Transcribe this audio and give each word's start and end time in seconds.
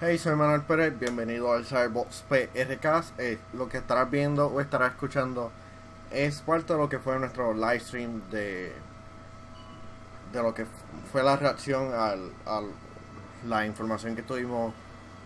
Hey, 0.00 0.16
soy 0.16 0.36
Manuel 0.36 0.62
Pérez, 0.62 0.96
bienvenido 0.96 1.52
al 1.52 1.66
Cyberbox 1.66 2.22
PRK. 2.28 3.04
Eh, 3.18 3.36
lo 3.52 3.68
que 3.68 3.78
estarás 3.78 4.08
viendo 4.08 4.46
o 4.46 4.60
estarás 4.60 4.92
escuchando 4.92 5.50
es 6.12 6.40
parte 6.40 6.72
de 6.72 6.78
lo 6.78 6.88
que 6.88 7.00
fue 7.00 7.18
nuestro 7.18 7.52
live 7.52 7.80
stream 7.80 8.22
de, 8.30 8.72
de 10.32 10.40
lo 10.40 10.54
que 10.54 10.66
fue 11.10 11.24
la 11.24 11.36
reacción 11.36 11.92
al, 11.92 12.30
a 12.46 12.62
la 13.48 13.66
información 13.66 14.14
que 14.14 14.22
tuvimos 14.22 14.72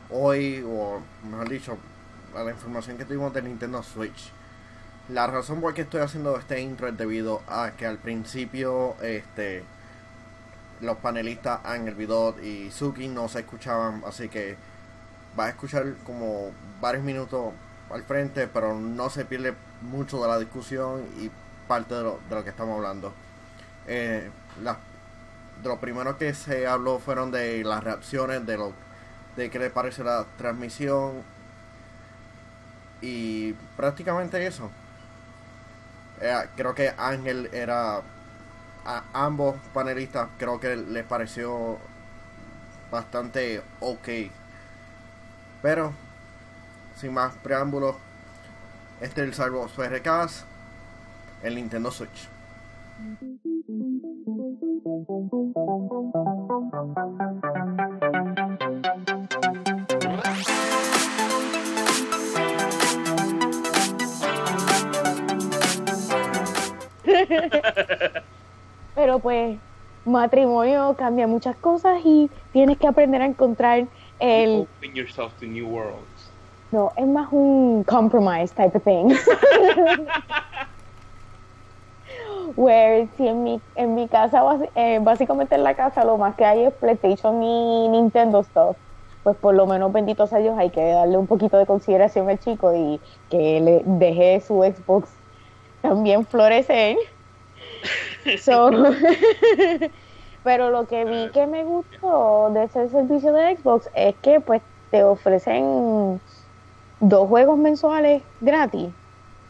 hoy, 0.09 0.65
o 0.67 1.03
mejor 1.31 1.51
dicho, 1.51 1.77
a 2.35 2.43
la 2.43 2.53
información 2.53 2.97
que 2.97 3.05
tuvimos 3.05 3.35
de 3.35 3.43
Nintendo 3.43 3.83
Switch. 3.83 4.33
La 5.11 5.27
razón 5.27 5.61
por 5.61 5.75
qué 5.75 5.83
estoy 5.83 6.01
haciendo 6.01 6.35
este 6.39 6.63
intro 6.63 6.89
es 6.89 6.97
debido 6.97 7.43
a 7.47 7.73
que 7.77 7.85
al 7.85 7.99
principio 7.99 8.97
este 9.03 9.65
los 10.83 10.99
panelistas 10.99 11.61
el 11.65 11.95
video 11.95 12.35
y 12.43 12.71
Suki 12.71 13.09
no 13.09 13.29
se 13.29 13.41
escuchaban, 13.41 14.03
así 14.07 14.29
que 14.29 14.57
va 15.39 15.47
a 15.47 15.49
escuchar 15.49 15.95
como 16.05 16.51
varios 16.81 17.05
minutos 17.05 17.53
al 17.91 18.03
frente, 18.03 18.49
pero 18.49 18.75
no 18.75 19.09
se 19.09 19.25
pierde 19.25 19.55
mucho 19.81 20.21
de 20.21 20.29
la 20.29 20.39
discusión 20.39 21.05
y 21.21 21.31
parte 21.69 21.95
de 21.95 22.03
lo, 22.03 22.21
de 22.29 22.35
lo 22.35 22.45
que 22.45 22.51
estamos 22.51 22.77
hablando. 22.77 23.13
Eh, 23.87 24.31
de 25.63 25.69
lo 25.69 25.79
primero 25.79 26.19
que 26.19 26.35
se 26.35 26.67
habló 26.67 26.99
fueron 26.99 27.31
de 27.31 27.63
las 27.65 27.83
reacciones, 27.85 28.45
de 28.45 28.57
lo 28.57 28.73
de 29.37 29.49
qué 29.51 29.59
le 29.59 29.71
parece 29.71 30.05
la 30.05 30.27
transmisión 30.37 31.23
y 33.01 33.53
prácticamente 33.77 34.45
eso. 34.47 34.71
Eh, 36.21 36.35
creo 36.57 36.75
que 36.75 36.93
Ángel 36.97 37.49
era 37.53 38.03
a 38.85 39.05
ambos 39.13 39.57
panelistas 39.73 40.29
creo 40.39 40.59
que 40.61 40.77
les 40.77 41.05
pareció 41.05 41.79
bastante 42.91 43.63
ok. 43.81 44.09
Pero, 45.63 45.93
sin 46.97 47.15
más 47.15 47.35
preámbulos, 47.37 47.97
este 49.01 49.23
es 49.23 49.29
el 49.29 49.35
el 51.43 51.55
Nintendo 51.55 51.91
Switch. 51.91 52.29
Pero 69.03 69.19
pues 69.19 69.59
matrimonio 70.05 70.95
cambia 70.97 71.27
muchas 71.27 71.57
cosas 71.57 71.99
y 72.05 72.31
tienes 72.53 72.79
que 72.79 72.87
aprender 72.87 73.21
a 73.21 73.25
encontrar 73.27 73.89
el... 74.21 74.69
Open 74.79 74.95
yourself 74.95 75.33
to 75.41 75.47
new 75.47 75.67
worlds. 75.67 76.31
No, 76.71 76.93
es 76.97 77.09
más 77.09 77.27
un 77.33 77.83
compromise 77.83 78.55
type 78.55 78.79
of 78.79 78.85
thing. 78.85 79.09
Where 82.55 83.09
si 83.17 83.27
en 83.27 83.43
mi, 83.43 83.61
en 83.75 83.97
mi 83.97 84.07
casa, 84.07 84.41
eh, 84.77 85.01
básicamente 85.03 85.57
en 85.57 85.65
la 85.65 85.75
casa 85.75 86.05
lo 86.05 86.17
más 86.17 86.37
que 86.37 86.45
hay 86.45 86.67
es 86.67 86.75
PlayStation 86.75 87.43
y 87.43 87.89
Nintendo 87.89 88.45
stuff, 88.45 88.77
pues 89.25 89.37
por 89.37 89.57
lo 89.57 89.67
menos 89.67 89.93
benditos 89.93 90.33
a 90.33 90.39
Dios 90.39 90.57
hay 90.57 90.71
que 90.71 90.93
darle 90.93 91.19
un 91.19 91.27
poquito 91.27 91.59
de 91.59 91.67
consideración 91.67 92.31
al 92.31 92.39
chico 92.39 92.73
y 92.73 93.01
que 93.29 93.61
le 93.61 93.83
deje 93.85 94.41
su 94.43 94.63
Xbox 94.63 95.11
también 95.81 96.25
florecer 96.25 96.97
pero 100.45 100.71
lo 100.71 100.87
que 100.87 101.05
vi 101.05 101.31
que 101.31 101.47
me 101.47 101.65
gustó 101.65 102.51
de 102.53 102.65
ese 102.65 102.89
servicio 102.89 103.33
de 103.33 103.57
Xbox 103.57 103.89
es 103.95 104.15
que 104.17 104.41
pues 104.41 104.63
te 104.91 105.05
ofrecen 105.05 106.21
dos 107.01 107.29
juegos 107.29 107.59
mensuales 107.59 108.23
gratis. 108.41 108.89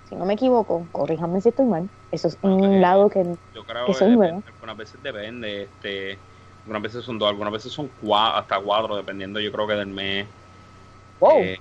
Si 0.08 0.14
no 0.14 0.24
me 0.24 0.34
equivoco, 0.34 0.86
corríjame 0.92 1.40
si 1.40 1.48
estoy 1.48 1.66
mal. 1.66 1.88
Eso 2.10 2.28
es 2.28 2.38
un 2.42 2.80
lado 2.80 3.08
que 3.08 3.24
yo 3.54 3.64
creo 3.64 3.86
que 3.86 4.04
algunas 4.04 4.76
veces 4.76 5.02
depende, 5.02 5.62
este, 5.62 6.18
algunas 6.60 6.82
veces 6.82 7.04
son 7.04 7.18
dos, 7.18 7.28
algunas 7.28 7.52
veces 7.52 7.72
son 7.72 7.88
cuatro, 8.02 8.38
hasta 8.38 8.60
cuatro, 8.60 8.96
dependiendo 8.96 9.40
yo 9.40 9.50
creo 9.50 9.66
que 9.66 9.74
del 9.74 9.86
mes. 9.86 10.26
Eh, 11.38 11.58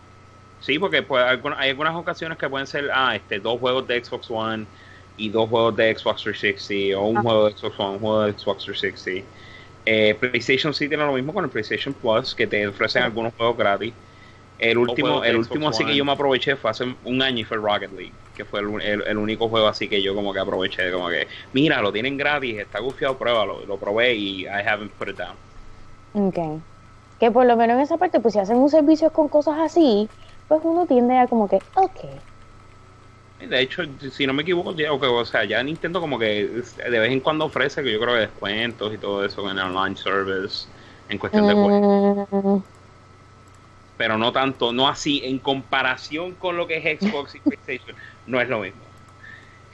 sí, 0.60 0.78
porque 0.78 1.04
pues, 1.04 1.24
hay 1.58 1.70
algunas 1.70 1.96
ocasiones 1.96 2.38
que 2.38 2.50
pueden 2.50 2.68
ser 2.68 2.90
ah, 2.94 3.16
este, 3.16 3.40
dos 3.40 3.60
juegos 3.60 3.88
de 3.88 4.04
Xbox 4.04 4.30
One 4.30 4.66
y 5.22 5.30
dos 5.30 5.50
juegos 5.50 5.76
de 5.76 5.96
Xbox 5.96 6.24
360 6.24 6.98
o 6.98 7.06
un 7.06 7.18
ah. 7.18 7.22
juego 7.22 7.46
de 7.46 7.52
Xbox 7.54 7.80
One, 7.80 7.94
un 7.94 8.00
juego 8.00 8.22
de 8.24 8.34
Xbox 8.34 8.64
360. 8.66 9.28
Eh, 9.86 10.16
PlayStation 10.20 10.74
sí 10.74 10.88
tiene 10.88 11.06
lo 11.06 11.14
mismo 11.14 11.34
con 11.34 11.44
el 11.44 11.50
PlayStation 11.50 11.94
Plus, 11.94 12.34
que 12.34 12.48
te 12.48 12.68
ofrecen 12.68 13.04
algunos 13.04 13.34
juegos 13.36 13.58
gratis. 13.58 13.94
El 14.58 14.78
último, 14.78 15.24
el 15.24 15.38
último 15.38 15.70
así 15.70 15.84
que 15.84 15.96
yo 15.96 16.06
me 16.06 16.12
aproveché 16.12 16.56
fue 16.56 16.70
hace 16.70 16.86
un 17.04 17.22
año 17.22 17.40
y 17.40 17.44
fue 17.44 17.58
Rocket 17.58 17.92
League, 17.94 18.14
que 18.36 18.46
fue 18.46 18.60
el, 18.60 19.18
único 19.18 19.50
juego 19.50 19.68
así 19.68 19.88
que 19.88 20.04
yo 20.04 20.14
como 20.14 20.34
que 20.34 20.40
aproveché, 20.40 20.92
como 20.92 21.10
que, 21.10 21.28
mira, 21.54 21.82
lo 21.82 21.92
tienen 21.92 22.16
gratis, 22.16 22.60
está 22.60 22.80
gufiado, 22.80 23.18
pruébalo. 23.18 23.66
Lo 23.66 23.78
probé 23.78 24.14
y 24.14 24.42
I 24.44 24.62
haven't 24.68 24.92
put 24.94 25.10
it 25.10 25.18
down. 25.18 25.36
Ok. 26.14 26.62
Que 27.20 27.32
por 27.32 27.46
lo 27.46 27.56
menos 27.58 27.78
en 27.78 27.82
esa 27.82 27.98
parte, 27.98 28.20
pues 28.20 28.34
si 28.34 28.40
hacen 28.40 28.58
un 28.58 28.70
servicio 28.70 29.12
con 29.12 29.30
cosas 29.30 29.58
así, 29.60 30.08
pues 30.48 30.62
uno 30.64 30.86
tiende 30.86 31.18
a 31.18 31.28
como 31.28 31.48
que, 31.48 31.60
ok, 31.76 32.00
de 33.48 33.60
hecho, 33.60 33.84
si 34.12 34.28
no 34.28 34.34
me 34.34 34.44
equivoco, 34.44 34.76
ya, 34.76 34.92
o 34.92 35.26
sea, 35.26 35.44
ya 35.44 35.64
Nintendo 35.64 36.00
como 36.00 36.20
que 36.20 36.46
de 36.46 37.00
vez 37.00 37.12
en 37.12 37.20
cuando 37.20 37.46
ofrece, 37.46 37.84
que 37.84 37.92
yo 37.92 38.00
creo 38.00 38.14
que 38.16 38.22
descuentos 38.22 38.94
y 38.94 38.98
todo 38.98 39.26
eso 39.26 39.50
en 39.50 39.58
el 39.58 39.66
online 39.66 39.96
service, 39.96 40.68
en 41.10 41.18
cuestión 41.18 41.48
de 41.48 41.54
juegos. 41.54 42.28
Mm. 42.32 42.58
Pero 43.98 44.18
no 44.18 44.32
tanto, 44.32 44.72
no 44.72 44.88
así, 44.88 45.22
en 45.24 45.40
comparación 45.40 46.34
con 46.36 46.58
lo 46.58 46.68
que 46.68 46.78
es 46.78 47.00
Xbox 47.00 47.36
y 47.36 47.40
PlayStation, 47.42 47.96
no 48.28 48.40
es 48.42 48.50
lo 48.50 48.60
mismo. 48.60 48.82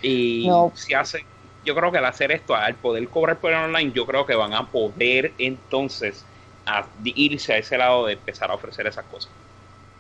Y 0.02 0.50
si 0.76 0.94
hacen, 0.94 1.24
yo 1.66 1.76
creo 1.76 1.92
que 1.92 1.98
al 1.98 2.06
hacer 2.06 2.32
esto, 2.32 2.56
al 2.56 2.76
poder 2.76 3.08
cobrar 3.08 3.38
por 3.38 3.52
el 3.52 3.58
online, 3.58 3.92
yo 3.92 4.06
creo 4.06 4.26
que 4.26 4.36
van 4.36 4.54
a 4.54 4.68
poder 4.68 5.34
entonces 5.38 6.26
a 6.66 6.86
irse 7.04 7.54
a 7.54 7.58
ese 7.58 7.78
lado 7.78 8.06
de 8.06 8.14
empezar 8.14 8.52
a 8.52 8.54
ofrecer 8.54 8.88
esas 8.88 9.06
cosas. 9.06 9.32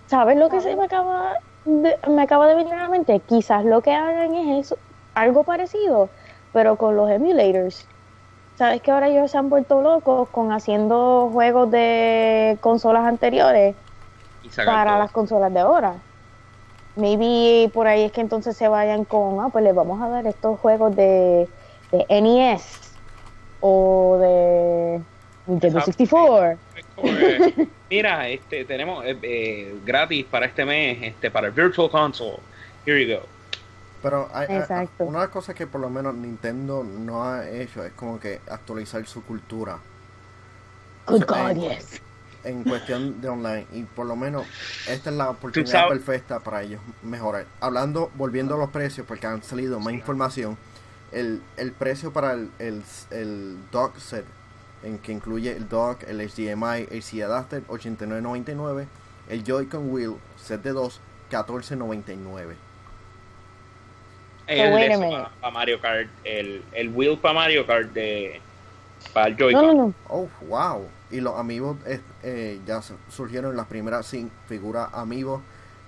¿Sabes 0.07 0.37
lo 0.37 0.49
que 0.49 0.61
se 0.61 0.75
me 0.75 0.85
acaba 0.85 1.33
me 1.67 2.21
acaba 2.21 2.47
de 2.47 2.55
venir 2.55 2.73
a 2.73 2.83
la 2.83 2.89
mente, 2.89 3.19
quizás 3.19 3.65
lo 3.65 3.81
que 3.81 3.93
hagan 3.93 4.33
es 4.35 4.65
eso, 4.65 4.77
algo 5.13 5.43
parecido, 5.43 6.09
pero 6.53 6.77
con 6.77 6.95
los 6.95 7.09
emulators. 7.09 7.85
Sabes 8.57 8.81
que 8.81 8.89
ahora 8.89 9.09
ellos 9.09 9.29
se 9.29 9.37
han 9.37 9.49
vuelto 9.49 9.81
locos 9.81 10.29
con 10.29 10.51
haciendo 10.51 11.29
juegos 11.31 11.69
de 11.69 12.57
consolas 12.61 13.05
anteriores 13.05 13.75
para 14.55 14.97
las 14.97 15.11
consolas 15.11 15.53
de 15.53 15.59
ahora. 15.59 15.95
Maybe 16.95 17.69
por 17.71 17.85
ahí 17.85 18.03
es 18.03 18.11
que 18.11 18.21
entonces 18.21 18.57
se 18.57 18.67
vayan 18.67 19.05
con, 19.05 19.39
ah, 19.41 19.49
pues 19.51 19.63
les 19.63 19.75
vamos 19.75 20.01
a 20.01 20.09
dar 20.09 20.25
estos 20.25 20.59
juegos 20.59 20.95
de, 20.95 21.47
de 21.91 22.21
NES 22.21 22.95
o 23.59 24.17
de 24.19 25.01
Nintendo 25.45 25.81
64. 25.81 26.57
Mira, 27.89 28.27
este 28.27 28.65
tenemos 28.65 29.05
eh, 29.05 29.17
eh, 29.21 29.79
gratis 29.85 30.25
para 30.25 30.45
este 30.45 30.65
mes, 30.65 30.97
este 31.01 31.31
para 31.31 31.47
el 31.47 31.53
Virtual 31.53 31.89
Console. 31.89 32.39
Here 32.85 33.05
you 33.05 33.15
go. 33.15 33.25
Pero 34.01 34.29
hay, 34.33 34.47
una 34.99 35.19
de 35.19 35.25
las 35.25 35.29
cosas 35.29 35.55
que 35.55 35.65
por 35.65 35.81
lo 35.81 35.89
menos 35.89 36.13
Nintendo 36.13 36.83
no 36.83 37.23
ha 37.23 37.49
hecho 37.49 37.83
es 37.83 37.93
como 37.93 38.19
que 38.19 38.41
actualizar 38.49 39.05
su 39.07 39.23
cultura. 39.23 39.79
Good 41.07 41.25
God, 41.25 41.49
en, 41.49 41.61
yes. 41.61 42.01
En 42.43 42.63
cuestión 42.63 43.21
de 43.21 43.29
online. 43.29 43.65
Y 43.73 43.83
por 43.83 44.05
lo 44.05 44.15
menos 44.15 44.45
esta 44.87 45.09
es 45.09 45.15
la 45.15 45.29
oportunidad 45.29 45.87
perfecta 45.87 46.39
para 46.39 46.61
ellos 46.61 46.81
mejorar. 47.01 47.45
Hablando, 47.59 48.11
volviendo 48.15 48.55
a 48.55 48.57
los 48.57 48.69
precios, 48.69 49.07
porque 49.07 49.27
han 49.27 49.41
salido 49.41 49.79
más 49.79 49.93
información. 49.93 50.57
El, 51.11 51.41
el 51.55 51.71
precio 51.71 52.11
para 52.11 52.33
el, 52.33 52.51
el, 52.59 52.83
el 53.11 53.57
dock 53.71 53.97
set 53.97 54.25
en 54.83 54.99
que 54.99 55.11
incluye 55.11 55.55
el 55.55 55.67
dock, 55.67 56.03
el 56.03 56.19
HDMI, 56.19 56.87
AC 56.97 57.21
adapter 57.23 57.65
89.99, 57.67 58.87
el 59.29 59.43
Joy-Con 59.43 59.91
wheel 59.91 60.15
set 60.37 60.61
de 60.61 60.71
2 60.71 61.01
14.99. 61.31 62.55
El 64.47 65.29
para 65.41 65.51
Mario 65.51 65.81
Kart, 65.81 66.07
el, 66.23 66.63
el 66.71 66.89
wheel 66.89 67.17
para 67.17 67.33
Mario 67.33 67.67
Kart 67.67 67.91
de 67.91 68.39
para 69.13 69.27
el 69.27 69.37
Joy-Con. 69.37 69.93
Oh, 70.07 70.27
wow. 70.47 70.87
Y 71.11 71.19
los 71.19 71.37
amigos 71.37 71.77
eh, 72.23 72.59
ya 72.65 72.81
surgieron 73.09 73.55
las 73.55 73.67
primeras 73.67 74.13
figuras 74.47 74.89
amigos 74.93 75.41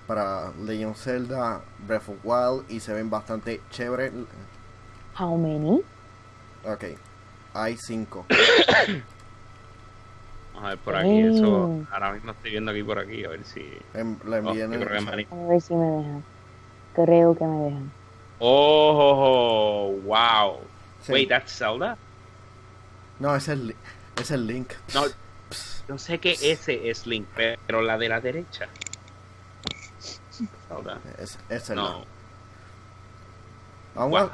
para 0.06 0.50
Legend 0.62 0.96
Zelda, 0.96 1.62
Breath 1.86 2.08
of 2.08 2.16
Wild 2.24 2.70
y 2.70 2.80
se 2.80 2.92
ven 2.92 3.08
bastante 3.08 3.60
chévere. 3.70 4.12
How 5.18 5.36
many? 5.36 5.82
Ok, 6.64 6.84
hay 7.54 7.76
cinco. 7.76 8.26
Vamos 10.54 10.64
a 10.64 10.68
ver 10.70 10.78
por 10.78 10.96
aquí, 10.96 11.20
eso. 11.20 11.86
Ahora 11.90 12.12
mismo 12.12 12.32
estoy 12.32 12.50
viendo 12.50 12.70
aquí 12.70 12.82
por 12.82 12.98
aquí, 12.98 13.24
a 13.24 13.28
ver 13.30 13.44
si. 13.44 13.60
Em, 13.94 14.16
la 14.26 14.40
oh, 14.40 14.50
A 14.50 14.54
ver 14.54 15.60
si 15.60 15.74
me 15.74 15.86
dejan. 15.86 16.24
Creo 16.94 17.36
que 17.36 17.44
me 17.44 17.64
dejan. 17.64 17.90
Oh, 18.40 19.96
wow. 20.04 20.60
Wait, 21.08 21.28
that's 21.28 21.56
Zelda? 21.56 21.96
No, 23.18 23.36
es 23.36 23.48
el, 23.48 23.74
es 24.20 24.30
el 24.30 24.46
Link. 24.46 24.72
No, 24.94 25.04
Yo 25.88 25.98
sé 25.98 26.18
que 26.18 26.32
ese 26.32 26.88
es 26.88 27.06
Link, 27.06 27.26
pero 27.34 27.82
la 27.82 27.98
de 27.98 28.08
la 28.08 28.20
derecha. 28.20 28.68
Es, 31.18 31.38
ese 31.48 31.74
no. 31.74 32.04
Aún, 33.94 34.30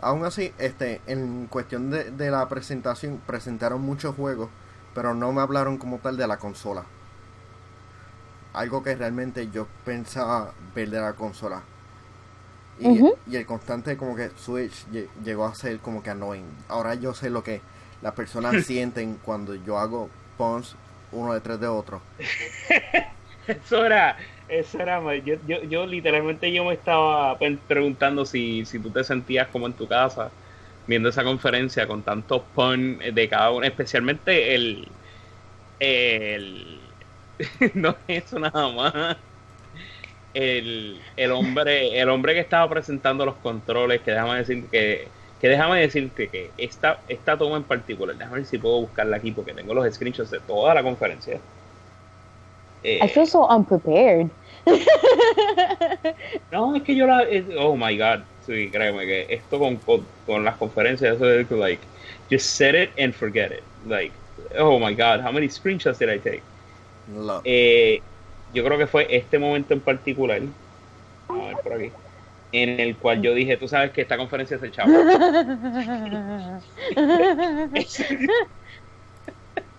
aún, 0.00 0.24
así, 0.24 0.52
este, 0.58 1.00
en 1.06 1.46
cuestión 1.46 1.90
de, 1.90 2.10
de 2.10 2.30
la 2.30 2.48
presentación, 2.48 3.20
presentaron 3.26 3.80
muchos 3.80 4.14
juegos, 4.14 4.48
pero 4.94 5.14
no 5.14 5.32
me 5.32 5.40
hablaron 5.40 5.78
como 5.78 5.98
tal 5.98 6.16
de 6.16 6.26
la 6.26 6.38
consola. 6.38 6.84
Algo 8.52 8.82
que 8.82 8.94
realmente 8.96 9.48
yo 9.50 9.66
pensaba 9.84 10.52
ver 10.74 10.90
de 10.90 11.00
la 11.00 11.12
consola. 11.12 11.62
Y, 12.80 13.02
y 13.26 13.36
el 13.36 13.44
constante 13.44 13.96
como 13.96 14.14
que 14.14 14.30
Switch 14.36 14.86
llegó 15.24 15.46
a 15.46 15.54
ser 15.54 15.80
como 15.80 16.02
que 16.02 16.10
annoying. 16.10 16.46
Ahora 16.68 16.94
yo 16.94 17.12
sé 17.12 17.28
lo 17.28 17.42
que 17.42 17.60
las 18.02 18.14
personas 18.14 18.64
sienten 18.66 19.18
cuando 19.24 19.54
yo 19.54 19.78
hago 19.78 20.08
pons 20.36 20.76
uno 21.10 21.34
detrás 21.34 21.60
de 21.60 21.66
otro. 21.66 22.00
eso 23.48 23.84
era, 23.84 24.16
eso 24.46 24.78
era, 24.80 25.00
yo, 25.18 25.36
yo, 25.44 25.62
yo 25.64 25.86
literalmente 25.86 26.52
yo 26.52 26.64
me 26.64 26.74
estaba 26.74 27.38
preguntando 27.66 28.24
si, 28.26 28.64
si 28.66 28.80
tú 28.80 28.92
te 28.92 29.04
sentías 29.04 29.48
como 29.48 29.66
en 29.66 29.74
tu 29.76 29.88
casa 29.88 30.34
viendo 30.86 31.08
esa 31.10 31.24
conferencia 31.24 31.86
con 31.86 32.04
tantos 32.04 32.44
pon 32.54 32.98
de 32.98 33.28
cada 33.28 33.50
uno, 33.52 33.66
especialmente 33.66 34.54
el, 34.54 34.98
el 35.78 36.96
no 37.74 37.90
es 38.08 38.24
eso 38.26 38.38
nada 38.40 38.68
más. 38.72 39.18
El, 40.32 41.02
el 41.16 41.30
hombre, 41.32 41.98
el 42.00 42.08
hombre 42.10 42.34
que 42.34 42.40
estaba 42.40 42.68
presentando 42.68 43.24
los 43.24 43.38
controles, 43.38 44.02
que 44.02 44.10
déjame 44.12 44.38
decir 44.38 44.68
que 44.70 45.12
que 45.38 45.48
déjame 45.48 45.80
decirte 45.80 46.30
que 46.30 46.52
esta, 46.56 47.04
esta 47.06 47.38
toma 47.38 47.56
en 47.58 47.64
particular, 47.64 48.16
déjame 48.16 48.38
ver 48.38 48.46
si 48.46 48.58
puedo 48.58 48.80
buscarla 48.80 49.18
aquí 49.18 49.30
porque 49.30 49.54
tengo 49.54 49.72
los 49.72 49.92
screenshots 49.94 50.30
de 50.30 50.40
toda 50.40 50.74
la 50.74 50.82
conferencia. 50.82 51.44
Eh, 52.84 52.98
I 53.02 53.08
feel 53.08 53.26
so 53.26 53.46
unprepared. 53.46 54.30
no, 56.52 56.76
es 56.76 56.82
que 56.82 56.94
yo 56.94 57.06
la. 57.06 57.24
oh 57.58 57.76
my 57.76 57.96
god, 57.96 58.20
sí, 58.46 58.70
créeme 58.70 59.04
que 59.06 59.26
esto 59.28 59.58
con, 59.58 59.78
con, 60.26 60.44
las 60.44 60.56
conferencias, 60.56 61.16
eso 61.16 61.30
es 61.30 61.50
like, 61.50 61.82
just 62.30 62.46
set 62.46 62.74
it 62.74 62.90
and 62.98 63.14
forget 63.14 63.50
it. 63.52 63.62
Like, 63.86 64.12
oh 64.58 64.78
my 64.78 64.94
god, 64.94 65.20
how 65.20 65.32
many 65.32 65.48
screenshots 65.48 65.98
did 65.98 66.08
I 66.10 66.18
take? 66.18 66.42
Eh, 67.44 68.00
yo 68.52 68.64
creo 68.64 68.78
que 68.78 68.86
fue 68.86 69.06
este 69.10 69.38
momento 69.38 69.74
en 69.74 69.80
particular. 69.80 70.40
A 71.28 71.34
ver 71.34 71.56
por 71.62 71.72
aquí 71.72 71.90
en 72.52 72.80
el 72.80 72.96
cual 72.96 73.20
yo 73.22 73.34
dije, 73.34 73.56
tú 73.56 73.68
sabes 73.68 73.90
que 73.92 74.02
esta 74.02 74.16
conferencia 74.16 74.56
es 74.56 74.62
el 74.62 74.72
chavo. 74.72 74.92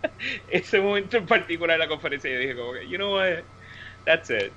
ese, 0.49 0.79
momento 0.79 1.17
en 1.17 1.25
particular 1.25 1.77
de 1.77 1.85
la 1.85 1.89
conferencia 1.89 2.31
yo 2.31 2.39
dije 2.39 2.55
como 2.55 2.73
que, 2.73 2.87
you 2.87 2.97
know 2.97 3.13
what, 3.13 3.43
that's 4.05 4.29
it, 4.29 4.51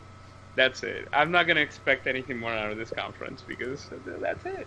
that's 0.57 0.83
it. 0.83 1.09
I'm 1.13 1.31
not 1.31 1.47
going 1.47 1.57
to 1.57 1.63
expect 1.63 2.07
anything 2.07 2.39
more 2.39 2.53
out 2.53 2.71
of 2.71 2.79
this 2.79 2.93
conference 2.93 3.43
because 3.47 3.91
that's 4.21 4.45
it. 4.47 4.67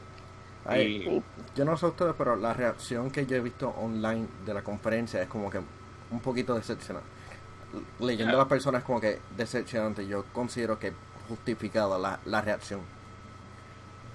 yo 1.55 1.65
no 1.65 1.77
sé 1.77 1.85
ustedes, 1.85 2.15
pero 2.17 2.35
la 2.35 2.53
reacción 2.53 3.11
que 3.11 3.25
yo 3.25 3.37
he 3.37 3.41
visto 3.41 3.69
online 3.69 4.27
de 4.45 4.53
la 4.53 4.63
conferencia 4.63 5.21
es 5.21 5.27
como 5.27 5.49
que 5.49 5.59
un 6.11 6.19
poquito 6.19 6.55
decepcionante. 6.55 7.07
Leyendo 7.99 8.35
a 8.35 8.37
las 8.39 8.47
personas 8.47 8.83
como 8.83 9.01
que 9.01 9.19
decepcionante, 9.35 10.07
yo 10.07 10.25
considero 10.31 10.79
que 10.79 10.93
justificada 11.27 11.99
la, 11.99 12.19
la 12.25 12.41
reacción 12.41 12.81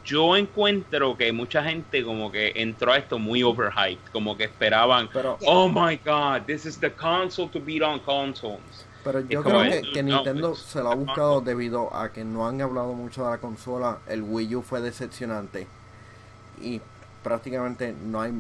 yo 0.05 0.37
encuentro 0.37 1.17
que 1.17 1.33
mucha 1.33 1.63
gente 1.63 2.05
como 2.05 2.31
que 2.31 2.53
entró 2.57 2.93
a 2.93 2.99
esto 2.99 3.19
muy 3.19 3.43
overhyped, 3.43 4.11
como 4.13 4.37
que 4.37 4.45
esperaban, 4.45 5.09
oh 5.47 5.69
my 5.69 5.97
god, 6.05 6.43
this 6.47 6.67
is 6.67 6.79
the 6.79 6.91
console 6.91 7.49
to 7.49 7.61
beat 7.61 7.83
on 7.83 7.99
consoles. 8.01 8.87
Pero 9.03 9.21
yo 9.21 9.43
creo 9.43 9.63
que, 9.93 10.03
Nintendo 10.03 10.51
pues, 10.51 10.61
se 10.61 10.83
lo 10.83 10.91
ha 10.91 10.95
buscado 10.95 11.41
debido 11.41 11.95
a 11.95 12.13
que 12.13 12.23
no 12.25 12.47
han 12.47 12.61
hablado 12.61 12.93
mucho 12.93 13.25
de 13.25 13.31
la 13.31 13.39
consola, 13.39 13.99
el 14.07 14.23
Wii 14.23 14.57
U 14.57 14.63
fue 14.63 14.81
decepcionante 14.81 15.67
y 16.61 16.81
prácticamente 17.23 17.95
no 18.05 18.21
hay 18.21 18.33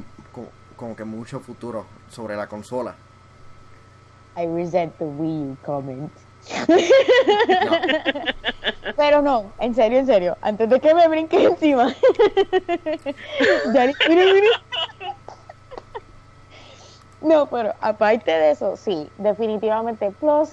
como, 0.76 0.96
que 0.96 1.04
mucho 1.04 1.40
futuro 1.40 1.86
sobre 2.10 2.36
la 2.36 2.46
consola. 2.46 2.94
I 4.36 4.46
resent 4.46 4.96
the 4.98 5.04
Wii 5.04 5.52
U 5.52 5.56
comment. 5.64 6.10
Pero 8.96 9.22
no, 9.22 9.52
en 9.58 9.74
serio, 9.74 9.98
en 9.98 10.06
serio, 10.06 10.36
antes 10.40 10.68
de 10.68 10.80
que 10.80 10.94
me 10.94 11.08
brinque 11.08 11.44
encima. 11.50 11.94
no, 17.20 17.46
pero 17.46 17.74
aparte 17.80 18.30
de 18.30 18.50
eso, 18.50 18.76
sí, 18.76 19.08
definitivamente. 19.18 20.10
Plus, 20.12 20.50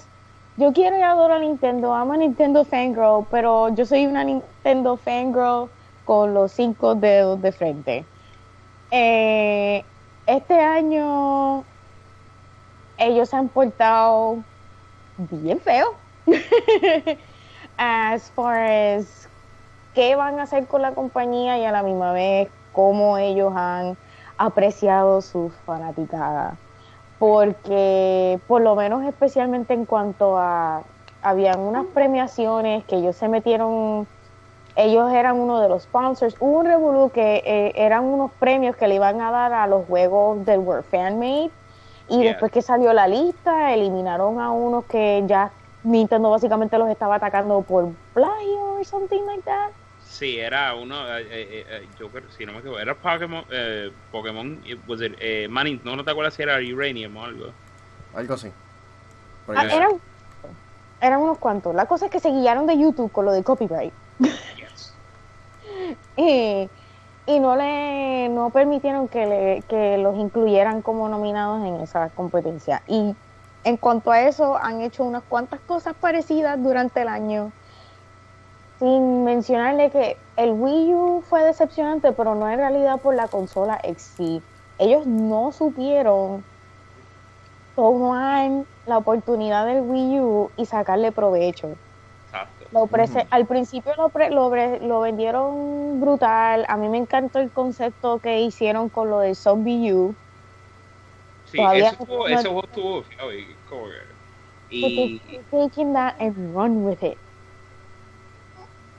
yo 0.56 0.72
quiero 0.72 0.98
y 0.98 1.02
adoro 1.02 1.34
a 1.34 1.38
Nintendo, 1.38 1.94
amo 1.94 2.14
a 2.14 2.16
Nintendo 2.16 2.64
Fangirl, 2.64 3.26
pero 3.30 3.74
yo 3.74 3.86
soy 3.86 4.06
una 4.06 4.24
Nintendo 4.24 4.96
Fangirl 4.96 5.70
con 6.04 6.34
los 6.34 6.52
cinco 6.52 6.94
dedos 6.94 7.40
de 7.42 7.52
frente. 7.52 8.06
Eh, 8.90 9.84
este 10.26 10.54
año 10.60 11.64
ellos 12.98 13.32
han 13.32 13.48
portado 13.48 14.44
bien 15.18 15.60
feo. 15.60 15.94
as 17.76 18.30
far 18.30 18.56
as 18.58 19.28
qué 19.94 20.14
van 20.14 20.38
a 20.38 20.44
hacer 20.44 20.66
con 20.66 20.82
la 20.82 20.94
compañía 20.94 21.58
y 21.58 21.64
a 21.64 21.72
la 21.72 21.82
misma 21.82 22.12
vez 22.12 22.48
cómo 22.72 23.18
ellos 23.18 23.52
han 23.56 23.96
apreciado 24.36 25.20
sus 25.20 25.52
fanaticadas. 25.66 26.54
Porque 27.18 28.38
por 28.46 28.62
lo 28.62 28.76
menos 28.76 29.04
especialmente 29.04 29.74
en 29.74 29.86
cuanto 29.86 30.38
a 30.38 30.84
habían 31.20 31.58
unas 31.58 31.86
premiaciones 31.86 32.84
que 32.84 32.96
ellos 32.96 33.16
se 33.16 33.28
metieron 33.28 34.06
ellos 34.76 35.10
eran 35.12 35.36
uno 35.40 35.60
de 35.60 35.68
los 35.68 35.82
sponsors. 35.82 36.36
Hubo 36.38 36.60
un 36.60 36.66
revolú 36.66 37.10
que 37.10 37.42
eh, 37.44 37.72
eran 37.74 38.04
unos 38.04 38.30
premios 38.38 38.76
que 38.76 38.86
le 38.86 38.94
iban 38.94 39.20
a 39.20 39.32
dar 39.32 39.52
a 39.52 39.66
los 39.66 39.86
juegos 39.86 40.44
del 40.44 40.60
World 40.60 40.84
Fan 40.84 41.18
Made 41.18 41.57
y 42.08 42.22
después 42.22 42.50
que 42.50 42.62
salió 42.62 42.92
la 42.92 43.06
lista, 43.06 43.72
eliminaron 43.74 44.40
a 44.40 44.50
unos 44.50 44.84
que 44.86 45.22
ya 45.26 45.50
Nintendo 45.82 46.30
básicamente 46.30 46.78
los 46.78 46.88
estaba 46.88 47.16
atacando 47.16 47.62
por 47.62 47.92
plagio 48.14 48.78
o 48.78 48.84
something 48.84 49.22
like 49.26 49.42
that. 49.42 49.70
Sí, 50.04 50.38
era 50.38 50.74
uno, 50.74 51.06
eh, 51.18 51.26
eh, 51.30 51.66
eh 51.68 51.88
yo 51.98 52.08
si 52.36 52.46
no 52.46 52.52
me 52.52 52.58
equivoco, 52.58 52.80
era 52.80 52.94
Pokémon, 52.94 53.44
eh, 53.50 53.92
Pokémon, 54.10 54.60
was 54.86 55.02
it, 55.02 55.14
eh, 55.20 55.46
Manning, 55.48 55.80
no, 55.84 55.96
no 55.96 56.04
te 56.04 56.10
acuerdas 56.10 56.34
si 56.34 56.42
era 56.42 56.58
Uranium 56.58 57.16
o 57.16 57.24
algo. 57.24 57.52
Algo 58.14 58.34
así. 58.34 58.50
Ah, 59.48 59.64
eran, 59.66 60.00
eran 61.00 61.20
unos 61.20 61.38
cuantos. 61.38 61.74
La 61.74 61.86
cosa 61.86 62.06
es 62.06 62.10
que 62.10 62.20
se 62.20 62.30
guiaron 62.30 62.66
de 62.66 62.78
YouTube 62.78 63.12
con 63.12 63.26
lo 63.26 63.32
de 63.32 63.42
copyright. 63.42 63.92
Yes. 64.18 64.94
y 67.28 67.40
no 67.40 67.56
le 67.56 68.30
no 68.30 68.48
permitieron 68.48 69.06
que, 69.06 69.26
le, 69.26 69.62
que 69.68 69.98
los 69.98 70.16
incluyeran 70.16 70.80
como 70.80 71.10
nominados 71.10 71.62
en 71.62 71.74
esa 71.76 72.08
competencia. 72.08 72.82
Y 72.88 73.14
en 73.64 73.76
cuanto 73.76 74.10
a 74.10 74.22
eso, 74.22 74.56
han 74.56 74.80
hecho 74.80 75.04
unas 75.04 75.22
cuantas 75.24 75.60
cosas 75.60 75.94
parecidas 75.94 76.60
durante 76.62 77.02
el 77.02 77.08
año. 77.08 77.52
Sin 78.78 79.24
mencionarle 79.24 79.90
que 79.90 80.16
el 80.36 80.52
Wii 80.52 80.94
U 80.94 81.22
fue 81.28 81.42
decepcionante, 81.42 82.12
pero 82.12 82.34
no 82.34 82.48
en 82.48 82.56
realidad 82.56 82.98
por 82.98 83.14
la 83.14 83.28
consola 83.28 83.78
sí. 83.98 84.42
Ellos 84.78 85.06
no 85.06 85.52
supieron 85.52 86.42
tomar 87.76 88.64
la 88.86 88.98
oportunidad 88.98 89.66
del 89.66 89.82
Wii 89.82 90.20
U 90.20 90.50
y 90.56 90.64
sacarle 90.64 91.12
provecho. 91.12 91.76
Lo 92.70 92.88
Al 93.30 93.46
principio 93.46 93.92
lo, 93.96 94.12
lo, 94.30 95.00
vendieron 95.00 96.00
brutal. 96.00 96.66
A 96.68 96.76
mí 96.76 96.88
me 96.88 96.98
encantó 96.98 97.38
el 97.38 97.50
concepto 97.50 98.18
que 98.18 98.40
hicieron 98.40 98.90
con 98.90 99.08
lo 99.08 99.20
de 99.20 99.34
Zombie 99.34 99.94
U. 99.94 100.14
Sí, 101.44 101.58
eso, 101.58 101.92
estuvo, 101.92 102.28
eso 102.28 102.60
estuvo 102.62 103.32
y 106.20 106.28
run 106.30 106.84
with 106.84 107.02
it. 107.02 107.18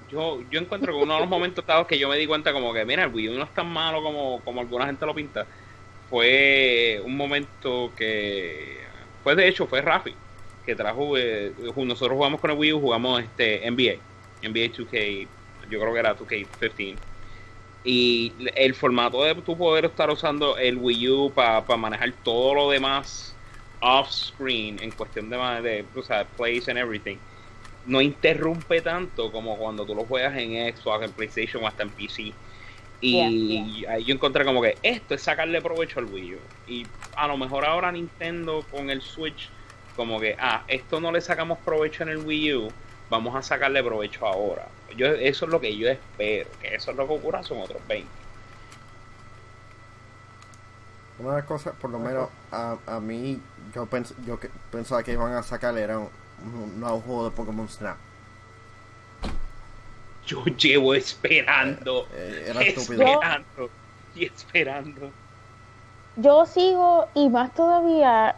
Yo, 0.07 0.41
yo 0.49 0.59
encuentro 0.59 0.91
que 0.91 1.03
uno 1.03 1.13
de 1.13 1.19
los 1.19 1.29
momentos 1.29 1.63
dados 1.63 1.85
que 1.85 1.99
yo 1.99 2.09
me 2.09 2.17
di 2.17 2.25
cuenta 2.25 2.51
como 2.51 2.73
que, 2.73 2.83
mira, 2.83 3.03
el 3.03 3.13
Wii 3.13 3.29
U 3.29 3.33
no 3.33 3.43
es 3.43 3.53
tan 3.53 3.67
malo 3.67 4.01
como, 4.01 4.41
como 4.43 4.61
alguna 4.61 4.87
gente 4.87 5.05
lo 5.05 5.13
pinta. 5.13 5.45
Fue 6.09 6.99
un 7.05 7.15
momento 7.15 7.91
que, 7.95 8.79
pues 9.23 9.37
de 9.37 9.47
hecho, 9.47 9.67
fue 9.67 9.81
Rafi 9.81 10.15
que 10.69 10.75
trajo, 10.75 11.17
eh, 11.17 11.53
nosotros 11.75 12.15
jugamos 12.15 12.39
con 12.39 12.51
el 12.51 12.57
Wii 12.57 12.73
U, 12.73 12.79
jugamos 12.79 13.21
este 13.21 13.69
NBA, 13.69 13.95
NBA 14.41 14.71
2K, 14.73 15.27
yo 15.69 15.79
creo 15.79 15.93
que 15.93 15.99
era 15.99 16.17
2K15. 16.17 16.97
Y 17.83 18.33
el 18.55 18.75
formato 18.75 19.23
de 19.23 19.35
tu 19.35 19.57
poder 19.57 19.85
estar 19.85 20.09
usando 20.09 20.57
el 20.57 20.77
Wii 20.77 21.09
U 21.09 21.33
para 21.33 21.63
manejar 21.77 22.13
todo 22.23 22.53
lo 22.53 22.69
demás 22.69 23.35
off 23.81 24.09
screen 24.11 24.77
en 24.81 24.91
cuestión 24.91 25.29
de, 25.29 25.37
de 25.37 25.85
o 25.95 26.03
sea, 26.03 26.25
plays 26.25 26.67
and 26.67 26.77
everything 26.77 27.17
no 27.85 28.01
interrumpe 28.01 28.81
tanto 28.81 29.31
como 29.31 29.57
cuando 29.57 29.85
tú 29.85 29.95
lo 29.95 30.05
juegas 30.05 30.37
en 30.37 30.75
Xbox, 30.75 31.05
en 31.05 31.13
PlayStation 31.13 31.63
o 31.63 31.67
hasta 31.67 31.83
en 31.83 31.89
PC. 31.89 32.33
Y 33.01 33.85
ahí 33.85 34.03
yo 34.03 34.13
encontré 34.13 34.45
como 34.45 34.61
que 34.61 34.77
esto 34.83 35.15
es 35.15 35.23
sacarle 35.23 35.61
provecho 35.61 35.99
al 35.99 36.05
Wii 36.05 36.35
U. 36.35 36.39
Y 36.67 36.87
a 37.13 37.27
lo 37.27 37.37
mejor 37.37 37.65
ahora 37.65 37.91
Nintendo 37.91 38.67
con 38.69 38.89
el 38.89 39.01
Switch, 39.01 39.49
como 39.99 40.17
que, 40.17 40.37
ah, 40.39 40.63
esto 40.69 41.01
no 41.01 41.11
le 41.11 41.19
sacamos 41.19 41.57
provecho 41.59 42.03
en 42.03 42.09
el 42.09 42.19
Wii 42.19 42.55
U, 42.55 42.71
vamos 43.09 43.35
a 43.35 43.41
sacarle 43.41 43.83
provecho 43.83 44.25
ahora. 44.25 44.65
Yo, 44.95 45.07
eso 45.07 45.45
es 45.45 45.51
lo 45.51 45.59
que 45.59 45.75
yo 45.75 45.89
espero, 45.89 46.49
que 46.61 46.73
eso 46.73 46.91
es 46.91 46.97
lo 46.97 47.05
que 47.05 47.13
ocurra, 47.15 47.43
son 47.43 47.59
otros 47.59 47.81
20. 47.85 48.07
Una 51.19 51.31
de 51.31 51.35
las 51.39 51.45
cosas, 51.45 51.75
por 51.75 51.89
lo 51.89 51.99
menos 51.99 52.29
a, 52.49 52.77
a 52.87 53.01
mí, 53.01 53.41
yo, 53.75 53.85
pens, 53.87 54.13
yo 54.25 54.39
que, 54.39 54.49
pensaba 54.71 55.03
que 55.03 55.11
iban 55.11 55.33
a 55.33 55.43
sacarle 55.43 55.81
era 55.81 55.99
un, 55.99 56.09
un 56.45 56.79
nuevo 56.79 57.01
juego 57.01 57.29
de 57.29 57.35
Pokémon 57.35 57.67
Snap 57.67 57.97
yo 60.29 60.45
llevo 60.45 60.93
esperando, 60.93 62.07
eh, 62.13 62.53
eh, 62.55 62.73
esperando 62.77 63.69
y 64.15 64.25
esperando. 64.25 65.11
Yo 66.17 66.45
sigo 66.45 67.07
y 67.15 67.29
más 67.29 67.53
todavía 67.55 68.35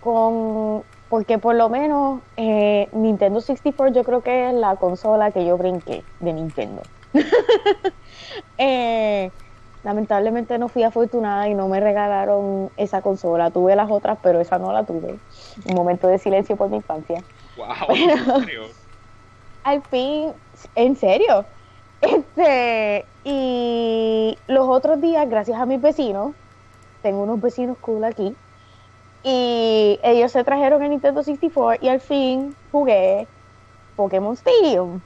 con, 0.00 0.82
porque 1.08 1.38
por 1.38 1.54
lo 1.54 1.68
menos 1.68 2.20
eh, 2.36 2.88
Nintendo 2.92 3.40
64 3.40 3.94
yo 3.94 4.04
creo 4.04 4.22
que 4.22 4.48
es 4.48 4.54
la 4.54 4.76
consola 4.76 5.30
que 5.30 5.44
yo 5.44 5.56
brinqué 5.56 6.02
de 6.20 6.32
Nintendo. 6.32 6.82
lamentablemente 9.82 10.58
no 10.58 10.68
fui 10.68 10.82
afortunada 10.82 11.48
y 11.48 11.54
no 11.54 11.68
me 11.68 11.80
regalaron 11.80 12.70
esa 12.76 13.02
consola. 13.02 13.50
Tuve 13.50 13.76
las 13.76 13.90
otras, 13.90 14.18
pero 14.22 14.40
esa 14.40 14.58
no 14.58 14.72
la 14.72 14.84
tuve. 14.84 15.18
Un 15.64 15.74
momento 15.74 16.08
de 16.08 16.18
silencio 16.18 16.56
por 16.56 16.68
mi 16.68 16.76
infancia. 16.76 17.22
Wow, 17.56 17.66
al 19.64 19.82
fin 19.82 20.32
en 20.74 20.96
serio. 20.96 21.44
Este, 22.00 23.04
y 23.24 24.38
los 24.46 24.68
otros 24.68 25.00
días, 25.00 25.28
gracias 25.28 25.60
a 25.60 25.66
mis 25.66 25.80
vecinos, 25.80 26.32
tengo 27.02 27.22
unos 27.22 27.40
vecinos 27.40 27.76
cool 27.78 28.04
aquí, 28.04 28.34
y 29.22 29.98
ellos 30.02 30.32
se 30.32 30.44
trajeron 30.44 30.82
el 30.82 30.90
Nintendo 30.90 31.22
64 31.22 31.84
y 31.84 31.88
al 31.88 32.00
fin 32.00 32.54
jugué 32.72 33.26
Pokémon 33.96 34.34
Stadium. 34.34 35.00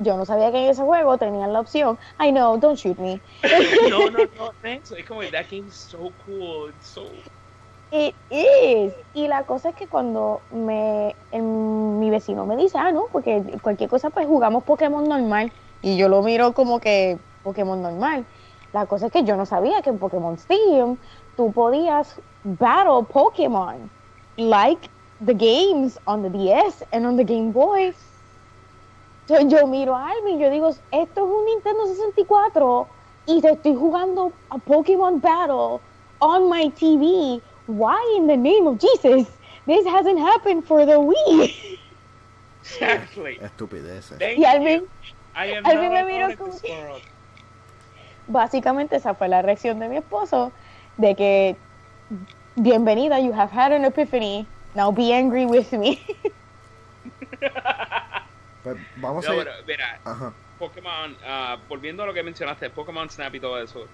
Yo 0.00 0.16
no 0.16 0.24
sabía 0.24 0.50
que 0.50 0.64
en 0.64 0.70
ese 0.70 0.82
juego 0.82 1.16
tenían 1.18 1.52
la 1.52 1.60
opción. 1.60 1.98
I 2.20 2.30
know, 2.30 2.56
don't 2.58 2.76
shoot 2.76 2.98
me. 2.98 3.20
no, 3.88 4.10
no, 4.10 4.18
no, 4.36 4.52
thanks. 4.62 4.90
Es 4.90 5.06
como, 5.06 5.22
that 5.22 5.46
game's 5.50 5.74
so 5.74 6.10
cool. 6.26 6.70
It's 6.70 6.88
so 6.88 7.04
It 7.92 8.16
is. 8.28 8.92
Y 9.14 9.28
la 9.28 9.44
cosa 9.44 9.68
es 9.68 9.76
que 9.76 9.86
cuando 9.86 10.40
me 10.50 11.14
mi 11.32 12.10
vecino 12.10 12.44
me 12.44 12.56
dice, 12.56 12.76
ah, 12.76 12.90
no, 12.90 13.06
porque 13.12 13.56
cualquier 13.62 13.88
cosa 13.88 14.10
pues 14.10 14.26
jugamos 14.26 14.64
Pokémon 14.64 15.04
normal. 15.08 15.52
Y 15.80 15.96
yo 15.96 16.08
lo 16.08 16.20
miro 16.22 16.54
como 16.54 16.80
que 16.80 17.18
Pokémon 17.44 17.80
normal. 17.80 18.26
La 18.72 18.86
cosa 18.86 19.06
es 19.06 19.12
que 19.12 19.22
yo 19.22 19.36
no 19.36 19.46
sabía 19.46 19.80
que 19.82 19.90
en 19.90 19.98
Pokémon 20.00 20.34
Stadium 20.34 20.96
tú 21.36 21.52
podías 21.52 22.20
battle 22.44 23.04
Pokémon 23.04 23.88
like 24.36 24.88
the 25.20 25.34
games 25.34 25.98
on 26.06 26.22
the 26.22 26.28
DS 26.28 26.82
and 26.92 27.06
on 27.06 27.16
the 27.16 27.24
Game 27.24 27.52
Boy. 27.52 27.92
Yo, 29.28 29.40
yo 29.48 29.66
miro 29.66 29.94
a 29.94 30.10
Alvin 30.10 30.38
y 30.38 30.42
yo 30.42 30.50
digo, 30.50 30.68
esto 30.92 31.24
es 31.24 31.30
un 31.30 31.46
Nintendo 31.46 31.86
64 31.86 32.88
y 33.26 33.40
te 33.40 33.52
estoy 33.52 33.74
jugando 33.74 34.32
a 34.50 34.58
Pokémon 34.58 35.20
Battle 35.20 35.80
on 36.20 36.50
my 36.50 36.68
TV 36.70 37.40
why 37.66 38.14
in 38.18 38.26
the 38.26 38.36
name 38.36 38.66
of 38.66 38.78
Jesus 38.78 39.28
this 39.66 39.86
hasn't 39.86 40.18
happened 40.18 40.66
for 40.66 40.84
the 40.84 40.98
Wii? 40.98 41.78
Exactly. 42.60 43.38
Estupideces. 43.40 44.18
y 44.20 44.44
Alvin, 44.44 44.86
Alvin 45.34 45.92
me 45.92 46.04
miró 46.04 46.36
como 46.36 46.52
Básicamente 48.26 48.96
esa 48.96 49.14
fue 49.14 49.28
la 49.28 49.42
reacción 49.42 49.78
de 49.78 49.88
mi 49.88 49.98
esposo 49.98 50.50
de 50.96 51.14
que 51.14 51.56
bienvenida, 52.56 53.20
you 53.20 53.32
have 53.32 53.50
had 53.50 53.72
an 53.72 53.84
epiphany. 53.84 54.46
Now 54.74 54.90
be 54.90 55.12
angry 55.12 55.46
with 55.46 55.72
me. 55.72 56.04
pues 58.62 58.76
vamos 58.96 59.24
no, 59.24 59.32
a 59.32 59.36
ver. 59.36 59.48
mira, 59.66 60.00
Pokémon, 60.58 61.16
uh, 61.26 61.56
volviendo 61.68 62.02
a 62.02 62.06
lo 62.06 62.14
que 62.14 62.22
mencionaste, 62.22 62.70
Pokémon 62.70 63.08
Snap 63.10 63.34
y 63.34 63.40
todo 63.40 63.62
eso 63.62 63.86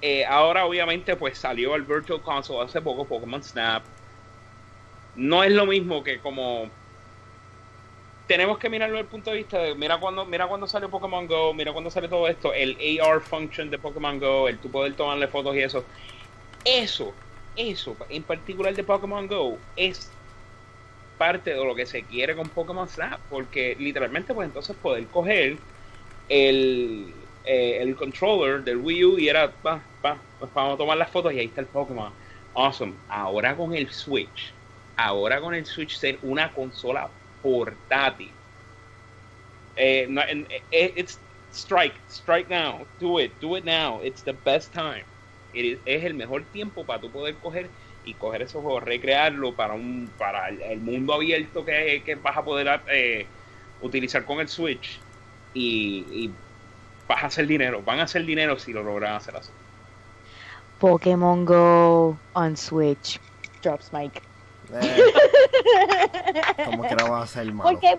eh, 0.00 0.24
ahora 0.24 0.64
obviamente 0.64 1.16
pues 1.16 1.38
salió 1.38 1.74
el 1.74 1.82
Virtual 1.82 2.20
Console 2.20 2.64
hace 2.64 2.80
poco, 2.80 3.04
Pokémon 3.04 3.42
Snap. 3.42 3.82
No 5.16 5.42
es 5.42 5.50
lo 5.50 5.66
mismo 5.66 6.04
que 6.04 6.20
como 6.20 6.68
tenemos 8.28 8.58
que 8.58 8.68
mirarlo 8.68 8.96
desde 8.96 9.06
el 9.06 9.10
punto 9.10 9.30
de 9.30 9.38
vista 9.38 9.58
de 9.58 9.74
mira 9.74 9.98
cuando 9.98 10.24
mira 10.24 10.46
cuando 10.46 10.66
salió 10.66 10.88
Pokémon 10.88 11.26
Go, 11.26 11.52
mira 11.54 11.72
cuando 11.72 11.90
sale 11.90 12.08
todo 12.08 12.28
esto, 12.28 12.52
el 12.54 12.76
AR 13.00 13.20
function 13.20 13.70
de 13.70 13.78
Pokémon 13.78 14.20
Go, 14.20 14.48
el 14.48 14.58
tú 14.58 14.70
poder 14.70 14.94
tomarle 14.94 15.26
fotos 15.28 15.56
y 15.56 15.60
eso. 15.60 15.84
Eso, 16.64 17.14
eso 17.56 17.96
en 18.08 18.22
particular 18.24 18.74
de 18.74 18.84
Pokémon 18.84 19.26
Go 19.26 19.58
es 19.76 20.10
parte 21.16 21.50
de 21.50 21.64
lo 21.64 21.74
que 21.74 21.86
se 21.86 22.04
quiere 22.04 22.36
con 22.36 22.48
Pokémon 22.50 22.88
Snap, 22.88 23.20
porque 23.28 23.76
literalmente 23.78 24.34
pues 24.34 24.46
entonces 24.46 24.76
poder 24.76 25.06
coger 25.08 25.58
el 26.28 27.14
eh, 27.44 27.78
el 27.82 27.96
controller 27.96 28.62
del 28.62 28.76
Wii 28.76 29.04
U 29.04 29.18
y 29.18 29.28
era, 29.28 29.50
pa, 29.50 29.82
pa, 30.02 30.22
pues 30.38 30.52
vamos 30.52 30.74
a 30.74 30.76
tomar 30.78 30.98
las 30.98 31.10
fotos 31.10 31.32
y 31.32 31.38
ahí 31.38 31.46
está 31.46 31.62
el 31.62 31.66
Pokémon. 31.68 32.12
Awesome. 32.54 32.94
Ahora 33.08 33.56
con 33.56 33.74
el 33.74 33.90
Switch, 33.90 34.52
ahora 34.96 35.40
con 35.40 35.54
el 35.54 35.64
Switch 35.64 35.96
ser 35.96 36.18
una 36.22 36.52
consola 36.52 37.10
portátil. 37.40 38.30
Eh, 39.76 40.08
eh, 40.70 40.92
it's 40.96 41.18
strike, 41.52 41.94
strike 42.08 42.50
now, 42.50 42.86
do 42.98 43.18
it, 43.18 43.32
do 43.40 43.56
it 43.56 43.64
now. 43.64 44.00
It's 44.02 44.22
the 44.22 44.32
best 44.34 44.72
time. 44.74 45.04
Es 45.52 46.04
el 46.04 46.14
mejor 46.14 46.44
tiempo 46.44 46.84
para 46.84 47.00
tú 47.00 47.10
poder 47.10 47.34
coger 47.36 47.68
y 48.04 48.14
coger 48.14 48.42
esos 48.42 48.62
juegos, 48.62 48.82
recrearlo 48.82 49.54
para 49.54 49.74
un 49.74 50.10
para 50.18 50.48
el, 50.48 50.80
mundo 50.80 51.14
abierto 51.14 51.64
que, 51.64 52.02
que 52.04 52.14
vas 52.14 52.36
a 52.36 52.44
poder 52.44 52.80
utilizar 53.82 54.24
con 54.24 54.40
el 54.40 54.48
Switch 54.48 55.00
y, 55.54 56.04
y 56.10 56.30
vas 57.08 57.24
a 57.24 57.26
hacer 57.26 57.46
dinero, 57.46 57.82
van 57.82 58.00
a 58.00 58.04
hacer 58.04 58.24
dinero 58.24 58.58
si 58.58 58.72
lo 58.72 58.82
logran 58.82 59.14
hacer 59.14 59.36
así. 59.36 59.50
Pokémon 60.78 61.44
Go 61.44 62.16
on 62.34 62.56
Switch. 62.56 63.20
Drops 63.62 63.92
Mike. 63.92 64.22
Eh, 64.72 65.12
como 66.66 66.82
que 66.84 66.94
no 66.94 67.10
va 67.10 67.22
a 67.22 67.26
ser 67.26 67.52
malo. 67.52 67.70
Porque, 67.70 67.98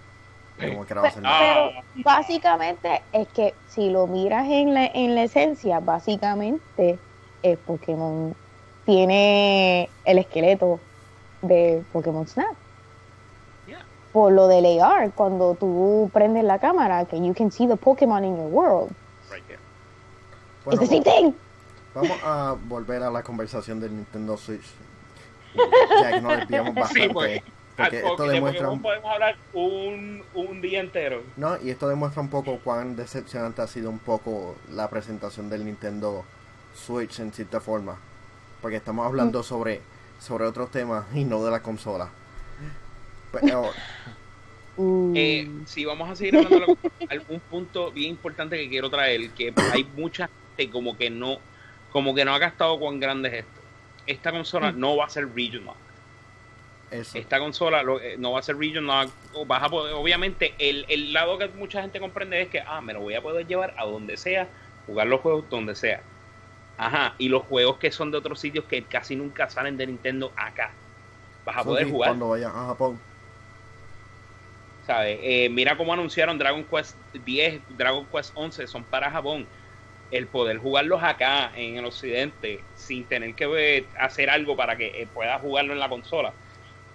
como 0.58 0.86
que 0.86 0.96
no 0.96 1.01
va 1.01 1.08
a 1.08 1.12
ser 1.12 1.24
malo. 1.24 1.72
Pero 1.72 2.03
básicamente 2.06 3.01
es 3.12 3.27
que 3.29 3.53
si 3.68 3.89
lo 3.89 4.08
miras 4.08 4.48
en 4.48 4.74
la, 4.74 4.86
en 4.86 5.15
la 5.15 5.24
esencia, 5.24 5.79
básicamente 5.79 7.00
es 7.43 7.58
Pokémon 7.58 8.36
tiene 8.86 9.89
el 10.05 10.17
esqueleto 10.17 10.79
de 11.41 11.84
Pokémon 11.91 12.27
Snap 12.27 12.55
por 14.12 14.31
lo 14.31 14.48
del 14.48 14.81
AR, 14.81 15.12
cuando 15.12 15.55
tú 15.55 16.10
prendes 16.13 16.43
la 16.43 16.60
cámara, 16.60 17.05
que 17.05 17.17
you 17.17 17.34
can 17.34 17.51
see 17.51 17.67
the 17.67 17.75
Pokémon 17.75 18.24
in 18.24 18.36
your 18.38 18.48
world. 18.48 18.91
Right 19.31 19.46
there. 19.48 19.60
Bueno, 20.65 20.81
It's 20.81 21.36
Vamos 21.93 22.19
a 22.24 22.55
volver 22.67 23.03
a 23.03 23.10
la 23.10 23.24
conversación 23.24 23.79
del 23.79 23.96
Nintendo 23.96 24.38
Switch. 24.38 24.65
Ya 26.01 26.12
que 26.12 26.22
nos 26.22 26.38
desviamos 26.38 26.75
bastante. 26.75 27.01
Sí, 27.01 27.10
pues, 27.12 27.41
porque 27.75 27.98
esto 27.98 28.27
demuestra. 28.27 28.69
Un... 28.69 28.81
podemos 28.81 29.12
hablar 29.12 29.36
un, 29.53 30.24
un 30.36 30.62
día 30.62 30.79
entero. 30.79 31.24
No, 31.38 31.58
y 31.62 31.72
esto 31.72 31.88
demuestra 31.88 32.22
un 32.22 32.29
poco 32.29 32.60
cuán 32.63 32.96
decepcionante 32.96 33.62
ha 33.62 33.67
sido 33.67 33.89
un 33.89 34.00
poco 34.00 34.55
la 34.72 34.89
presentación 34.89 35.50
del 35.50 35.65
Nintendo 35.65 36.24
Switch 36.75 37.19
en 37.19 37.31
cierta 37.31 37.59
forma. 37.59 37.97
Porque 38.61 38.77
estamos 38.77 39.05
hablando 39.05 39.39
mm. 39.39 39.43
sobre, 39.43 39.81
sobre 40.19 40.45
otros 40.45 40.71
temas 40.71 41.05
y 41.13 41.23
no 41.23 41.43
de 41.43 41.51
la 41.51 41.61
consola. 41.61 42.09
Pero, 43.31 43.71
uh. 44.77 45.13
eh, 45.15 45.47
si 45.65 45.85
vamos 45.85 46.09
a 46.09 46.15
seguir 46.15 46.38
hablando 46.38 46.77
de 46.99 47.07
algún 47.09 47.39
punto 47.41 47.91
bien 47.91 48.11
importante 48.11 48.57
que 48.57 48.69
quiero 48.69 48.89
traer, 48.89 49.29
que 49.31 49.53
hay 49.71 49.83
mucha 49.95 50.29
gente 50.57 50.71
como 50.71 50.97
que 50.97 51.09
no, 51.09 51.38
como 51.91 52.15
que 52.15 52.25
no 52.25 52.33
ha 52.33 52.39
gastado 52.39 52.79
con 52.79 52.99
grandes 52.99 53.33
esto. 53.33 53.61
Esta 54.07 54.31
consola 54.31 54.71
mm. 54.71 54.79
no 54.79 54.97
va 54.97 55.05
a 55.05 55.09
ser 55.09 55.33
regional. 55.33 55.75
Esta 56.91 57.38
consola 57.38 57.83
eh, 58.01 58.15
no 58.17 58.31
va 58.31 58.39
a 58.39 58.41
ser 58.41 58.57
regional. 58.57 59.09
Vas 59.45 59.63
a 59.63 59.69
poder, 59.69 59.93
obviamente, 59.93 60.55
el, 60.57 60.85
el 60.89 61.13
lado 61.13 61.38
que 61.38 61.47
mucha 61.49 61.81
gente 61.81 61.99
comprende 61.99 62.41
es 62.41 62.49
que, 62.49 62.61
ah, 62.61 62.81
me 62.81 62.93
lo 62.93 63.01
voy 63.01 63.13
a 63.13 63.21
poder 63.21 63.45
llevar 63.45 63.75
a 63.77 63.85
donde 63.85 64.17
sea, 64.17 64.47
jugar 64.88 65.05
los 65.07 65.21
juegos 65.21 65.45
donde 65.49 65.75
sea. 65.75 66.01
Ajá, 66.79 67.13
y 67.17 67.27
los 67.27 67.43
juegos 67.43 67.77
que 67.77 67.91
son 67.91 68.09
de 68.09 68.17
otros 68.17 68.39
sitios 68.39 68.63
que 68.63 68.86
casi 68.86 69.13
nunca 69.13 69.50
salen 69.50 69.75
de 69.75 69.86
Nintendo 69.86 70.31
acá. 70.38 70.71
Vas 71.45 71.57
a 71.57 71.63
poder 71.65 71.89
jugar. 71.89 72.12
Cuando 72.12 72.29
vayan 72.29 72.51
a 72.55 72.67
Japón. 72.67 72.98
Eh, 74.88 75.50
mira 75.51 75.75
cómo 75.75 75.91
anunciaron 75.93 76.38
Dragon 76.38 76.63
Quest 76.63 76.95
10, 77.13 77.62
Dragon 77.77 78.05
Quest 78.05 78.31
11, 78.33 78.65
son 78.65 78.86
para 78.86 79.12
Japón. 79.12 79.45
El 80.09 80.27
poder 80.27 80.57
jugarlos 80.57 81.03
acá 81.03 81.51
en 81.53 81.75
el 81.75 81.86
occidente 81.86 82.63
sin 82.75 83.03
tener 83.03 83.36
que 83.36 83.86
hacer 84.00 84.29
algo 84.29 84.55
para 84.55 84.77
que 84.77 85.01
eh, 85.01 85.07
pueda 85.13 85.38
jugarlo 85.38 85.74
en 85.74 85.79
la 85.79 85.89
consola. 85.89 86.31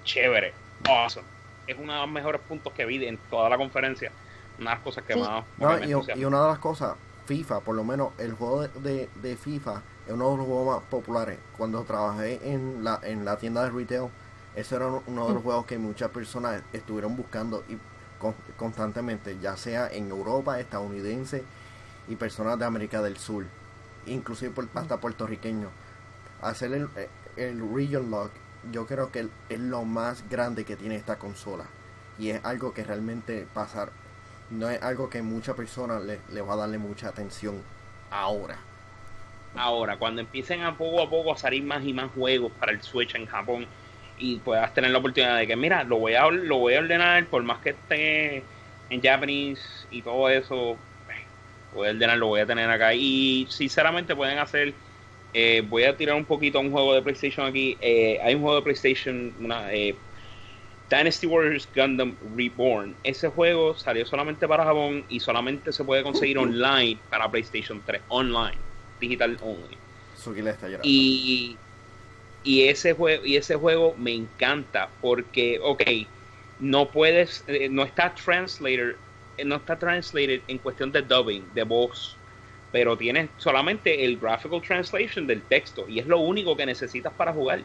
Chévere, 0.03 0.55
awesome. 0.88 1.26
Es 1.67 1.76
uno 1.79 1.93
de 1.93 1.99
los 2.00 2.09
mejores 2.09 2.41
puntos 2.41 2.73
que 2.73 2.87
vi 2.87 3.05
en 3.05 3.19
toda 3.31 3.50
la 3.50 3.59
conferencia. 3.59 4.11
Una 4.59 4.71
de 4.71 4.76
las 4.76 4.83
cosas 4.83 5.05
que 5.05 5.14
más. 5.14 5.45
y, 5.87 6.25
una 6.25 6.43
de 6.43 6.49
las 6.49 6.59
cosas, 6.59 6.97
FIFA, 7.26 7.61
por 7.61 7.75
lo 7.75 7.85
menos 7.85 8.12
el 8.19 8.35
juego 8.35 8.62
de, 8.69 9.09
de, 9.23 9.37
FIFA 9.37 9.83
es 10.07 10.12
uno 10.12 10.33
de 10.33 10.37
los 10.37 10.47
juegos 10.47 10.76
más 10.76 10.85
populares. 10.90 11.38
Cuando 11.57 11.83
trabajé 11.85 12.52
en 12.52 12.85
la, 12.85 13.00
en 13.02 13.25
la 13.25 13.37
tienda 13.37 13.64
de 13.64 13.71
retail, 13.71 14.09
ese 14.54 14.76
era 14.76 14.87
uno 14.87 15.26
de 15.26 15.35
los 15.35 15.43
mm. 15.43 15.45
juegos 15.45 15.66
que 15.66 15.78
muchas 15.78 16.11
personas 16.11 16.62
estuvieron 16.73 17.16
buscando 17.16 17.64
y 17.69 17.78
constantemente, 18.57 19.38
ya 19.40 19.57
sea 19.57 19.88
en 19.88 20.11
Europa, 20.11 20.59
estadounidense 20.61 21.45
y 22.09 22.16
personas 22.16 22.59
de 22.59 22.64
América 22.64 23.02
del 23.02 23.16
Sur, 23.16 23.45
inclusive 24.07 24.52
por, 24.52 24.69
hasta 24.75 24.99
puertorriqueños. 24.99 25.71
Hacer 26.40 26.73
el, 26.73 26.88
el 27.37 27.75
Region 27.75 28.11
Lock, 28.11 28.31
yo 28.73 28.87
creo 28.87 29.11
que 29.11 29.28
es 29.49 29.61
lo 29.61 29.85
más 29.85 30.28
grande 30.28 30.64
que 30.64 30.76
tiene 30.76 30.97
esta 30.97 31.19
consola. 31.19 31.64
Y 32.19 32.31
es 32.31 32.45
algo 32.45 32.73
que 32.73 32.85
realmente 32.85 33.47
pasar, 33.52 33.90
no 34.51 34.69
es 34.69 34.83
algo 34.83 35.11
que 35.11 35.23
muchas 35.23 35.55
personas 35.57 36.03
le, 36.03 36.21
le 36.33 36.41
va 36.41 36.55
a 36.55 36.57
darle 36.57 36.79
mucha 36.79 37.09
atención 37.09 37.63
ahora. 38.11 38.59
Ahora, 39.57 39.97
cuando 39.97 40.21
empiecen 40.21 40.63
a 40.63 40.77
poco 40.77 41.03
a 41.03 41.09
poco 41.09 41.33
a 41.33 41.37
salir 41.37 41.63
más 41.63 41.85
y 41.85 41.93
más 41.93 42.11
juegos 42.13 42.53
para 42.59 42.73
el 42.73 42.83
Switch 42.83 43.15
en 43.15 43.27
Japón, 43.27 43.67
y 44.19 44.37
puedas 44.37 44.73
tener 44.75 44.91
la 44.91 44.99
oportunidad 44.99 45.39
de 45.39 45.47
que, 45.47 45.57
mira, 45.57 45.85
lo 45.85 45.99
voy 45.99 46.15
a, 46.15 46.31
lo 46.31 46.59
voy 46.59 46.75
a 46.75 46.81
ordenar, 46.81 47.27
por 47.27 47.43
más 47.43 47.59
que 47.59 47.71
esté 47.71 48.45
en 48.91 49.03
Japanese 49.03 49.63
y 49.91 50.03
todo 50.03 50.29
eso, 50.29 50.77
voy 51.75 51.89
a 51.89 51.91
ordenar, 51.91 52.19
lo 52.19 52.29
voy 52.29 52.41
a 52.41 52.47
tener 52.47 52.71
acá. 52.71 52.95
Y 52.95 53.47
sinceramente 53.51 54.15
pueden 54.15 54.39
hacer, 54.39 54.75
eh, 55.33 55.63
voy 55.69 55.85
a 55.85 55.97
tirar 55.97 56.17
un 56.17 56.25
poquito 56.25 56.59
a 56.59 56.61
un 56.61 56.71
juego 56.71 56.95
de 56.95 57.03
PlayStation 57.03 57.47
aquí. 57.47 57.77
Eh, 57.81 58.21
hay 58.23 58.35
un 58.35 58.43
juego 58.43 58.57
de 58.57 58.63
PlayStation, 58.63 59.35
una, 59.41 59.73
eh, 59.73 59.97
Dynasty 60.91 61.26
Warriors 61.26 61.69
Gundam 61.75 62.17
Reborn. 62.37 62.95
Ese 63.03 63.29
juego 63.29 63.76
salió 63.76 64.05
solamente 64.07 64.47
para 64.47 64.64
Japón 64.64 65.05
y 65.09 65.21
solamente 65.21 65.73
se 65.73 65.85
puede 65.85 66.03
conseguir 66.03 66.38
online 66.38 66.99
para 67.11 67.31
PlayStation 67.31 67.83
3, 67.85 68.03
online, 68.09 68.59
digital 69.00 69.37
only. 69.43 69.79
Y 70.83 71.57
y 72.45 72.69
ese 72.69 72.93
juego, 72.93 73.25
y 73.25 73.37
ese 73.37 73.57
juego 73.57 73.95
me 73.99 74.12
encanta 74.12 74.91
porque, 75.00 75.59
ok, 75.62 75.83
no 76.61 76.91
puedes, 76.91 77.43
eh, 77.47 77.69
no 77.71 77.83
está 77.85 78.14
translator, 78.14 78.99
eh, 79.38 79.45
no 79.45 79.57
está 79.57 79.79
translated 79.79 80.43
en 80.47 80.59
cuestión 80.59 80.93
de 80.93 81.00
dubbing, 81.00 81.43
de 81.55 81.62
voz, 81.62 82.19
pero 82.75 82.97
tienes 82.97 83.31
solamente 83.37 84.04
el 84.04 84.19
graphical 84.19 84.61
translation 84.61 85.28
del 85.28 85.43
texto 85.43 85.85
y 85.88 86.00
es 86.00 86.09
lo 86.09 86.19
único 86.19 86.57
que 86.57 86.66
necesitas 86.66 87.12
para 87.12 87.33
jugar. 87.33 87.62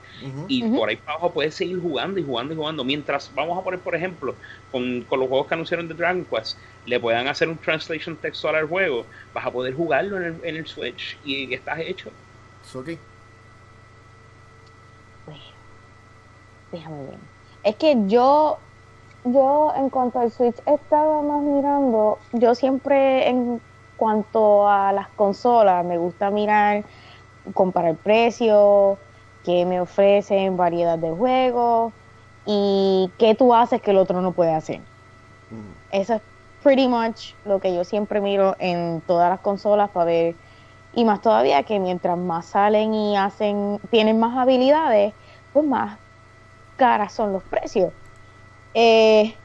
Y 0.48 0.62
por 0.70 0.88
ahí 0.88 0.98
para 0.98 1.14
abajo 1.14 1.32
puedes 1.32 1.56
seguir 1.56 1.82
jugando 1.82 2.20
y 2.20 2.24
jugando 2.24 2.54
y 2.54 2.58
jugando. 2.58 2.84
Mientras 2.84 3.32
vamos 3.34 3.58
a 3.58 3.64
poner, 3.64 3.80
por 3.80 3.96
ejemplo, 3.96 4.36
con, 4.72 5.02
con 5.10 5.20
los 5.20 5.28
juegos 5.28 5.48
que 5.48 5.56
anunciaron 5.56 5.88
de 5.88 5.96
Dragon 5.96 6.24
Quest, 6.26 6.60
le 6.86 7.00
puedan 7.00 7.28
hacer 7.28 7.50
un 7.50 7.58
translation 7.58 8.18
textual 8.18 8.54
al 8.54 8.68
juego, 8.68 9.04
vas 9.34 9.48
a 9.48 9.52
poder 9.52 9.74
jugarlo 9.74 10.18
en 10.18 10.26
el, 10.26 10.36
en 10.44 10.58
el 10.58 10.68
Switch 10.68 11.18
y 11.26 11.52
estás 11.56 11.80
hecho. 11.80 12.12
Okay. 12.72 13.00
déjame 16.72 17.04
ver. 17.06 17.18
Es 17.64 17.76
que 17.78 17.96
yo, 18.06 18.60
yo 19.24 19.74
en 19.76 19.90
cuanto 19.90 20.20
al 20.20 20.32
Switch 20.32 20.58
estaba 20.68 21.24
más 21.24 21.42
mirando, 21.42 22.20
yo 22.34 22.54
siempre 22.54 23.28
en 23.28 23.60
cuanto 24.00 24.68
a 24.68 24.94
las 24.94 25.10
consolas 25.10 25.86
me 25.86 25.98
gusta 25.98 26.32
mirar, 26.32 26.86
comparar 27.54 27.98
precio, 27.98 28.98
qué 29.44 29.66
me 29.66 29.82
ofrecen, 29.82 30.56
variedad 30.58 30.98
de 30.98 31.12
juegos 31.12 31.94
y 32.46 33.12
qué 33.20 33.36
tú 33.36 33.54
haces 33.54 33.82
que 33.82 33.92
el 33.92 33.98
otro 33.98 34.22
no 34.22 34.34
puede 34.34 34.54
hacer. 34.54 34.80
Mm. 35.50 35.72
Eso 35.92 36.16
es 36.16 36.22
pretty 36.64 36.88
much 36.88 37.34
lo 37.44 37.60
que 37.60 37.76
yo 37.76 37.84
siempre 37.84 38.22
miro 38.22 38.56
en 38.60 39.02
todas 39.02 39.30
las 39.30 39.42
consolas 39.42 39.90
para 39.92 40.06
ver 40.06 40.36
y 40.94 41.04
más 41.06 41.22
todavía 41.22 41.64
que 41.64 41.80
mientras 41.80 42.18
más 42.18 42.48
salen 42.48 42.94
y 42.94 43.18
hacen 43.18 43.80
tienen 43.92 44.20
más 44.20 44.38
habilidades 44.38 45.14
pues 45.52 45.66
más 45.66 46.00
caras 46.78 47.14
son 47.14 47.34
los 47.34 47.44
precios. 47.44 47.94
Eh, 48.74 49.39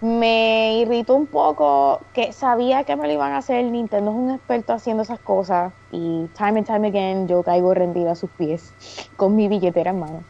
me 0.00 0.78
irritó 0.80 1.14
un 1.16 1.28
poco 1.28 2.10
que 2.12 2.32
sabía 2.32 2.84
que 2.84 2.96
me 2.96 3.06
lo 3.06 3.12
iban 3.12 3.32
a 3.32 3.38
hacer. 3.38 3.64
Nintendo 3.64 4.10
es 4.12 4.16
un 4.16 4.30
experto 4.30 4.72
haciendo 4.72 5.02
esas 5.02 5.20
cosas 5.20 5.74
y 5.90 6.30
time 6.36 6.60
and 6.60 6.66
time 6.66 6.88
again 6.88 7.28
yo 7.28 7.42
caigo 7.42 7.74
rendida 7.74 8.12
a 8.12 8.16
sus 8.16 8.30
pies 8.32 8.76
con 9.16 9.34
mi 9.34 9.48
billetera 9.48 9.90
en 9.90 10.00
mano. 10.00 10.26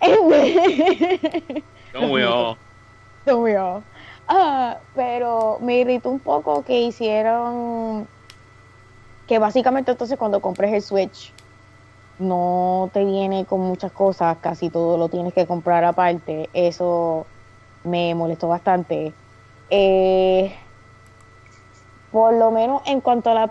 Don't 1.92 2.12
we 2.12 2.24
all. 2.24 2.58
Don't 3.24 3.42
we 3.44 3.56
all. 3.56 3.86
Ah, 4.26 4.82
pero 4.94 5.58
me 5.60 5.78
irritó 5.80 6.10
un 6.10 6.20
poco 6.20 6.64
que 6.64 6.80
hicieron 6.80 8.10
que 9.26 9.38
básicamente 9.38 9.92
entonces 9.92 10.18
cuando 10.18 10.40
compres 10.40 10.72
el 10.72 10.82
Switch 10.82 11.36
no 12.18 12.90
te 12.94 13.04
viene 13.04 13.46
con 13.46 13.60
muchas 13.60 13.92
cosas, 13.92 14.38
casi 14.40 14.70
todo 14.70 14.98
lo 14.98 15.10
tienes 15.10 15.34
que 15.34 15.46
comprar 15.46 15.84
aparte. 15.84 16.50
Eso 16.52 17.31
me 17.84 18.14
molestó 18.14 18.48
bastante. 18.48 19.12
Eh, 19.70 20.54
por 22.10 22.34
lo 22.34 22.50
menos 22.50 22.82
en 22.84 23.00
cuanto 23.00 23.30
a 23.30 23.34
la, 23.34 23.48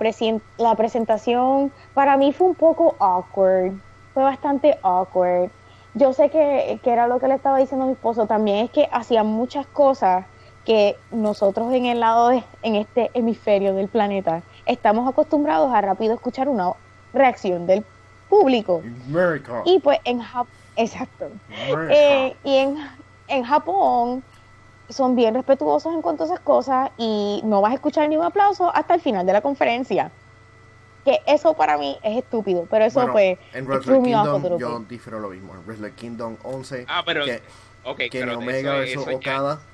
la 0.57 0.75
presentación, 0.75 1.71
para 1.93 2.17
mí 2.17 2.31
fue 2.31 2.47
un 2.47 2.55
poco 2.55 2.95
awkward. 2.99 3.73
Fue 4.13 4.23
bastante 4.23 4.77
awkward. 4.83 5.49
Yo 5.93 6.13
sé 6.13 6.29
que, 6.29 6.79
que 6.83 6.91
era 6.91 7.07
lo 7.07 7.19
que 7.19 7.27
le 7.27 7.35
estaba 7.35 7.57
diciendo 7.57 7.85
a 7.85 7.87
mi 7.87 7.93
esposo. 7.93 8.27
También 8.27 8.65
es 8.65 8.71
que 8.71 8.87
hacían 8.91 9.27
muchas 9.27 9.65
cosas 9.67 10.25
que 10.65 10.95
nosotros 11.11 11.73
en 11.73 11.85
el 11.85 11.99
lado 11.99 12.29
de, 12.29 12.43
en 12.61 12.75
este 12.75 13.09
hemisferio 13.13 13.73
del 13.73 13.87
planeta 13.87 14.43
estamos 14.65 15.09
acostumbrados 15.09 15.73
a 15.73 15.81
rápido 15.81 16.13
escuchar 16.13 16.47
una 16.47 16.73
reacción 17.13 17.65
del 17.65 17.83
público. 18.29 18.81
Y 19.65 19.79
pues 19.79 19.99
en 20.05 20.19
Japón, 20.19 20.53
exacto. 20.75 21.29
Eh, 21.89 22.35
y 22.43 22.55
en, 22.55 22.77
en 23.31 23.43
Japón 23.43 24.23
son 24.89 25.15
bien 25.15 25.33
respetuosos 25.33 25.93
en 25.93 26.01
cuanto 26.01 26.23
a 26.23 26.25
esas 26.27 26.39
cosas 26.41 26.91
y 26.97 27.41
no 27.43 27.61
vas 27.61 27.71
a 27.71 27.75
escuchar 27.75 28.09
ni 28.09 28.17
un 28.17 28.23
aplauso 28.23 28.75
hasta 28.75 28.93
el 28.93 29.01
final 29.01 29.25
de 29.25 29.33
la 29.33 29.41
conferencia. 29.41 30.11
Que 31.05 31.19
eso 31.25 31.55
para 31.55 31.77
mí 31.79 31.97
es 32.03 32.17
estúpido, 32.17 32.67
pero 32.69 32.85
eso 32.85 33.07
fue 33.07 33.39
En 33.53 33.65
Wrestle 33.65 34.03
Kingdom 34.03 34.59
yo 34.59 34.79
difiero 34.87 35.19
lo 35.19 35.29
mismo. 35.29 35.55
En 35.55 35.65
Wrestle 35.65 35.91
Kingdom 35.93 36.37
11, 36.43 36.85
ah, 36.87 37.01
pero, 37.03 37.25
que, 37.25 37.41
okay, 37.83 38.09
que 38.09 38.19
en 38.19 38.29
Omega 38.29 38.83
eso, 38.83 39.01
eso 39.01 39.17
Okada. 39.17 39.59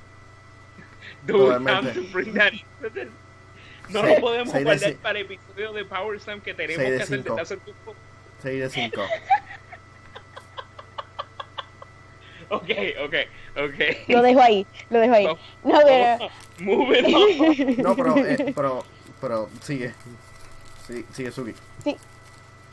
No 3.90 4.04
lo 4.04 4.20
podemos 4.20 4.54
guardar 4.54 4.96
para 4.96 5.20
el 5.20 5.26
episodio 5.26 5.72
de 5.72 5.86
Power 5.86 6.20
Slam 6.20 6.42
que 6.42 6.54
tenemos 6.54 6.86
que 6.86 7.02
hacer 7.02 7.24
desde 7.24 7.42
hace 7.42 7.56
tiempo 7.58 7.96
6 8.44 8.60
de 8.60 8.70
5. 8.70 9.02
ok, 12.50 12.70
ok, 13.06 13.16
ok. 13.58 14.10
Lo 14.10 14.22
dejo 14.22 14.42
ahí, 14.42 14.66
lo 14.90 15.00
dejo 15.00 15.14
ahí. 15.14 15.26
No, 15.64 15.80
pero... 15.86 16.30
No, 17.84 17.96
pero, 17.96 18.18
eh, 18.18 18.54
pero, 18.56 18.84
pero 19.22 19.50
sigue. 19.62 19.94
Sí, 20.88 21.06
sigue 21.12 21.32
Suki. 21.32 21.54
Sí. 21.84 21.96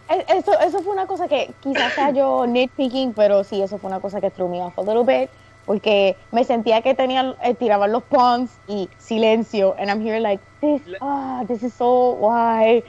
E, 0.08 0.24
eso, 0.28 0.58
eso 0.60 0.82
fue 0.82 0.92
una 0.92 1.06
cosa 1.06 1.28
que 1.28 1.52
quizás 1.60 1.92
sea 1.94 2.10
yo 2.10 2.46
nitpicking, 2.46 3.12
pero 3.12 3.44
sí, 3.44 3.60
eso 3.62 3.78
fue 3.78 3.88
una 3.88 4.00
cosa 4.00 4.20
que 4.20 4.30
threw 4.30 4.48
me 4.48 4.62
off 4.62 4.78
a 4.78 4.82
little 4.82 5.04
bit. 5.04 5.30
Porque 5.66 6.16
me 6.30 6.44
sentía 6.44 6.82
que 6.82 6.94
tenían, 6.94 7.34
eh, 7.42 7.54
tiraban 7.54 7.90
los 7.90 8.02
pawns 8.02 8.50
y 8.68 8.88
silencio. 8.98 9.74
And 9.78 9.90
I'm 9.90 10.06
here 10.06 10.20
like, 10.20 10.42
this, 10.60 10.82
ah, 11.00 11.42
this 11.48 11.62
is 11.62 11.72
so, 11.72 12.12
why? 12.20 12.84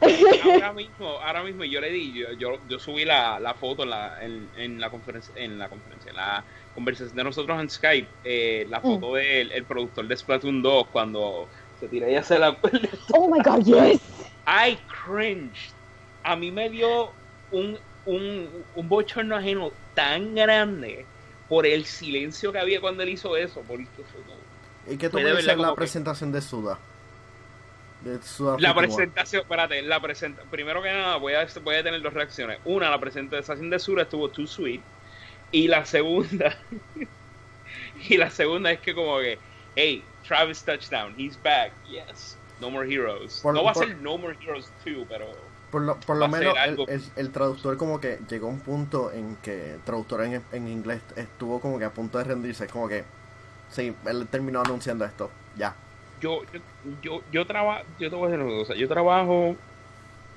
Ahora 0.00 0.72
mismo, 0.72 1.08
ahora 1.20 1.42
mismo 1.42 1.64
yo 1.64 1.80
le 1.80 1.90
di, 1.90 2.24
yo, 2.38 2.58
yo, 2.68 2.78
subí 2.78 3.04
la, 3.04 3.38
la 3.38 3.54
foto 3.54 3.82
en 3.82 3.90
la, 3.90 4.24
en, 4.24 4.48
en, 4.56 4.80
la 4.80 4.90
conferencia, 4.90 5.32
en 5.36 5.58
la 5.58 5.68
conferencia, 5.68 6.12
la 6.12 6.44
conversación 6.74 7.16
de 7.16 7.24
nosotros 7.24 7.60
en 7.60 7.70
Skype, 7.70 8.08
eh, 8.24 8.66
la 8.68 8.80
mm. 8.80 8.82
foto 8.82 9.14
del 9.14 9.52
el 9.52 9.64
productor 9.64 10.06
de 10.06 10.16
Splatoon 10.16 10.62
2 10.62 10.86
cuando 10.88 11.48
se 11.78 11.88
tira 11.88 12.10
y 12.10 12.14
hace 12.14 12.38
la 12.38 12.56
Oh 13.12 13.28
my 13.28 13.40
god, 13.40 13.64
yes. 13.64 14.00
I 14.46 14.78
cringed. 15.04 15.74
A 16.22 16.36
mí 16.36 16.50
me 16.50 16.68
dio 16.68 17.12
un, 17.50 17.78
un, 18.06 18.48
un 18.74 18.88
bochorno 18.88 19.36
ajeno 19.36 19.72
tan 19.94 20.34
grande 20.34 21.06
por 21.48 21.66
el 21.66 21.84
silencio 21.84 22.52
que 22.52 22.58
había 22.58 22.80
cuando 22.80 23.02
él 23.02 23.10
hizo 23.10 23.36
eso. 23.36 23.62
Porque 23.66 23.86
¿Y 24.88 24.96
qué 24.96 25.08
tú 25.08 25.18
me 25.18 25.34
dices 25.34 25.56
la 25.56 25.74
presentación 25.74 26.32
de 26.32 26.40
Suda? 26.40 26.78
La 28.58 28.74
presentación, 28.74 29.42
espérate, 29.42 29.82
la 29.82 30.00
presenta 30.00 30.42
primero 30.50 30.82
que 30.82 30.90
nada 30.90 31.16
voy 31.16 31.34
a, 31.34 31.46
voy 31.62 31.76
a 31.76 31.82
tener 31.82 32.00
dos 32.00 32.14
reacciones. 32.14 32.58
Una, 32.64 32.90
la 32.90 32.98
presentación 32.98 33.70
de 33.70 33.78
Sura 33.78 34.02
estuvo 34.02 34.28
too 34.28 34.46
sweet. 34.46 34.80
Y 35.52 35.68
la 35.68 35.84
segunda, 35.84 36.56
y 38.08 38.16
la 38.16 38.30
segunda 38.30 38.70
es 38.70 38.80
que 38.80 38.94
como 38.94 39.18
que, 39.18 39.38
hey, 39.76 40.04
Travis 40.26 40.62
touchdown, 40.62 41.14
he's 41.18 41.36
back, 41.42 41.72
yes, 41.88 42.38
no 42.60 42.70
more 42.70 42.86
heroes. 42.86 43.42
no 43.44 43.64
va 43.64 43.72
a 43.72 43.74
ser 43.74 43.96
no 43.96 44.16
more 44.16 44.36
heroes 44.40 44.70
2, 44.84 45.06
pero... 45.08 45.26
Por 45.70 45.82
lo, 45.82 46.00
por 46.00 46.16
lo 46.16 46.26
menos 46.26 46.54
el, 46.66 47.02
el, 47.14 47.30
traductor 47.30 47.76
como 47.76 48.00
que 48.00 48.18
llegó 48.28 48.48
a 48.48 48.50
un 48.50 48.58
punto 48.58 49.12
en 49.12 49.36
que 49.36 49.74
el 49.74 49.80
traductor 49.82 50.24
en, 50.24 50.42
en 50.50 50.66
inglés 50.66 51.00
estuvo 51.14 51.60
como 51.60 51.78
que 51.78 51.84
a 51.84 51.90
punto 51.90 52.18
de 52.18 52.24
rendirse, 52.24 52.66
como 52.66 52.88
que, 52.88 53.04
sí, 53.70 53.94
él 54.06 54.26
terminó 54.28 54.62
anunciando 54.62 55.04
esto, 55.04 55.30
ya, 55.56 55.76
yo, 56.20 56.42
yo, 57.02 57.22
yo, 57.30 57.46
trabajo, 57.46 57.84
yo 57.98 58.10
te 58.10 58.16
voy 58.16 58.28
a 58.28 58.30
decir 58.30 58.44
una 58.44 58.54
cosa, 58.58 58.74
yo 58.74 58.88
trabajo 58.88 59.56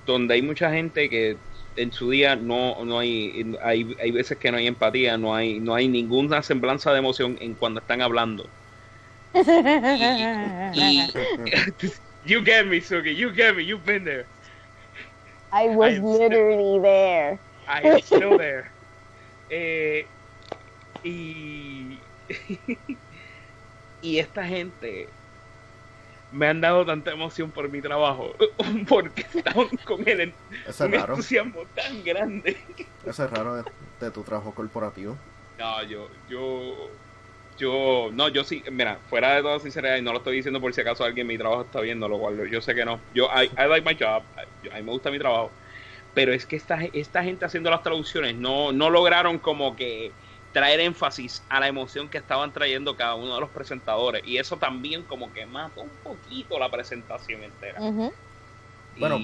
donde 0.05 0.33
hay 0.35 0.41
mucha 0.41 0.71
gente 0.71 1.09
que 1.09 1.37
en 1.75 1.91
su 1.91 2.09
día 2.09 2.35
no, 2.35 2.83
no 2.85 2.99
hay, 2.99 3.55
hay, 3.61 3.95
hay 3.99 4.11
veces 4.11 4.37
que 4.37 4.51
no 4.51 4.57
hay 4.57 4.67
empatía, 4.67 5.17
no 5.17 5.35
hay, 5.35 5.59
no 5.59 5.75
hay 5.75 5.87
ninguna 5.87 6.43
semblanza 6.43 6.91
de 6.91 6.99
emoción 6.99 7.37
en 7.39 7.55
cuando 7.55 7.79
están 7.79 8.01
hablando. 8.01 8.49
you 12.25 12.41
get 12.43 12.67
me, 12.67 12.79
Suki, 12.79 13.15
you 13.15 13.31
get 13.33 13.55
me, 13.55 13.63
you've 13.63 13.85
been 13.85 14.03
there. 14.03 14.27
I 15.51 15.67
was 15.69 15.99
literally 15.99 16.79
there. 16.81 17.39
I 17.67 17.81
am 17.81 18.01
still 18.05 18.37
there. 18.37 18.71
Eh, 19.49 20.05
y, 21.03 21.99
y 24.01 24.17
esta 24.19 24.45
gente 24.45 25.09
me 26.33 26.47
han 26.47 26.61
dado 26.61 26.85
tanta 26.85 27.11
emoción 27.11 27.51
por 27.51 27.69
mi 27.69 27.81
trabajo 27.81 28.33
porque 28.87 29.21
estaban 29.21 29.69
con 29.85 30.07
el 30.07 30.33
un 30.79 30.93
entusiasmo 30.93 31.61
tan 31.75 32.03
grande. 32.03 32.57
Eso 33.05 33.25
es 33.25 33.31
raro 33.31 33.63
de, 33.99 34.11
tu 34.11 34.23
trabajo 34.23 34.53
corporativo. 34.53 35.15
No, 35.57 35.83
yo, 35.83 36.09
yo, 36.27 36.89
yo, 37.57 38.09
no, 38.11 38.27
yo 38.29 38.43
sí, 38.43 38.63
mira, 38.71 38.97
fuera 39.09 39.35
de 39.35 39.43
toda 39.43 39.59
sinceridad, 39.59 39.97
y 39.97 40.01
no 40.01 40.11
lo 40.11 40.17
estoy 40.17 40.35
diciendo 40.35 40.59
por 40.59 40.73
si 40.73 40.81
acaso 40.81 41.03
alguien 41.03 41.27
mi 41.27 41.37
trabajo 41.37 41.61
está 41.61 41.79
viendo, 41.79 42.07
lo 42.09 42.17
cual 42.17 42.49
yo 42.49 42.59
sé 42.59 42.73
que 42.73 42.83
no. 42.83 42.99
Yo, 43.13 43.27
I, 43.27 43.49
like 43.67 43.87
my 43.87 43.95
job, 43.95 44.23
a 44.35 44.75
mí 44.75 44.83
me 44.83 44.91
gusta 44.91 45.11
mi 45.11 45.19
trabajo, 45.19 45.51
pero 46.13 46.33
es 46.33 46.45
que 46.45 46.55
esta, 46.55 46.79
esta 46.93 47.23
gente 47.23 47.45
haciendo 47.45 47.69
las 47.69 47.83
traducciones 47.83 48.35
no, 48.35 48.71
no 48.71 48.89
lograron 48.89 49.37
como 49.37 49.75
que 49.75 50.11
traer 50.53 50.79
énfasis 50.79 51.43
a 51.49 51.59
la 51.59 51.67
emoción 51.67 52.07
que 52.07 52.19
estaban 52.19 52.53
trayendo 52.53 52.95
cada 52.95 53.15
uno 53.15 53.33
de 53.33 53.41
los 53.41 53.49
presentadores. 53.49 54.23
Y 54.25 54.37
eso 54.37 54.57
también 54.57 55.03
como 55.03 55.33
que 55.33 55.45
mata 55.45 55.81
un 55.81 55.89
poquito 56.03 56.57
la 56.59 56.69
presentación 56.69 57.43
entera. 57.43 57.79
Bueno, 58.97 59.19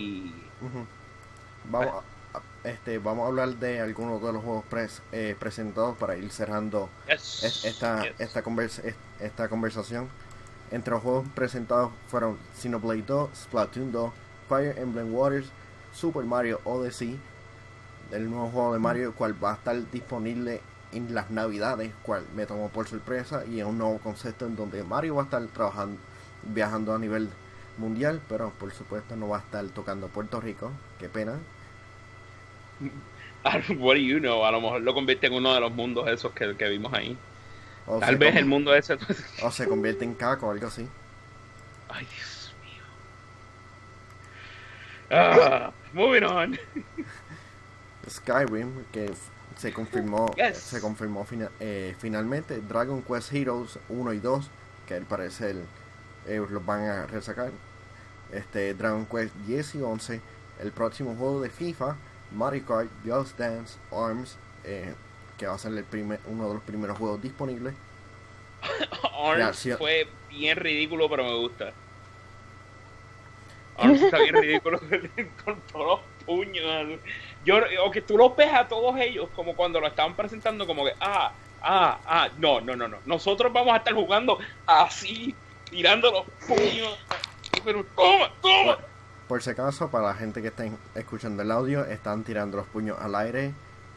vamos, 1.66 2.04
a, 2.34 2.68
este, 2.68 2.98
vamos 2.98 3.26
a 3.26 3.28
hablar 3.28 3.50
de 3.50 3.80
algunos 3.80 4.22
de 4.22 4.34
los 4.34 4.44
juegos 4.44 4.66
eh, 5.12 5.36
presentados 5.40 5.96
para 5.98 6.18
ir 6.18 6.32
cerrando 6.32 6.90
esta, 7.08 8.04
esta, 8.04 8.04
esta 9.20 9.50
conversación. 9.50 10.10
Entre 10.72 10.92
los 10.92 11.02
juegos 11.02 11.28
presentados 11.34 11.92
fueron 12.08 12.38
Xenoblade 12.56 13.04
2, 13.04 13.30
Splatoon 13.36 13.92
2, 13.92 14.12
Fire 14.48 14.78
Emblem 14.78 15.14
Waters, 15.14 15.48
Super 15.94 16.24
Mario 16.24 16.60
Odyssey, 16.64 17.20
el 18.12 18.30
nuevo 18.30 18.50
juego 18.50 18.74
de 18.74 18.80
Mario, 18.80 19.14
cual 19.16 19.44
va 19.44 19.52
a 19.52 19.56
estar 19.56 19.92
disponible 19.92 20.62
en 20.92 21.14
las 21.14 21.30
navidades, 21.30 21.92
cual 22.04 22.26
me 22.36 22.46
tomó 22.46 22.70
por 22.70 22.88
sorpresa 22.88 23.44
y 23.46 23.60
es 23.60 23.66
un 23.66 23.78
nuevo 23.78 24.00
concepto 24.00 24.46
en 24.46 24.56
donde 24.56 24.84
Mario 24.84 25.16
va 25.16 25.24
a 25.24 25.26
estar 25.26 25.46
trabajando, 25.48 26.00
viajando 26.44 26.94
a 26.94 27.00
nivel 27.00 27.30
mundial, 27.78 28.22
pero 28.28 28.52
por 28.52 28.72
supuesto 28.74 29.16
no 29.16 29.30
va 29.30 29.38
a 29.38 29.42
estar 29.42 29.66
tocando 29.68 30.08
Puerto 30.08 30.42
Rico, 30.42 30.72
qué 31.00 31.10
pena. 31.10 31.40
What 33.78 33.96
do 33.96 34.02
you 34.02 34.20
know? 34.20 34.46
A 34.46 34.52
lo 34.52 34.62
mejor 34.62 34.82
lo 34.82 34.94
convierte 34.94 35.28
en 35.28 35.34
uno 35.34 35.54
de 35.54 35.60
los 35.62 35.72
mundos 35.72 36.08
esos 36.08 36.34
que, 36.34 36.48
vimos 36.70 36.94
ahí. 36.94 37.18
Tal 38.00 38.18
vez 38.18 38.36
el 38.36 38.46
mundo 38.46 38.76
ese. 38.76 38.98
o 39.44 39.52
se 39.52 39.68
convierte 39.68 40.06
en 40.06 40.14
caco 40.14 40.48
o 40.48 40.52
algo 40.52 40.68
así. 40.68 40.88
Ay, 41.88 42.06
Dios 42.06 42.54
mío. 42.64 42.84
Ah, 45.10 45.72
moving 45.94 46.24
on. 46.24 46.60
Skyrim, 48.08 48.86
que 48.92 49.12
se 49.60 49.74
confirmó 49.74 50.34
se 50.54 50.80
confirmó 50.80 51.28
eh, 51.60 51.94
finalmente 52.00 52.62
Dragon 52.62 53.02
Quest 53.02 53.34
Heroes 53.34 53.78
1 53.90 54.14
y 54.14 54.20
2 54.20 54.50
que 54.88 54.94
al 54.94 55.04
parecer 55.04 55.58
eh, 56.28 56.42
los 56.50 56.66
van 56.66 56.84
a 56.84 57.06
resacar. 57.08 57.52
Este 58.32 58.74
Dragon 58.74 59.06
Quest 59.06 59.36
10 59.48 59.76
y 59.76 59.82
11 59.82 60.22
el 60.62 60.72
próximo 60.72 61.14
juego 61.16 61.42
de 61.42 61.50
FIFA 61.50 61.98
Mario 62.32 62.66
Kart 62.66 62.90
Just 63.06 63.38
Dance 63.38 63.78
Arms 63.92 64.38
eh, 64.64 64.94
que 65.38 65.48
va 65.48 65.56
a 65.56 65.58
ser 65.58 65.74
el 65.74 65.84
primer, 65.84 66.22
uno 66.28 66.48
de 66.48 66.54
los 66.54 66.64
primeros 66.64 66.98
juegos 66.98 67.22
disponibles. 67.22 67.74
Arms 69.22 69.68
fue 69.78 70.08
bien 70.30 70.56
ridículo 70.56 71.10
pero 71.10 71.26
me 71.26 71.36
gusta. 71.36 71.74
Arms 73.78 74.02
está 74.02 74.20
bien 74.20 74.36
ridículo 74.36 74.80
con 75.44 75.60
todos 75.72 75.86
los 75.86 76.00
puños 76.30 77.00
yo, 77.44 77.58
o 77.84 77.90
que 77.90 78.02
tú 78.02 78.18
los 78.18 78.36
ves 78.36 78.54
a 78.54 78.68
todos 78.68 78.96
ellos 79.00 79.28
como 79.36 79.56
cuando 79.56 79.80
lo 79.80 79.88
estaban 79.88 80.16
presentando, 80.16 80.68
como 80.68 80.86
que, 80.86 80.94
ah, 81.00 81.32
ah, 81.62 82.00
ah, 82.06 82.30
no, 82.38 82.62
no, 82.62 82.76
no, 82.76 82.88
no. 82.88 82.98
Nosotros 83.06 83.52
vamos 83.52 83.74
a 83.74 83.78
estar 83.78 83.94
jugando 83.94 84.38
así, 84.68 85.34
tirando 85.70 86.12
los 86.12 86.26
puños. 86.48 86.98
Pero, 87.64 87.84
toma, 87.96 88.32
toma. 88.42 88.78
Por, 89.28 89.42
si 89.42 89.50
acaso, 89.50 89.90
para 89.90 90.08
la 90.08 90.14
gente 90.14 90.42
que 90.42 90.50
está 90.50 90.66
escuchando 90.96 91.42
el 91.42 91.52
audio, 91.52 91.86
están 91.86 92.24
tirando 92.24 92.58
los 92.58 92.68
puños 92.68 92.98
al 93.00 93.16
aire, 93.16 93.54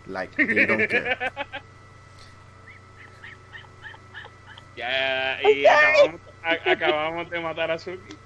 like 0.06 0.34
they 0.34 0.66
don't 0.66 0.88
care. 0.88 1.18
Ya, 4.74 5.38
y 5.42 5.66
acabamos, 5.66 6.20
acabamos, 6.66 7.30
de 7.30 7.40
matar 7.40 7.70
a 7.70 7.78
Suki. 7.78 8.16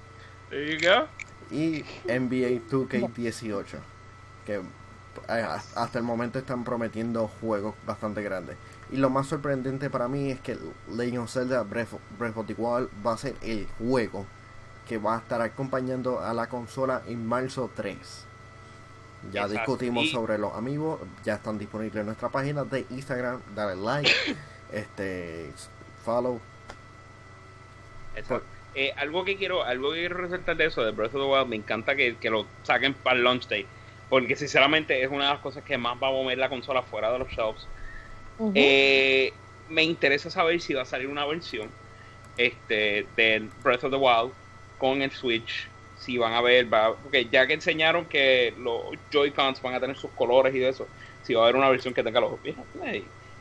There 0.49 0.65
you 0.65 0.79
go. 0.79 1.07
Y 1.51 1.83
NBA 2.05 2.61
2K18, 2.69 3.79
que 4.47 4.61
eh, 5.27 5.45
hasta 5.75 5.99
el 5.99 6.05
momento 6.05 6.39
están 6.39 6.63
prometiendo 6.63 7.27
juegos 7.41 7.75
bastante 7.85 8.23
grandes. 8.23 8.55
Y 8.89 8.95
lo 8.95 9.09
más 9.09 9.27
sorprendente 9.27 9.89
para 9.89 10.07
mí 10.07 10.31
es 10.31 10.39
que 10.39 10.57
Legend 10.89 11.19
of 11.19 11.31
Zelda 11.31 11.63
Breath, 11.63 11.93
of 11.93 12.47
the 12.47 12.55
Wild 12.57 12.89
va 13.05 13.13
a 13.13 13.17
ser 13.17 13.35
el 13.41 13.67
juego 13.77 14.25
que 14.87 14.97
va 14.97 15.15
a 15.15 15.19
estar 15.19 15.41
acompañando 15.41 16.21
a 16.21 16.33
la 16.33 16.47
consola 16.47 17.01
en 17.07 17.27
marzo 17.27 17.69
3. 17.75 17.97
Ya 19.33 19.49
discutimos 19.49 20.09
sobre 20.11 20.37
los 20.37 20.53
amigos, 20.53 21.01
ya 21.25 21.33
están 21.33 21.57
disponibles 21.57 21.99
en 21.99 22.05
nuestra 22.05 22.29
página 22.29 22.63
de 22.63 22.85
Instagram, 22.89 23.41
dale 23.53 23.75
like, 23.75 24.09
este 24.71 25.51
follow. 26.05 26.39
Eh, 28.75 28.93
algo 28.95 29.25
que 29.25 29.35
quiero, 29.35 29.63
algo 29.63 29.91
que 29.91 29.99
quiero 29.99 30.17
resaltar 30.17 30.55
de 30.55 30.67
eso 30.67 30.83
de 30.83 30.91
Breath 30.91 31.15
of 31.15 31.21
the 31.23 31.27
Wild, 31.27 31.47
me 31.49 31.57
encanta 31.57 31.95
que, 31.95 32.15
que 32.15 32.29
lo 32.29 32.45
saquen 32.63 32.93
para 32.93 33.17
el 33.17 33.23
launch 33.23 33.49
day 33.49 33.67
porque 34.09 34.35
sinceramente 34.35 35.01
es 35.01 35.09
una 35.09 35.25
de 35.25 35.33
las 35.33 35.39
cosas 35.39 35.63
que 35.63 35.77
más 35.77 36.01
va 36.01 36.07
a 36.07 36.11
mover 36.11 36.37
la 36.37 36.49
consola 36.49 36.81
fuera 36.81 37.11
de 37.11 37.19
los 37.19 37.29
shelves. 37.29 37.67
Eh, 38.53 39.33
me 39.69 39.83
interesa 39.83 40.29
saber 40.29 40.61
si 40.61 40.73
va 40.73 40.83
a 40.83 40.85
salir 40.85 41.07
una 41.07 41.25
versión 41.25 41.69
este 42.37 43.07
del 43.15 43.49
Breath 43.63 43.83
of 43.85 43.91
the 43.91 43.97
Wild 43.97 44.31
con 44.77 45.01
el 45.01 45.11
Switch. 45.11 45.67
Si 45.99 46.17
van 46.17 46.33
a 46.33 46.41
ver, 46.41 46.67
porque 47.01 47.25
ya 47.25 47.47
que 47.47 47.53
enseñaron 47.53 48.05
que 48.05 48.53
los 48.59 48.83
Joy-Cons 49.11 49.61
van 49.61 49.73
a 49.73 49.79
tener 49.79 49.97
sus 49.97 50.11
colores 50.11 50.53
y 50.53 50.63
eso, 50.63 50.87
si 51.23 51.33
va 51.33 51.41
a 51.41 51.43
haber 51.45 51.55
una 51.55 51.69
versión 51.69 51.93
que 51.93 52.03
tenga 52.03 52.19
los 52.19 52.33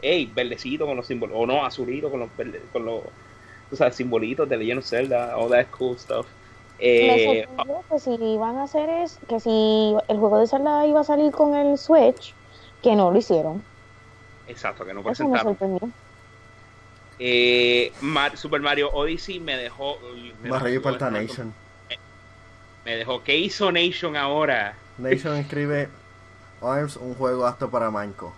hey, 0.02 0.32
verdecito 0.34 0.86
con 0.86 0.96
los 0.96 1.06
símbolos, 1.06 1.36
o 1.38 1.46
no, 1.46 1.64
azulito 1.64 2.10
con 2.10 2.20
los 2.20 2.30
con 2.72 2.84
los 2.84 3.02
o 3.70 3.76
sea, 3.76 3.90
simbolitos 3.90 4.48
de 4.48 4.56
Legend 4.56 4.78
of 4.78 4.86
Zelda, 4.86 5.36
all 5.36 5.50
that 5.50 5.66
cool 5.70 5.98
stuff. 5.98 6.26
Eh, 6.78 7.46
que 7.90 7.98
si 7.98 8.10
iban 8.14 8.56
a 8.56 8.64
hacer 8.64 8.88
es 8.90 9.18
que 9.28 9.40
si 9.40 9.96
el 10.08 10.18
juego 10.18 10.38
de 10.38 10.46
Zelda 10.46 10.86
iba 10.86 11.00
a 11.00 11.04
salir 11.04 11.32
con 11.32 11.54
el 11.54 11.78
Switch, 11.78 12.34
que 12.82 12.94
no 12.94 13.10
lo 13.10 13.18
hicieron. 13.18 13.62
Exacto, 14.46 14.84
que 14.84 14.92
no 14.92 15.02
presentaron. 15.02 15.56
Eh, 17.18 17.92
Super 18.34 18.60
Mario 18.60 18.90
Odyssey 18.92 19.40
me 19.40 19.56
dejó. 19.56 19.98
Me 20.42 20.50
dejó, 20.50 21.10
Nation. 21.10 21.54
Me 22.84 22.96
dejó. 22.96 23.22
¿Qué 23.22 23.36
hizo 23.36 23.72
Nation 23.72 24.16
ahora? 24.16 24.76
Nation 24.98 25.36
escribe 25.38 25.88
ARMS, 26.60 26.96
un 26.96 27.14
juego 27.14 27.46
apto 27.46 27.70
para 27.70 27.90
Manco. 27.90 28.32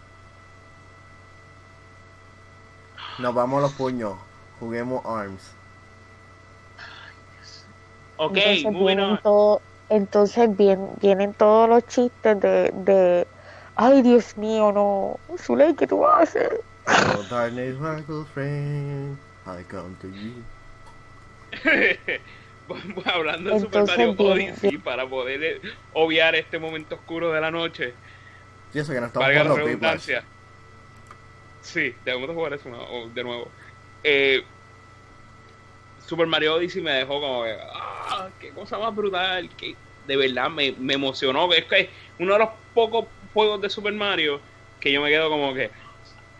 Nos 3.18 3.34
vamos 3.34 3.58
a 3.58 3.62
los 3.62 3.72
puños. 3.72 4.14
Juguemos 4.60 5.04
ARMS. 5.04 5.57
Ok, 8.20 8.36
entonces 8.36 8.72
vienen, 8.72 9.18
entonces 9.88 10.50
vienen, 10.56 11.34
todos 11.34 11.68
los 11.68 11.86
chistes 11.86 12.40
de, 12.40 12.72
de 12.74 13.28
ay 13.76 14.02
Dios 14.02 14.36
mío, 14.36 14.72
no, 14.72 15.20
Zuley, 15.38 15.74
¿qué 15.76 15.86
tú 15.86 16.00
vas 16.00 16.18
a 16.18 16.22
hacer? 16.22 16.60
Oh, 16.86 17.24
I 19.46 19.64
come 19.64 19.94
to 20.00 20.08
you. 20.08 20.44
Hablando 23.06 23.54
de 23.54 23.60
Super 23.60 23.84
Mario 23.86 24.14
Odyssey, 24.18 24.78
para 24.78 25.08
poder 25.08 25.42
eh, 25.42 25.60
obviar 25.92 26.34
este 26.34 26.58
momento 26.58 26.96
oscuro 26.96 27.32
de 27.32 27.40
la 27.40 27.50
noche. 27.50 27.94
Sí, 28.72 28.80
eso 28.80 28.92
que 28.92 29.00
no 29.00 29.06
estamos 29.06 29.28
jugando 29.28 29.56
redundancia. 29.56 30.24
Sí, 31.62 31.94
debemos 32.04 32.34
jugar 32.34 32.52
eso 32.54 32.68
de 33.14 33.24
nuevo. 33.24 33.52
Eh, 34.02 34.42
Super 36.00 36.26
Mario 36.26 36.56
Odyssey 36.56 36.82
me 36.82 36.92
dejó 36.92 37.20
como 37.20 37.44
que, 37.44 37.52
ah, 37.52 37.97
qué 38.40 38.50
cosa 38.50 38.78
más 38.78 38.94
brutal, 38.94 39.48
que 39.56 39.74
de 40.06 40.16
verdad 40.16 40.50
me, 40.50 40.72
me 40.72 40.94
emocionó. 40.94 41.52
Es 41.52 41.64
que 41.64 41.80
es 41.80 41.88
uno 42.18 42.34
de 42.34 42.38
los 42.40 42.48
pocos 42.74 43.06
juegos 43.34 43.60
de 43.60 43.70
Super 43.70 43.92
Mario 43.92 44.40
que 44.80 44.92
yo 44.92 45.02
me 45.02 45.10
quedo 45.10 45.28
como 45.28 45.54
que, 45.54 45.70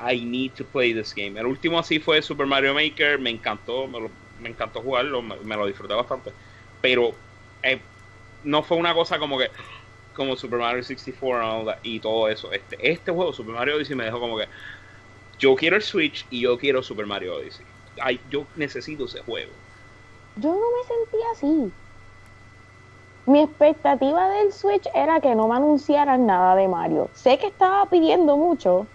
I 0.01 0.21
need 0.25 0.53
to 0.53 0.65
play 0.65 0.95
this 0.95 1.15
game. 1.15 1.39
El 1.39 1.47
último 1.47 1.79
así 1.79 1.99
fue 1.99 2.23
Super 2.23 2.47
Mario 2.47 2.75
Maker, 2.75 3.19
me 3.19 3.31
encantó, 3.31 3.89
me 3.89 4.09
me 4.41 4.51
encantó 4.51 4.81
jugarlo, 4.81 5.23
me, 5.23 5.57
lo 5.57 5.67
disfruté 5.67 5.95
bastante. 5.95 6.33
Pero 6.81 7.13
eh, 7.63 7.81
no 8.45 8.63
fue 8.63 8.77
una 8.77 8.95
cosa 8.95 9.19
como 9.19 9.39
que 9.39 9.51
como 10.15 10.37
Super 10.37 10.59
Mario 10.59 10.83
64 10.83 11.79
y 11.83 12.01
todo 12.01 12.29
eso. 12.29 12.53
Este, 12.53 12.77
este 12.91 13.13
juego, 13.13 13.33
Super 13.33 13.55
Mario 13.55 13.77
Odyssey, 13.77 13.95
me 13.95 14.05
dejó 14.05 14.19
como 14.19 14.39
que 14.39 14.49
yo 15.39 15.55
quiero 15.55 15.77
el 15.77 15.83
Switch 15.83 16.27
y 16.31 16.41
yo 16.41 16.59
quiero 16.59 16.83
Super 16.83 17.07
Mario 17.07 17.37
Odyssey. 17.37 17.65
Ay, 18.01 18.21
yo 18.31 18.47
necesito 18.57 19.05
ese 19.05 19.21
juego. 19.21 19.53
Yo 20.39 20.55
no 20.55 20.71
me 20.71 20.85
sentía 20.87 21.27
así. 21.33 21.75
Mi 23.27 23.41
expectativa 23.43 24.29
del 24.31 24.53
Switch 24.53 24.87
era 24.95 25.21
que 25.21 25.35
no 25.35 25.49
me 25.49 25.57
anunciaran 25.57 26.25
nada 26.27 26.55
de 26.55 26.69
Mario. 26.69 27.11
Sé 27.13 27.39
que 27.39 27.49
estaba 27.49 27.89
pidiendo 27.91 28.37
mucho, 28.39 28.89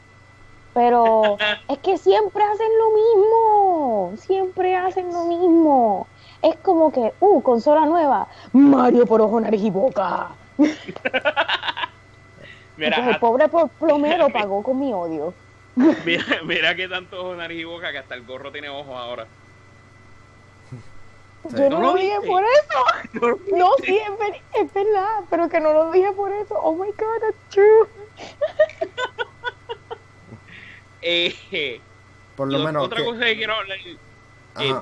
pero 0.73 1.37
es 1.69 1.77
que 1.79 1.97
siempre 1.97 2.43
hacen 2.43 2.67
lo 2.79 2.91
mismo. 2.91 4.13
Siempre 4.17 4.75
hacen 4.75 5.13
lo 5.13 5.25
mismo. 5.25 6.09
Es 6.41 6.57
como 6.63 6.91
que, 6.91 7.13
uh, 7.19 7.41
consola 7.43 7.85
nueva. 7.85 8.27
Mario 8.53 9.05
por 9.05 9.21
ojo, 9.21 9.39
nariz 9.39 9.61
y 9.63 9.69
boca. 9.69 10.35
mira, 12.77 13.09
el 13.09 13.19
pobre 13.19 13.49
plomero 13.77 14.29
pagó 14.33 14.63
con 14.63 14.79
mi 14.79 14.93
odio. 14.93 15.35
Mira, 16.05 16.23
mira 16.45 16.75
que 16.75 16.87
tanto 16.87 17.19
ojo, 17.19 17.35
nariz 17.35 17.61
y 17.61 17.63
boca 17.65 17.91
que 17.91 17.97
hasta 17.99 18.15
el 18.15 18.25
gorro 18.25 18.51
tiene 18.51 18.69
ojos 18.69 18.95
ahora. 18.95 19.27
Yo 21.51 21.69
no, 21.69 21.79
lo 21.81 21.93
dije 21.95 22.19
por 22.25 22.43
eso. 22.43 22.85
No, 23.55 23.71
sí, 23.83 23.99
es, 24.59 24.73
verdad, 24.73 25.23
pero 25.29 25.49
que 25.49 25.59
no 25.59 25.73
lo 25.73 25.91
dije 25.91 26.11
por 26.13 26.31
eso. 26.31 26.55
Oh 26.55 26.73
my 26.73 26.89
god, 26.91 27.21
that's 27.21 27.37
true. 27.49 27.87
eh, 31.01 31.81
por 32.35 32.51
lo, 32.51 32.59
menos. 32.59 32.83
Otra 32.83 33.03
cosa 33.03 33.25
que 33.25 33.35
quiero 33.35 33.53
hablar. 33.53 33.77
Eh, 34.59 34.75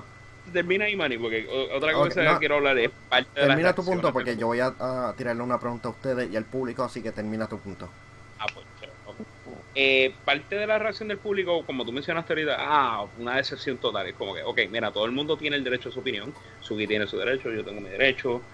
termina 0.53 0.85
ahí, 0.85 0.95
Manny, 0.95 1.17
porque 1.17 1.47
otra 1.73 1.93
cosa 1.93 2.21
que 2.33 2.39
quiero 2.39 2.55
hablar 2.55 2.77
es 2.77 2.91
parte 3.09 3.39
de 3.39 3.47
Termina 3.47 3.73
tu 3.73 3.83
punto, 3.83 4.13
porque 4.13 4.37
yo 4.37 4.47
voy 4.47 4.59
a, 4.59 5.13
tirarle 5.17 5.43
una 5.43 5.59
pregunta 5.59 5.89
a 5.89 5.91
ustedes 5.91 6.31
y 6.31 6.37
al 6.37 6.45
público, 6.45 6.83
así 6.83 7.01
que 7.01 7.11
termina 7.11 7.47
tu 7.47 7.59
punto. 7.59 7.89
Ah, 8.39 8.45
pues, 8.53 8.65
eh, 9.73 10.21
parte 10.25 10.55
de 10.55 10.67
la 10.67 10.79
reacción 10.79 11.07
del 11.07 11.19
público, 11.19 11.65
como 11.65 11.85
tú 11.85 11.91
mencionaste 11.93 12.33
ahorita, 12.33 12.55
ah, 12.59 13.09
una 13.17 13.37
decepción 13.37 13.79
total. 13.79 14.07
Es 14.07 14.15
como 14.15 14.33
que, 14.35 14.43
ok, 14.43 14.61
mira, 14.69 14.91
todo 14.91 15.05
el 15.05 15.11
mundo 15.11 15.37
tiene 15.37 15.55
el 15.55 15.63
derecho 15.63 15.89
a 15.89 15.91
su 15.91 15.99
opinión. 16.01 16.33
Sugi 16.59 16.87
tiene 16.87 17.07
su 17.07 17.17
derecho, 17.17 17.51
yo 17.51 17.63
tengo 17.63 17.81
mi 17.81 17.89
derecho, 17.89 18.49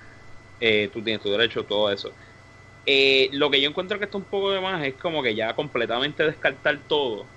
eh, 0.59 0.89
tú 0.93 1.03
tienes 1.03 1.21
tu 1.23 1.31
derecho, 1.31 1.65
todo 1.65 1.91
eso. 1.91 2.17
Eh, 2.85 3.29
lo 3.33 3.51
que 3.51 3.61
yo 3.61 3.69
encuentro 3.69 3.99
que 3.99 4.05
está 4.05 4.17
un 4.17 4.29
poco 4.29 4.51
de 4.51 4.61
más 4.61 4.85
es 4.85 4.95
como 4.97 5.23
que 5.23 5.35
ya 5.35 5.55
completamente 5.55 6.23
descartar 6.23 6.87
todo. 6.87 7.35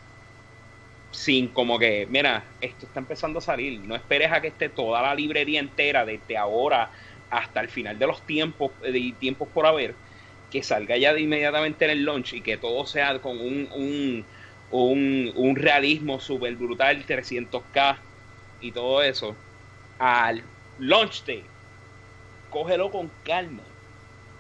Sin 1.13 1.53
como 1.53 1.79
que, 1.79 2.07
mira, 2.09 2.55
esto 2.61 2.87
está 2.87 3.01
empezando 3.01 3.39
a 3.41 3.43
salir. 3.43 3.81
No 3.87 3.97
esperes 3.97 4.31
a 4.33 4.41
que 4.41 4.49
esté 4.49 4.69
toda 4.69 5.03
la 5.03 5.15
librería 5.15 5.59
entera 5.61 6.05
desde 6.05 6.37
ahora 6.37 6.93
hasta 7.29 7.61
el 7.61 7.69
final 7.69 7.99
de 7.99 8.07
los 8.07 8.25
tiempos 8.27 8.73
y 8.83 9.15
tiempos 9.15 9.49
por 9.53 9.67
haber 9.67 10.01
que 10.51 10.63
salga 10.63 10.97
ya 10.99 11.15
de 11.15 11.23
inmediatamente 11.23 11.85
en 11.87 11.93
el 11.93 12.05
launch 12.05 12.33
y 12.35 12.43
que 12.43 12.57
todo 12.59 12.87
sea 12.87 13.21
con 13.21 13.39
un, 13.41 13.69
un, 13.73 14.29
un, 14.69 15.33
un 15.35 15.57
realismo 15.57 16.21
súper 16.21 16.57
brutal, 16.57 17.05
300k 17.07 18.05
y 18.59 18.73
todo 18.73 19.03
eso, 19.03 19.45
al 19.99 20.51
launch 20.77 21.25
day, 21.25 21.51
cógelo 22.49 22.91
con 22.91 23.11
calma, 23.23 23.65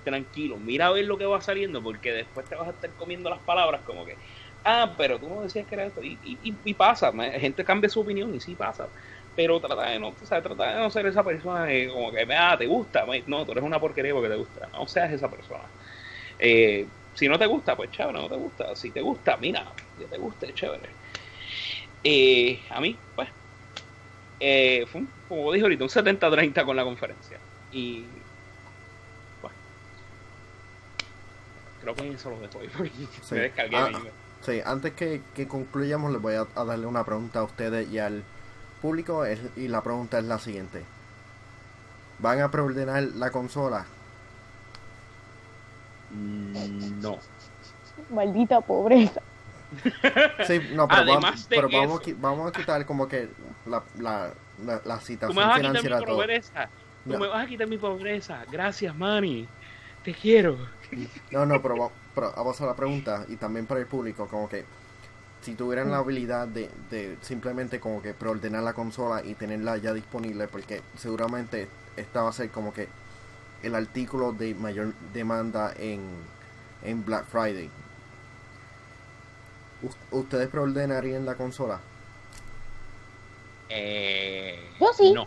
tranquilo, 0.03 0.59
mira 0.59 0.89
a 0.89 0.93
ver 0.93 1.07
lo 1.07 1.19
que 1.19 1.27
va 1.27 1.41
saliendo, 1.41 1.83
porque 1.83 2.13
después 2.13 2.49
te 2.49 2.57
vas 2.57 2.69
a 2.69 2.73
estar 2.73 2.95
comiendo 2.97 3.31
las 3.31 3.41
palabras 3.43 3.83
como 3.85 4.05
que, 4.07 4.19
ah, 4.65 4.95
pero 4.99 5.21
tú 5.21 5.29
no 5.31 5.43
decías 5.43 5.67
que 5.67 5.75
era 5.77 5.87
esto, 5.87 6.03
y, 6.03 6.21
y, 6.23 6.61
y 6.65 6.75
pasa, 6.75 7.13
gente 7.41 7.65
cambia 7.65 7.91
su 7.91 8.01
opinión 8.01 8.35
y 8.35 8.41
sí 8.41 8.57
pasa 8.57 8.93
pero 9.35 9.61
trata 9.61 9.91
de 9.91 9.99
no, 10.01 10.11
o 10.11 10.27
sea, 10.27 10.43
trata 10.43 10.73
de 10.75 10.77
no 10.81 10.91
ser 10.91 11.07
esa 11.07 11.25
persona 11.25 11.67
como 11.93 12.13
que, 12.13 12.27
ah, 12.37 12.57
te 12.59 12.67
gusta, 12.67 13.07
no, 13.27 13.47
tú 13.47 13.53
eres 13.53 13.65
una 13.65 13.81
porquería 13.81 14.13
porque 14.15 14.29
te 14.29 14.37
gusta, 14.37 14.69
no 14.73 14.87
seas 14.87 15.13
esa 15.13 15.31
persona. 15.31 15.73
Eh, 16.41 16.87
si 17.15 17.29
no 17.29 17.39
te 17.39 17.47
gusta, 17.47 17.77
pues 17.77 17.91
chévere, 17.91 18.19
no 18.19 18.29
te 18.29 18.37
gusta. 18.37 18.75
Si 18.75 18.91
te 18.91 19.03
gusta, 19.03 19.37
mira, 19.37 19.67
que 19.99 20.07
te 20.07 20.17
guste, 20.17 20.53
chévere. 20.55 20.89
Eh, 22.03 22.59
a 22.71 22.81
mí, 22.81 22.97
pues, 23.15 23.29
eh, 24.41 24.87
fue, 24.91 25.03
como 25.29 25.53
dijo 25.53 25.67
ahorita, 25.67 25.85
un 25.85 25.91
70-30 25.91 26.65
con 26.65 26.77
la 26.77 26.85
conferencia. 26.85 27.39
Y, 27.71 28.07
bueno, 29.43 29.57
creo 31.83 31.95
que 31.95 32.09
eso 32.09 32.31
lo 32.31 32.41
dejo 32.41 32.61
ahí 32.61 32.69
porque 32.75 32.91
sí. 32.91 33.35
me 33.35 33.41
descargué. 33.41 33.77
Ah, 33.77 33.91
sí, 34.41 34.61
antes 34.65 34.95
que, 34.95 35.21
que, 35.35 35.47
concluyamos, 35.47 36.11
les 36.11 36.23
voy 36.23 36.35
a, 36.35 36.47
a, 36.55 36.65
darle 36.65 36.87
una 36.87 37.05
pregunta 37.05 37.41
a 37.41 37.45
ustedes 37.45 37.91
y 37.91 37.99
al 37.99 38.25
público. 38.81 39.25
y 39.57 39.69
la 39.69 39.83
pregunta 39.83 40.19
es 40.19 40.25
la 40.25 40.39
siguiente: 40.39 40.85
¿Van 42.19 42.41
a 42.41 42.51
preordenar 42.51 43.03
la 43.03 43.31
consola 43.31 43.85
no. 46.11 47.19
Maldita 48.11 48.61
pobreza. 48.61 49.21
Sí, 50.47 50.61
no, 50.73 50.89
pero, 50.89 51.05
vamos, 51.07 51.47
pero 51.49 51.69
vamos, 51.71 52.01
vamos, 52.19 52.49
a 52.49 52.53
quitar 52.53 52.85
como 52.87 53.07
que 53.07 53.29
la, 53.67 53.83
la, 53.99 54.33
la, 54.85 55.01
situación 55.01 55.29
Tú 55.29 55.41
me 55.41 55.47
vas 55.47 55.59
a 55.59 55.81
quitar 55.81 56.01
mi 56.01 56.07
pobreza. 56.07 56.69
Tú 57.05 57.19
me 57.19 57.27
vas 57.29 57.45
a 57.45 57.47
quitar 57.47 57.69
mi 57.69 57.79
pobreza. 57.79 58.45
Gracias, 58.51 58.97
Manny. 58.97 59.47
Te 60.03 60.13
quiero. 60.13 60.59
No, 61.31 61.47
no, 61.47 61.63
pero, 61.63 61.93
pero 62.15 62.33
vamos 62.37 62.61
a 62.61 62.67
la 62.67 62.75
pregunta 62.75 63.25
y 63.29 63.37
también 63.37 63.67
para 63.67 63.81
el 63.81 63.87
público, 63.87 64.27
como 64.27 64.49
que 64.49 64.65
si 65.43 65.55
tuvieran 65.55 65.91
la 65.91 65.99
habilidad 65.99 66.49
de, 66.49 66.71
de 66.91 67.17
simplemente 67.21 67.81
como 67.81 68.03
que 68.03 68.13
preordenar 68.13 68.63
la 68.63 68.73
consola 68.73 69.23
y 69.25 69.35
tenerla 69.35 69.77
ya 69.77 69.93
disponible, 69.93 70.49
porque 70.49 70.83
seguramente 70.97 71.69
esta 71.97 72.23
va 72.23 72.31
a 72.31 72.33
ser 72.33 72.51
como 72.51 72.73
que 72.73 72.89
el 73.63 73.75
artículo 73.75 74.33
de 74.33 74.55
mayor 74.55 74.95
demanda 75.13 75.73
en, 75.79 76.01
en 76.85 77.05
Black 77.05 77.27
Friday. 77.27 77.71
¿Ustedes 80.11 80.49
preordenarían 80.49 81.25
la 81.25 81.35
consola? 81.37 81.81
Eh, 83.69 84.59
yo 84.79 84.93
sí. 84.93 85.13
No. 85.13 85.27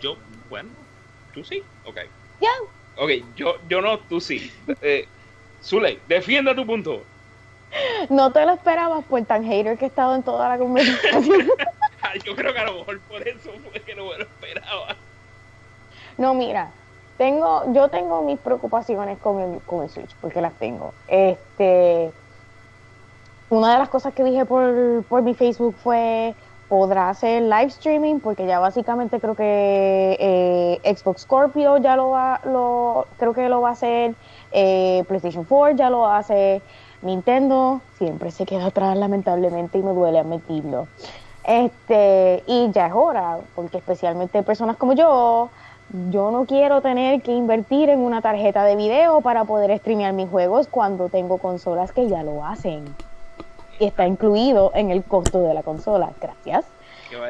Yo, 0.00 0.16
bueno, 0.50 0.68
tú 1.32 1.44
sí. 1.44 1.62
Ok. 1.84 1.96
Ya. 2.40 2.50
Ok, 2.96 3.10
yo, 3.36 3.56
yo 3.68 3.80
no, 3.80 3.98
tú 4.00 4.20
sí. 4.20 4.52
Eh, 4.82 5.06
Zuley, 5.62 6.00
defienda 6.08 6.54
tu 6.54 6.66
punto. 6.66 7.04
No 8.10 8.32
te 8.32 8.44
lo 8.44 8.54
esperabas 8.54 9.04
por 9.04 9.24
tan 9.24 9.44
hater 9.44 9.76
que 9.78 9.84
he 9.84 9.88
estado 9.88 10.14
en 10.14 10.22
toda 10.22 10.48
la 10.48 10.58
conversación. 10.58 11.48
yo 12.24 12.34
creo 12.34 12.52
que 12.52 12.58
a 12.58 12.64
lo 12.64 12.78
mejor 12.78 13.00
por 13.00 13.26
eso 13.26 13.50
fue 13.70 13.80
que 13.80 13.94
no 13.94 14.06
me 14.06 14.18
lo 14.18 14.24
esperaba. 14.24 14.96
No, 16.16 16.34
mira, 16.34 16.72
tengo, 17.18 17.70
yo 17.72 17.88
tengo 17.88 18.22
mis 18.22 18.38
preocupaciones 18.38 19.18
con 19.18 19.40
el, 19.40 19.60
con 19.62 19.82
el 19.82 19.90
Switch, 19.90 20.14
porque 20.20 20.40
las 20.40 20.54
tengo. 20.54 20.94
Este, 21.08 22.10
una 23.50 23.72
de 23.72 23.78
las 23.78 23.88
cosas 23.88 24.14
que 24.14 24.24
dije 24.24 24.46
por, 24.46 25.04
por 25.04 25.22
mi 25.22 25.34
Facebook 25.34 25.74
fue 25.82 26.34
podrá 26.68 27.08
hacer 27.08 27.42
live 27.42 27.66
streaming 27.66 28.20
porque 28.20 28.46
ya 28.46 28.58
básicamente 28.58 29.20
creo 29.20 29.34
que 29.34 30.16
eh, 30.20 30.94
Xbox 30.94 31.22
Scorpio 31.22 31.78
ya 31.78 31.96
lo 31.96 32.10
va 32.10 32.42
lo 32.44 33.06
creo 33.16 33.32
que 33.32 33.48
lo 33.48 33.62
va 33.62 33.70
a 33.70 33.72
hacer 33.72 34.14
eh, 34.52 35.02
PlayStation 35.08 35.44
4 35.44 35.76
ya 35.76 35.88
lo 35.88 36.06
hace 36.06 36.60
Nintendo 37.00 37.80
siempre 37.96 38.30
se 38.30 38.44
queda 38.44 38.66
atrás 38.66 38.98
lamentablemente 38.98 39.78
y 39.78 39.82
me 39.82 39.92
duele 39.92 40.18
admitirlo 40.18 40.88
este 41.42 42.42
y 42.46 42.70
ya 42.70 42.88
es 42.88 42.92
hora 42.94 43.38
porque 43.54 43.78
especialmente 43.78 44.42
personas 44.42 44.76
como 44.76 44.92
yo 44.92 45.48
yo 45.90 46.30
no 46.30 46.44
quiero 46.44 46.82
tener 46.82 47.22
que 47.22 47.32
invertir 47.32 47.88
en 47.88 48.00
una 48.00 48.20
tarjeta 48.20 48.64
de 48.64 48.76
video 48.76 49.22
para 49.22 49.44
poder 49.44 49.76
streamear 49.78 50.12
mis 50.12 50.28
juegos 50.28 50.68
cuando 50.68 51.08
tengo 51.08 51.38
consolas 51.38 51.92
que 51.92 52.08
ya 52.08 52.22
lo 52.22 52.44
hacen. 52.44 52.84
Y 53.78 53.86
está 53.86 54.06
incluido 54.06 54.70
en 54.74 54.90
el 54.90 55.02
costo 55.02 55.40
de 55.42 55.54
la 55.54 55.62
consola. 55.62 56.10
Gracias. 56.20 56.66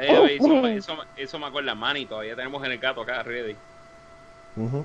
eso, 0.01 0.97
eso, 1.16 1.38
me 1.38 1.47
acuerda 1.47 1.75
Manny, 1.75 2.07
todavía 2.07 2.35
tenemos 2.35 2.64
en 2.64 2.73
el 2.73 2.79
gato 2.79 3.03
acá, 3.03 3.23
ready. 3.23 3.57
Uh 4.57 4.85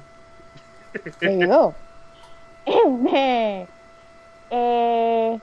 eh, 4.51 5.39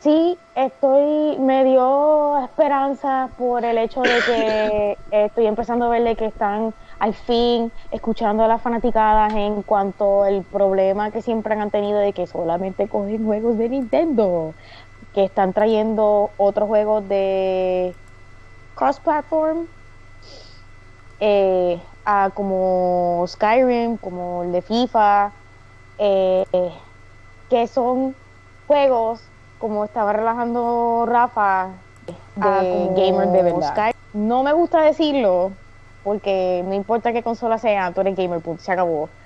sí, 0.00 0.38
estoy, 0.54 1.38
me 1.38 1.64
dio 1.64 2.44
esperanza 2.44 3.30
por 3.38 3.64
el 3.64 3.78
hecho 3.78 4.02
de 4.02 4.20
que 4.26 4.98
estoy 5.10 5.46
empezando 5.46 5.86
a 5.86 5.88
verle 5.88 6.14
que 6.14 6.26
están 6.26 6.74
al 6.98 7.14
fin 7.14 7.72
escuchando 7.90 8.44
a 8.44 8.48
las 8.48 8.62
fanaticadas 8.62 9.32
en 9.34 9.62
cuanto 9.62 10.22
al 10.22 10.44
problema 10.44 11.10
que 11.10 11.22
siempre 11.22 11.54
han 11.54 11.70
tenido 11.70 11.98
de 11.98 12.12
que 12.12 12.26
solamente 12.26 12.88
cogen 12.88 13.24
juegos 13.24 13.58
de 13.58 13.68
Nintendo, 13.68 14.54
que 15.12 15.24
están 15.24 15.52
trayendo 15.52 16.32
otros 16.36 16.68
juegos 16.68 17.08
de 17.08 17.96
cross-platform, 18.74 19.66
eh, 21.20 21.82
como 22.34 23.24
Skyrim, 23.26 23.96
como 23.98 24.42
el 24.42 24.52
de 24.52 24.62
FIFA, 24.62 25.32
eh, 25.98 26.44
que 27.48 27.66
son 27.66 28.16
juegos, 28.66 29.30
como 29.58 29.84
estaba 29.84 30.12
relajando 30.12 31.04
Rafa, 31.06 31.84
de 32.06 32.90
gamer 32.96 33.28
de 33.28 33.42
verdad. 33.42 33.92
No 34.12 34.42
me 34.42 34.52
gusta 34.52 34.80
decirlo, 34.82 35.52
porque 36.04 36.62
no 36.66 36.74
importa 36.74 37.12
qué 37.14 37.24
consola 37.24 37.58
sea, 37.58 37.94
tú 37.94 38.02
eres 38.02 38.16
gamer, 38.16 38.42
punto, 38.42 38.62
se 38.64 38.72
acabó. 38.72 39.16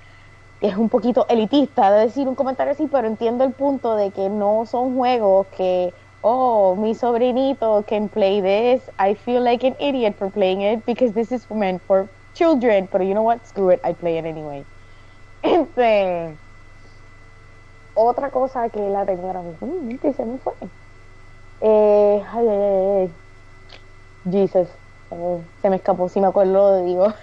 Es 0.61 0.77
un 0.77 0.89
poquito 0.89 1.25
elitista 1.29 1.91
de 1.91 2.01
decir 2.07 2.27
un 2.27 2.35
comentario 2.35 2.73
así, 2.73 2.87
pero 2.87 3.07
entiendo 3.07 3.43
el 3.45 3.53
punto 3.55 3.95
de 3.95 4.11
que 4.13 4.29
no 4.29 4.65
son 4.65 4.95
juegos 4.95 5.47
que, 5.57 5.95
oh, 6.21 6.75
mi 6.77 6.95
sobrinito 6.95 7.85
can 7.87 8.09
play 8.09 8.41
this, 8.41 8.91
I 8.99 9.15
feel 9.15 9.43
like 9.43 9.65
an 9.67 9.75
idiot 9.79 10.17
for 10.17 10.31
playing 10.31 10.61
it 10.61 10.85
because 10.85 11.13
this 11.13 11.31
is 11.31 11.49
meant 11.51 11.83
for 11.87 12.11
children, 12.33 12.89
but 12.91 13.01
you 13.03 13.13
know 13.13 13.23
what, 13.23 13.45
screw 13.47 13.69
it, 13.71 13.81
I 13.85 13.93
play 13.93 14.17
it 14.19 14.25
anyway. 14.25 14.67
Este, 15.43 16.39
otra 17.93 18.31
cosa 18.31 18.69
que 18.69 18.79
la 18.89 19.05
tengo 19.05 19.27
ahora 19.27 19.43
mismo, 19.43 19.67
se 20.13 20.25
me 20.25 20.39
fue. 20.39 20.53
Eh, 21.61 22.21
ay, 22.27 22.47
ay, 22.47 22.61
ay, 23.01 23.15
Jesus, 24.23 24.69
eh, 25.11 25.41
se 25.61 25.69
me 25.69 25.77
escapó, 25.77 26.09
si 26.09 26.19
me 26.21 26.27
acuerdo 26.27 26.53
lo 26.53 26.83
digo. 26.83 27.13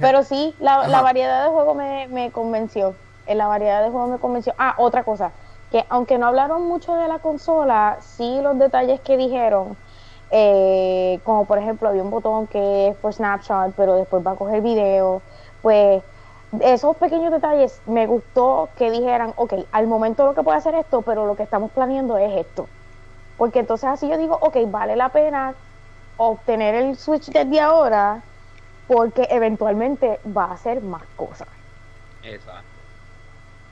Pero 0.00 0.22
sí, 0.22 0.54
la, 0.60 0.86
la 0.88 1.02
variedad 1.02 1.44
de 1.44 1.50
juegos 1.50 1.76
me, 1.76 2.08
me 2.08 2.30
convenció. 2.30 2.94
En 3.26 3.38
la 3.38 3.46
variedad 3.46 3.82
de 3.82 3.90
juegos 3.90 4.10
me 4.10 4.18
convenció. 4.18 4.54
Ah, 4.58 4.74
otra 4.78 5.04
cosa, 5.04 5.32
que 5.70 5.84
aunque 5.90 6.18
no 6.18 6.26
hablaron 6.26 6.66
mucho 6.66 6.94
de 6.94 7.08
la 7.08 7.18
consola, 7.18 7.98
sí 8.00 8.40
los 8.42 8.58
detalles 8.58 9.00
que 9.00 9.16
dijeron, 9.16 9.76
eh, 10.30 11.20
como 11.24 11.44
por 11.44 11.58
ejemplo 11.58 11.88
había 11.88 12.02
un 12.02 12.10
botón 12.10 12.46
que 12.46 12.88
es 12.88 12.96
por 12.96 13.12
snapshot, 13.12 13.74
pero 13.76 13.96
después 13.96 14.26
va 14.26 14.32
a 14.32 14.36
coger 14.36 14.62
video, 14.62 15.20
pues 15.62 16.02
esos 16.60 16.96
pequeños 16.96 17.30
detalles 17.32 17.82
me 17.86 18.06
gustó 18.06 18.70
que 18.76 18.90
dijeran, 18.90 19.34
ok, 19.36 19.54
al 19.72 19.86
momento 19.86 20.24
lo 20.24 20.34
que 20.34 20.42
puede 20.42 20.56
hacer 20.56 20.74
esto, 20.74 21.02
pero 21.02 21.26
lo 21.26 21.36
que 21.36 21.42
estamos 21.42 21.70
planeando 21.72 22.16
es 22.16 22.34
esto. 22.36 22.66
Porque 23.36 23.60
entonces 23.60 23.88
así 23.88 24.08
yo 24.08 24.16
digo, 24.16 24.38
ok, 24.40 24.56
vale 24.66 24.96
la 24.96 25.10
pena 25.10 25.54
obtener 26.18 26.74
el 26.74 26.96
Switch 26.96 27.26
desde 27.26 27.60
ahora 27.60 28.22
porque 28.86 29.26
eventualmente 29.30 30.20
va 30.24 30.44
a 30.44 30.52
hacer 30.52 30.82
más 30.82 31.02
cosas. 31.16 31.48
Exacto. 32.22 32.64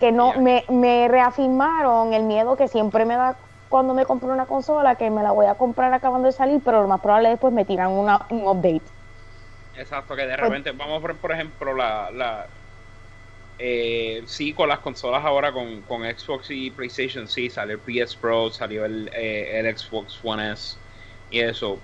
Que 0.01 0.13
no, 0.13 0.35
me, 0.41 0.65
me 0.69 1.09
reafirmaron 1.09 2.13
el 2.13 2.23
miedo 2.23 2.57
que 2.57 2.69
siempre 2.69 3.05
me 3.05 3.17
da 3.17 3.37
cuando 3.69 3.95
me 3.95 4.05
compro 4.05 4.33
una 4.33 4.47
consola, 4.47 4.95
que 4.95 5.11
me 5.11 5.23
la 5.23 5.33
voy 5.33 5.47
a 5.47 5.55
comprar 5.55 5.93
acabando 5.93 6.27
de 6.27 6.33
salir, 6.33 6.61
pero 6.65 6.83
lo 6.83 6.89
más 6.89 7.01
probable 7.01 7.31
después 7.31 7.53
me 7.53 7.65
tiran 7.65 7.91
una, 7.91 8.27
un 8.31 8.47
update. 8.47 8.83
Exacto, 9.77 10.15
que 10.15 10.23
de 10.23 10.37
pues 10.37 10.41
repente, 10.41 10.73
vamos 10.73 11.03
por, 11.03 11.17
por 11.17 11.33
ejemplo, 11.33 11.75
la, 11.75 12.11
la 12.11 12.47
eh, 13.59 14.23
sí, 14.27 14.53
con 14.53 14.69
las 14.69 14.81
consolas 14.81 15.25
ahora, 15.25 15.53
con, 15.53 15.83
con, 15.83 16.03
Xbox 16.03 16.51
y 16.51 16.71
PlayStation, 16.71 17.27
sí, 17.27 17.51
salió 17.51 17.77
el 17.77 18.05
PS 18.05 18.17
Pro, 18.17 18.51
salió 18.51 18.85
el, 18.85 19.11
eh, 19.15 19.59
el 19.59 19.77
Xbox 19.77 20.21
One 20.23 20.53
S 20.53 20.77
y 21.31 21.41
eso, 21.41 21.79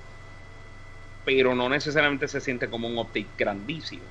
pero 1.24 1.54
no 1.54 1.68
necesariamente 1.68 2.28
se 2.28 2.40
siente 2.40 2.68
como 2.68 2.88
un 2.88 2.98
update 2.98 3.26
grandísimo. 3.36 4.02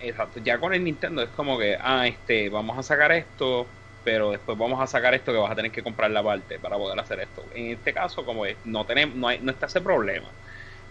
Exacto, 0.00 0.40
ya 0.40 0.58
con 0.58 0.74
el 0.74 0.82
Nintendo 0.82 1.22
es 1.22 1.30
como 1.30 1.58
que, 1.58 1.78
ah, 1.80 2.06
este, 2.06 2.48
vamos 2.48 2.76
a 2.76 2.82
sacar 2.82 3.12
esto, 3.12 3.66
pero 4.04 4.32
después 4.32 4.58
vamos 4.58 4.80
a 4.80 4.86
sacar 4.86 5.14
esto 5.14 5.32
que 5.32 5.38
vas 5.38 5.52
a 5.52 5.54
tener 5.54 5.70
que 5.70 5.82
comprar 5.82 6.10
la 6.10 6.22
parte 6.22 6.58
para 6.58 6.76
poder 6.76 6.98
hacer 6.98 7.20
esto. 7.20 7.44
En 7.54 7.70
este 7.70 7.92
caso, 7.92 8.24
como 8.24 8.44
es, 8.44 8.56
no 8.64 8.84
tenemos, 8.84 9.14
no, 9.16 9.28
hay, 9.28 9.38
no 9.40 9.52
está 9.52 9.66
ese 9.66 9.80
problema. 9.80 10.26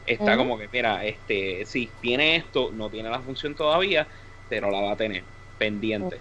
Está 0.06 0.36
como 0.36 0.58
que, 0.58 0.68
mira, 0.72 1.06
este, 1.06 1.66
sí, 1.66 1.90
tiene 2.02 2.38
esto, 2.38 2.72
no 2.74 2.90
tiene 2.90 3.10
la 3.10 3.20
función 3.20 3.54
todavía, 3.54 4.08
pero 4.50 4.72
la 4.72 4.82
va 4.82 4.94
a 4.94 4.96
tener 4.96 5.24
pendiente. 5.58 6.18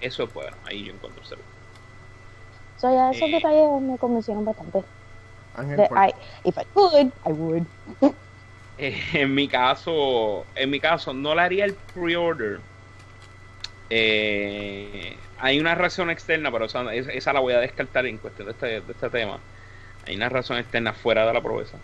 Eso 0.00 0.24
es 0.24 0.34
bueno, 0.34 0.56
ahí 0.64 0.84
yo 0.84 0.92
encuentro 0.92 1.24
seguro. 1.24 1.46
So, 2.76 2.92
ya 2.92 3.10
esos 3.10 3.28
eh, 3.28 3.32
detalles 3.32 3.80
me 3.80 3.96
convencieron 3.96 4.44
bastante. 4.44 4.82
I, 5.56 6.12
if 6.44 6.56
I 6.58 6.64
could, 6.74 7.12
I 7.24 7.32
would. 7.32 7.66
Eh, 8.78 8.98
en 9.12 9.34
mi 9.34 9.48
caso, 9.48 10.46
en 10.56 10.70
mi 10.70 10.80
caso, 10.80 11.12
no 11.12 11.34
le 11.34 11.42
haría 11.42 11.66
el 11.66 11.74
pre-order. 11.94 12.58
Eh, 13.90 15.14
hay 15.38 15.60
una 15.60 15.74
razón 15.74 16.08
externa, 16.08 16.50
pero 16.50 16.64
esa, 16.64 16.92
esa, 16.94 17.32
la 17.34 17.40
voy 17.40 17.52
a 17.52 17.60
descartar 17.60 18.06
en 18.06 18.16
cuestión 18.16 18.46
de 18.46 18.52
este, 18.52 18.66
de 18.80 18.92
este 18.92 19.10
tema. 19.10 19.38
Hay 20.06 20.16
una 20.16 20.30
razón 20.30 20.56
externa 20.56 20.94
fuera 20.94 21.26
de 21.26 21.34
la 21.34 21.42
pobreza. 21.42 21.76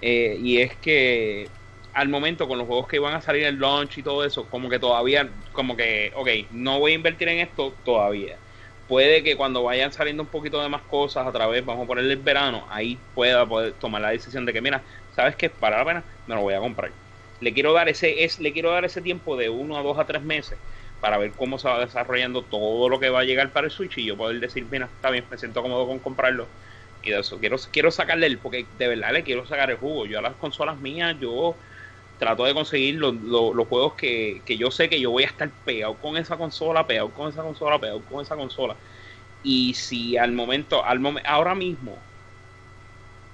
Eh, 0.00 0.38
y 0.40 0.58
es 0.62 0.74
que 0.76 1.48
al 1.92 2.08
momento 2.08 2.48
con 2.48 2.56
los 2.58 2.66
juegos 2.66 2.88
que 2.88 2.96
iban 2.96 3.14
a 3.14 3.20
salir 3.20 3.44
en 3.44 3.60
launch 3.60 3.98
y 3.98 4.02
todo 4.02 4.24
eso, 4.24 4.46
como 4.48 4.70
que 4.70 4.78
todavía, 4.78 5.28
como 5.52 5.76
que, 5.76 6.12
ok, 6.16 6.28
no 6.50 6.80
voy 6.80 6.92
a 6.92 6.94
invertir 6.94 7.28
en 7.28 7.40
esto 7.40 7.74
todavía 7.84 8.38
puede 8.86 9.22
que 9.22 9.36
cuando 9.36 9.62
vayan 9.62 9.92
saliendo 9.92 10.22
un 10.22 10.30
poquito 10.30 10.62
de 10.62 10.68
más 10.68 10.82
cosas 10.84 11.26
a 11.26 11.32
través, 11.32 11.64
vamos 11.64 11.84
a 11.84 11.86
ponerle 11.86 12.14
el 12.14 12.22
verano, 12.22 12.66
ahí 12.70 13.06
pueda 13.14 13.46
poder 13.46 13.78
tomar 13.78 14.02
la 14.02 14.10
decisión 14.10 14.44
de 14.46 14.52
que, 14.52 14.60
mira, 14.62 14.86
¿sabes 15.10 15.36
qué? 15.36 15.50
Para 15.50 15.78
la 15.78 15.84
pena, 15.84 16.06
me 16.26 16.34
lo 16.34 16.42
voy 16.42 16.54
a 16.54 16.60
comprar. 16.60 16.94
Le 17.38 17.52
quiero 17.52 17.72
dar 17.72 17.88
ese, 17.88 18.24
es, 18.24 18.38
le 18.38 18.52
quiero 18.52 18.70
dar 18.70 18.84
ese 18.84 19.02
tiempo 19.02 19.36
de 19.36 19.50
uno 19.50 19.76
a 19.76 19.82
dos 19.82 19.98
a 19.98 20.06
tres 20.06 20.22
meses 20.22 20.60
para 21.00 21.18
ver 21.18 21.34
cómo 21.34 21.58
se 21.58 21.68
va 21.68 21.80
desarrollando 21.80 22.48
todo 22.48 22.88
lo 22.88 22.98
que 22.98 23.10
va 23.10 23.20
a 23.20 23.24
llegar 23.24 23.52
para 23.52 23.66
el 23.66 23.70
Switch 23.70 23.98
y 23.98 24.06
yo 24.06 24.16
poder 24.16 24.40
decir, 24.40 24.66
mira, 24.70 24.86
está 24.94 25.10
bien, 25.10 25.26
me 25.30 25.38
siento 25.38 25.62
cómodo 25.62 25.86
con 25.86 26.00
comprarlo. 26.00 26.54
Y 27.02 27.10
de 27.10 27.20
eso, 27.20 27.38
quiero, 27.38 27.56
quiero 27.70 27.90
sacarle 27.90 28.26
el, 28.26 28.40
porque 28.40 28.68
de 28.72 28.88
verdad 28.88 29.12
le 29.12 29.22
quiero 29.22 29.46
sacar 29.46 29.70
el 29.70 29.76
jugo. 29.76 30.06
Yo 30.06 30.18
a 30.18 30.22
las 30.22 30.36
consolas 30.36 30.78
mías, 30.78 31.16
yo 31.18 31.60
trato 32.18 32.44
de 32.44 32.54
conseguir 32.54 32.96
los, 32.96 33.14
los, 33.14 33.68
juegos 33.68 33.94
que, 33.94 34.42
que, 34.44 34.56
yo 34.56 34.70
sé 34.70 34.88
que 34.88 35.00
yo 35.00 35.10
voy 35.10 35.24
a 35.24 35.26
estar 35.26 35.50
pegado 35.64 35.94
con 35.94 36.16
esa 36.16 36.36
consola, 36.36 36.86
pegado 36.86 37.10
con 37.10 37.28
esa 37.28 37.42
consola, 37.42 37.78
pegado 37.78 38.00
con 38.02 38.22
esa 38.22 38.36
consola. 38.36 38.76
Y 39.42 39.74
si 39.74 40.16
al 40.16 40.32
momento, 40.32 40.84
al 40.84 40.98
momento, 40.98 41.28
ahora 41.28 41.54
mismo, 41.54 41.98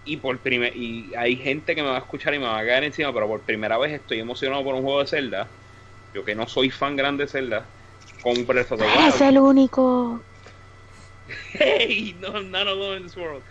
y 0.04 0.16
por 0.16 0.38
primer, 0.38 0.76
y 0.76 1.12
hay 1.16 1.36
gente 1.36 1.74
que 1.74 1.82
me 1.82 1.88
va 1.88 1.96
a 1.96 2.00
escuchar 2.00 2.34
y 2.34 2.38
me 2.38 2.46
va 2.46 2.58
a 2.58 2.66
caer 2.66 2.84
encima, 2.84 3.12
pero 3.12 3.28
por 3.28 3.40
primera 3.40 3.78
vez 3.78 3.92
estoy 3.92 4.18
emocionado 4.18 4.64
por 4.64 4.74
un 4.74 4.82
juego 4.82 5.00
de 5.00 5.06
Zelda. 5.06 5.48
Yo 6.12 6.24
que 6.24 6.34
no 6.34 6.46
soy 6.46 6.70
fan 6.70 6.96
grande 6.96 7.24
de 7.24 7.30
Zelda, 7.30 7.64
con 8.22 8.34
Breath 8.46 8.72
of 8.72 8.80
the 8.80 8.86
Wild. 8.86 9.08
Es 9.08 9.20
el 9.20 9.38
único. 9.38 10.20
Hey, 11.52 12.16
no, 12.20 12.42
none 12.42 12.68
of 12.68 12.78
them 12.78 12.96
in 12.96 13.02
this 13.04 13.16
world. 13.16 13.42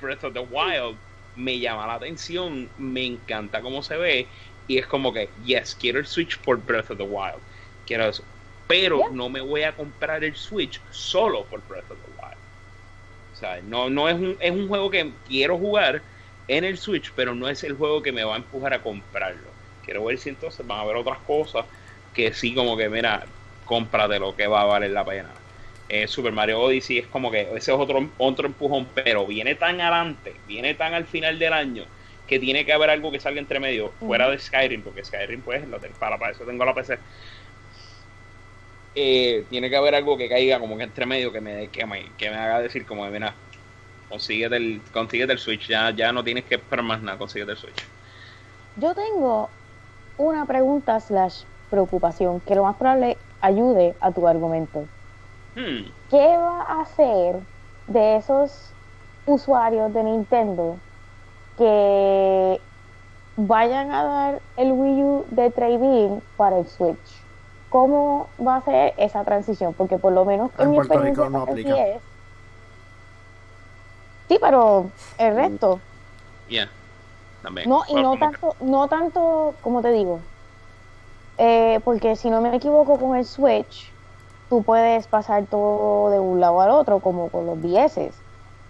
Breath 0.00 0.24
of 0.24 0.34
the 0.34 0.40
Wild 0.40 0.96
me 1.36 1.58
llama 1.58 1.86
la 1.86 1.94
atención, 1.94 2.70
me 2.78 3.04
encanta 3.04 3.62
cómo 3.62 3.82
se 3.82 3.96
ve 3.96 4.28
y 4.66 4.78
es 4.78 4.86
como 4.86 5.12
que, 5.12 5.30
yes, 5.44 5.74
quiero 5.74 5.98
el 5.98 6.06
Switch 6.06 6.40
por 6.42 6.64
Breath 6.64 6.90
of 6.90 6.98
the 6.98 7.04
Wild. 7.04 7.40
Quiero 7.86 8.08
eso. 8.08 8.24
Pero 8.66 9.10
no 9.10 9.28
me 9.28 9.40
voy 9.40 9.62
a 9.62 9.74
comprar 9.74 10.24
el 10.24 10.36
Switch 10.36 10.80
solo 10.90 11.46
por 11.46 11.66
Breath 11.66 11.90
of 11.90 11.98
the 11.98 12.10
Wild. 12.10 12.38
O 13.32 13.36
sea, 13.36 13.60
no, 13.62 13.90
no 13.90 14.08
es 14.08 14.14
un, 14.14 14.36
es 14.40 14.50
un 14.50 14.68
juego 14.68 14.90
que 14.90 15.12
quiero 15.26 15.58
jugar 15.58 16.02
en 16.48 16.64
el 16.64 16.78
Switch, 16.78 17.12
pero 17.14 17.34
no 17.34 17.48
es 17.48 17.64
el 17.64 17.74
juego 17.74 18.02
que 18.02 18.12
me 18.12 18.24
va 18.24 18.34
a 18.34 18.38
empujar 18.38 18.72
a 18.74 18.82
comprarlo. 18.82 19.50
Quiero 19.82 20.04
ver 20.04 20.18
si 20.18 20.28
entonces 20.28 20.66
van 20.66 20.78
a 20.78 20.82
haber 20.82 20.96
otras 20.96 21.18
cosas 21.20 21.66
que 22.12 22.32
sí, 22.32 22.54
como 22.54 22.76
que, 22.76 22.88
mira, 22.88 23.26
cómprate 23.64 24.18
lo 24.18 24.36
que 24.36 24.46
va 24.46 24.62
a 24.62 24.66
valer 24.66 24.90
la 24.92 25.04
pena. 25.04 25.41
Super 26.06 26.32
Mario 26.32 26.60
Odyssey 26.60 26.98
es 26.98 27.06
como 27.06 27.30
que 27.30 27.42
ese 27.42 27.56
es 27.56 27.68
otro, 27.70 28.08
otro 28.18 28.46
empujón, 28.46 28.86
pero 28.94 29.26
viene 29.26 29.54
tan 29.54 29.80
adelante, 29.80 30.34
viene 30.46 30.74
tan 30.74 30.94
al 30.94 31.04
final 31.04 31.38
del 31.38 31.52
año 31.52 31.84
que 32.26 32.38
tiene 32.38 32.64
que 32.64 32.72
haber 32.72 32.88
algo 32.88 33.12
que 33.12 33.20
salga 33.20 33.40
entre 33.40 33.60
medio, 33.60 33.90
fuera 34.00 34.28
de 34.30 34.38
Skyrim, 34.38 34.82
porque 34.82 35.04
Skyrim 35.04 35.42
pues 35.42 35.68
lo 35.68 35.78
para, 35.98 36.18
para 36.18 36.32
eso 36.32 36.44
tengo 36.44 36.64
la 36.64 36.74
PC. 36.74 36.98
Eh, 38.94 39.44
tiene 39.50 39.68
que 39.68 39.76
haber 39.76 39.94
algo 39.94 40.16
que 40.16 40.28
caiga 40.28 40.58
como 40.58 40.76
que 40.76 40.84
entre 40.84 41.04
medio 41.04 41.32
que 41.32 41.40
me, 41.40 41.68
que 41.68 41.84
me, 41.84 42.10
me 42.18 42.36
haga 42.36 42.60
decir 42.60 42.86
como 42.86 43.06
mira, 43.06 43.34
consíguete 44.08 44.56
el, 44.56 44.80
consíguete 44.92 45.32
el 45.32 45.38
Switch, 45.38 45.68
ya, 45.68 45.90
ya 45.90 46.12
no 46.12 46.24
tienes 46.24 46.44
que 46.44 46.54
esperar 46.54 46.84
más 46.84 47.02
nada, 47.02 47.18
consíguete 47.18 47.52
el 47.52 47.58
Switch. 47.58 47.82
Yo 48.76 48.94
tengo 48.94 49.50
una 50.16 50.46
pregunta 50.46 50.98
slash 51.00 51.42
preocupación 51.70 52.40
que 52.40 52.54
lo 52.54 52.62
más 52.64 52.76
probable 52.76 53.16
ayude 53.40 53.94
a 54.00 54.12
tu 54.12 54.26
argumento. 54.26 54.86
Hmm. 55.54 55.90
¿Qué 56.08 56.36
va 56.38 56.62
a 56.62 56.80
hacer 56.82 57.40
de 57.86 58.16
esos 58.16 58.72
usuarios 59.26 59.92
de 59.92 60.04
Nintendo 60.04 60.78
que 61.56 62.60
vayan 63.36 63.92
a 63.92 64.04
dar 64.04 64.42
el 64.56 64.72
Wii 64.72 65.04
U 65.04 65.26
de 65.30 65.50
trading 65.50 66.20
para 66.36 66.58
el 66.58 66.66
Switch? 66.66 67.26
¿Cómo 67.68 68.28
va 68.38 68.56
a 68.56 68.60
ser 68.62 68.94
esa 68.98 69.24
transición? 69.24 69.74
Porque 69.74 69.98
por 69.98 70.12
lo 70.12 70.24
menos 70.24 70.50
en, 70.58 70.70
mi 70.70 70.78
experiencia 70.78 71.28
no 71.28 71.46
es. 71.46 72.02
Sí, 74.28 74.38
pero 74.40 74.90
el 75.18 75.34
resto. 75.34 75.80
Yeah. 76.48 76.70
También. 77.42 77.68
No, 77.68 77.82
y 77.88 77.94
no 77.94 78.16
tanto, 78.16 78.56
no 78.60 78.88
tanto, 78.88 79.56
como 79.62 79.82
te 79.82 79.90
digo, 79.90 80.20
eh, 81.38 81.80
porque 81.84 82.14
si 82.14 82.30
no 82.30 82.40
me 82.40 82.54
equivoco 82.54 82.98
con 82.98 83.16
el 83.16 83.24
Switch, 83.24 83.91
tú 84.52 84.62
puedes 84.62 85.06
pasar 85.06 85.46
todo 85.46 86.10
de 86.10 86.20
un 86.20 86.38
lado 86.38 86.60
al 86.60 86.68
otro, 86.68 87.00
como 87.00 87.30
con 87.30 87.46
los 87.46 87.62
10 87.62 88.10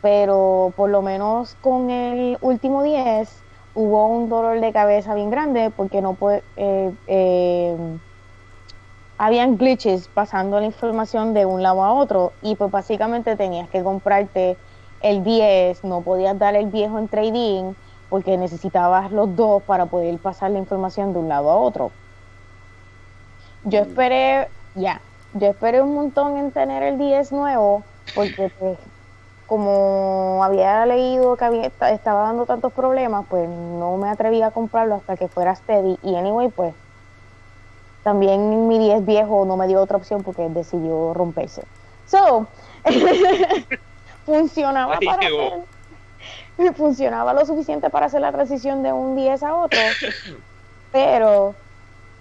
pero 0.01 0.73
por 0.77 0.89
lo 0.91 1.03
menos 1.03 1.57
con 1.61 1.91
el 1.91 2.39
último 2.41 2.85
10 2.85 3.29
hubo 3.75 4.07
un 4.07 4.29
dolor 4.29 4.61
de 4.61 4.73
cabeza 4.73 5.13
bien 5.17 5.31
grande 5.31 5.73
porque 5.77 6.01
no 6.01 6.15
puede, 6.15 6.45
eh, 6.57 6.93
eh, 7.09 7.77
habían 9.19 9.59
glitches 9.59 10.07
pasando 10.07 10.61
la 10.61 10.67
información 10.67 11.35
de 11.35 11.47
un 11.47 11.65
lado 11.65 11.83
a 11.83 11.93
otro 11.93 12.33
y 12.43 12.55
pues 12.55 12.71
básicamente 12.71 13.35
tenías 13.35 13.69
que 13.69 13.83
comprarte 13.83 14.57
el 15.01 15.25
10, 15.25 15.83
no 15.83 16.03
podías 16.03 16.39
dar 16.39 16.55
el 16.55 16.67
viejo 16.67 17.01
en 17.01 17.09
trading 17.09 17.73
porque 18.09 18.37
necesitabas 18.37 19.11
los 19.11 19.35
dos 19.35 19.65
para 19.65 19.87
poder 19.87 20.17
pasar 20.19 20.53
la 20.53 20.61
información 20.61 21.13
de 21.13 21.19
un 21.19 21.29
lado 21.29 21.51
a 21.51 21.57
otro. 21.57 21.91
Yo 23.65 23.81
mm. 23.81 23.89
esperé, 23.89 24.49
ya, 24.77 25.01
yo 25.35 25.49
esperé 25.49 25.83
un 25.83 25.95
montón 25.95 26.37
en 26.37 26.53
tener 26.53 26.83
el 26.83 26.99
10 26.99 27.33
nuevo, 27.33 27.85
porque 28.15 28.51
pues, 28.59 28.79
como 29.47 30.43
había 30.45 30.85
leído 30.87 31.37
que 31.37 31.45
había, 31.45 31.67
estaba 31.91 32.23
dando 32.23 32.47
tantos 32.47 32.73
problemas, 32.73 33.25
pues 33.29 33.49
no 33.49 33.97
me 33.97 34.09
atreví 34.09 34.43
a 34.43 34.51
comprarlo 34.51 34.97
hasta 34.97 35.17
que 35.17 35.29
fuera 35.29 35.55
steady. 35.55 35.99
Y 36.03 36.17
anyway, 36.17 36.49
pues 36.49 36.75
también 38.03 38.69
mi 38.69 38.79
10 38.79 39.05
viejo 39.05 39.45
no 39.45 39.57
me 39.57 39.67
dio 39.67 39.81
otra 39.81 39.97
opción 39.97 40.23
porque 40.23 40.49
decidió 40.49 41.15
romperse. 41.15 41.63
So, 42.07 42.47
funcionaba 44.27 44.99
para 44.99 45.29
funcionaba 46.77 47.33
lo 47.33 47.45
suficiente 47.47 47.91
para 47.91 48.07
hacer 48.07 48.21
la 48.21 48.33
transición 48.33 48.83
de 48.83 48.93
un 48.93 49.17
10 49.17 49.43
a 49.43 49.55
otro, 49.55 49.79
pero 50.93 51.55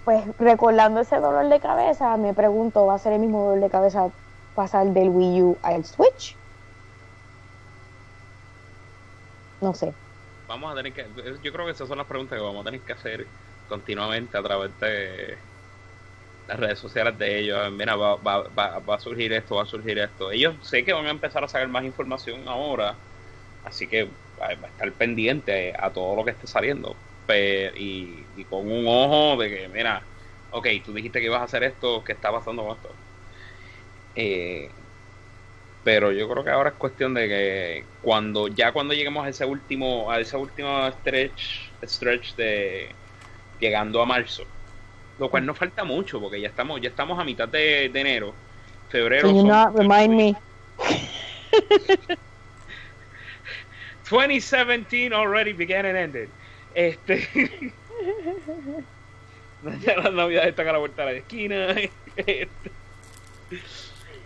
pues 0.04 0.24
recordando 0.38 1.00
ese 1.00 1.16
dolor 1.16 1.48
de 1.48 1.60
cabeza, 1.60 2.16
me 2.16 2.34
pregunto, 2.34 2.86
¿va 2.86 2.94
a 2.94 2.98
ser 2.98 3.12
el 3.14 3.20
mismo 3.20 3.44
dolor 3.44 3.60
de 3.62 3.70
cabeza 3.70 4.12
pasar 4.54 4.88
del 4.88 5.08
Wii 5.10 5.42
U 5.42 5.58
al 5.62 5.84
Switch? 5.84 6.40
No 9.60 9.74
sé. 9.74 9.94
Vamos 10.46 10.72
a 10.72 10.76
tener 10.76 10.92
que, 10.92 11.12
yo 11.42 11.52
creo 11.52 11.66
que 11.66 11.72
esas 11.72 11.88
son 11.88 11.98
las 11.98 12.06
preguntas 12.06 12.36
que 12.36 12.42
vamos 12.42 12.62
a 12.62 12.64
tener 12.70 12.84
que 12.84 12.92
hacer 12.92 13.32
continuamente 13.66 14.36
a 14.36 14.42
través 14.42 14.78
de 14.78 15.38
las 16.46 16.58
redes 16.60 16.78
sociales 16.78 17.16
de 17.18 17.40
ellos. 17.40 17.72
Mira, 17.72 17.96
va, 17.96 18.16
va, 18.16 18.48
va, 18.48 18.78
va 18.80 18.94
a 18.96 18.98
surgir 19.00 19.32
esto, 19.32 19.56
va 19.56 19.62
a 19.62 19.66
surgir 19.66 19.98
esto. 19.98 20.30
Ellos 20.30 20.66
sé 20.66 20.84
que 20.84 20.92
van 20.92 21.06
a 21.06 21.10
empezar 21.10 21.44
a 21.44 21.48
sacar 21.48 21.68
más 21.68 21.84
información 21.84 22.48
ahora, 22.48 23.04
así 23.62 23.88
que 23.88 24.04
va 24.40 24.48
a 24.48 24.52
estar 24.68 24.96
pendiente 24.96 25.74
a 25.78 25.92
todo 25.92 26.16
lo 26.16 26.24
que 26.24 26.32
esté 26.32 26.46
saliendo. 26.46 27.04
Y, 27.28 28.44
con 28.48 28.70
un 28.70 28.84
ojo 28.86 29.40
de 29.40 29.48
que, 29.48 29.68
mira, 29.68 30.02
ok, 30.50 30.66
tú 30.84 30.92
dijiste 30.92 31.20
que 31.20 31.26
ibas 31.26 31.40
a 31.40 31.44
hacer 31.44 31.62
esto, 31.62 32.02
¿qué 32.04 32.12
está 32.12 32.30
pasando 32.30 32.64
con 32.64 32.76
esto? 32.76 32.94
Eh, 34.14 34.70
pero 35.84 36.12
yo 36.12 36.28
creo 36.28 36.44
que 36.44 36.50
ahora 36.50 36.70
es 36.70 36.76
cuestión 36.76 37.14
de 37.14 37.28
que 37.28 37.84
cuando 38.02 38.48
ya 38.48 38.72
cuando 38.72 38.94
lleguemos 38.94 39.24
a 39.26 39.30
ese 39.30 39.44
último 39.44 40.10
a 40.10 40.20
ese 40.20 40.36
último 40.36 40.86
stretch 40.92 41.72
stretch 41.82 42.36
de 42.36 42.94
llegando 43.58 44.00
a 44.00 44.06
marzo 44.06 44.44
lo 45.18 45.28
cual 45.28 45.44
no 45.44 45.54
falta 45.54 45.82
mucho 45.82 46.20
porque 46.20 46.40
ya 46.40 46.48
estamos 46.48 46.80
ya 46.80 46.90
estamos 46.90 47.18
a 47.18 47.24
mitad 47.24 47.48
de, 47.48 47.86
enero 47.86 48.32
febrero 48.90 49.28
Can 49.28 49.36
you 49.38 49.44
not 49.44 49.76
remind 49.76 50.14
me 50.14 50.36
2017 54.12 55.12
already 55.14 55.52
began 55.52 55.86
and 55.86 55.96
ended. 55.96 56.28
Este. 56.74 57.72
las 59.62 60.12
navidades 60.12 60.50
están 60.50 60.68
a 60.68 60.72
la 60.72 60.78
vuelta 60.78 61.04
de 61.06 61.12
la 61.12 61.18
esquina. 61.18 61.74
Este, 62.14 62.70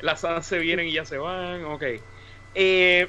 las 0.01 0.26
se 0.44 0.59
vienen 0.59 0.88
y 0.88 0.92
ya 0.92 1.05
se 1.05 1.18
van. 1.18 1.64
Ok. 1.66 1.84
Eh, 2.55 3.07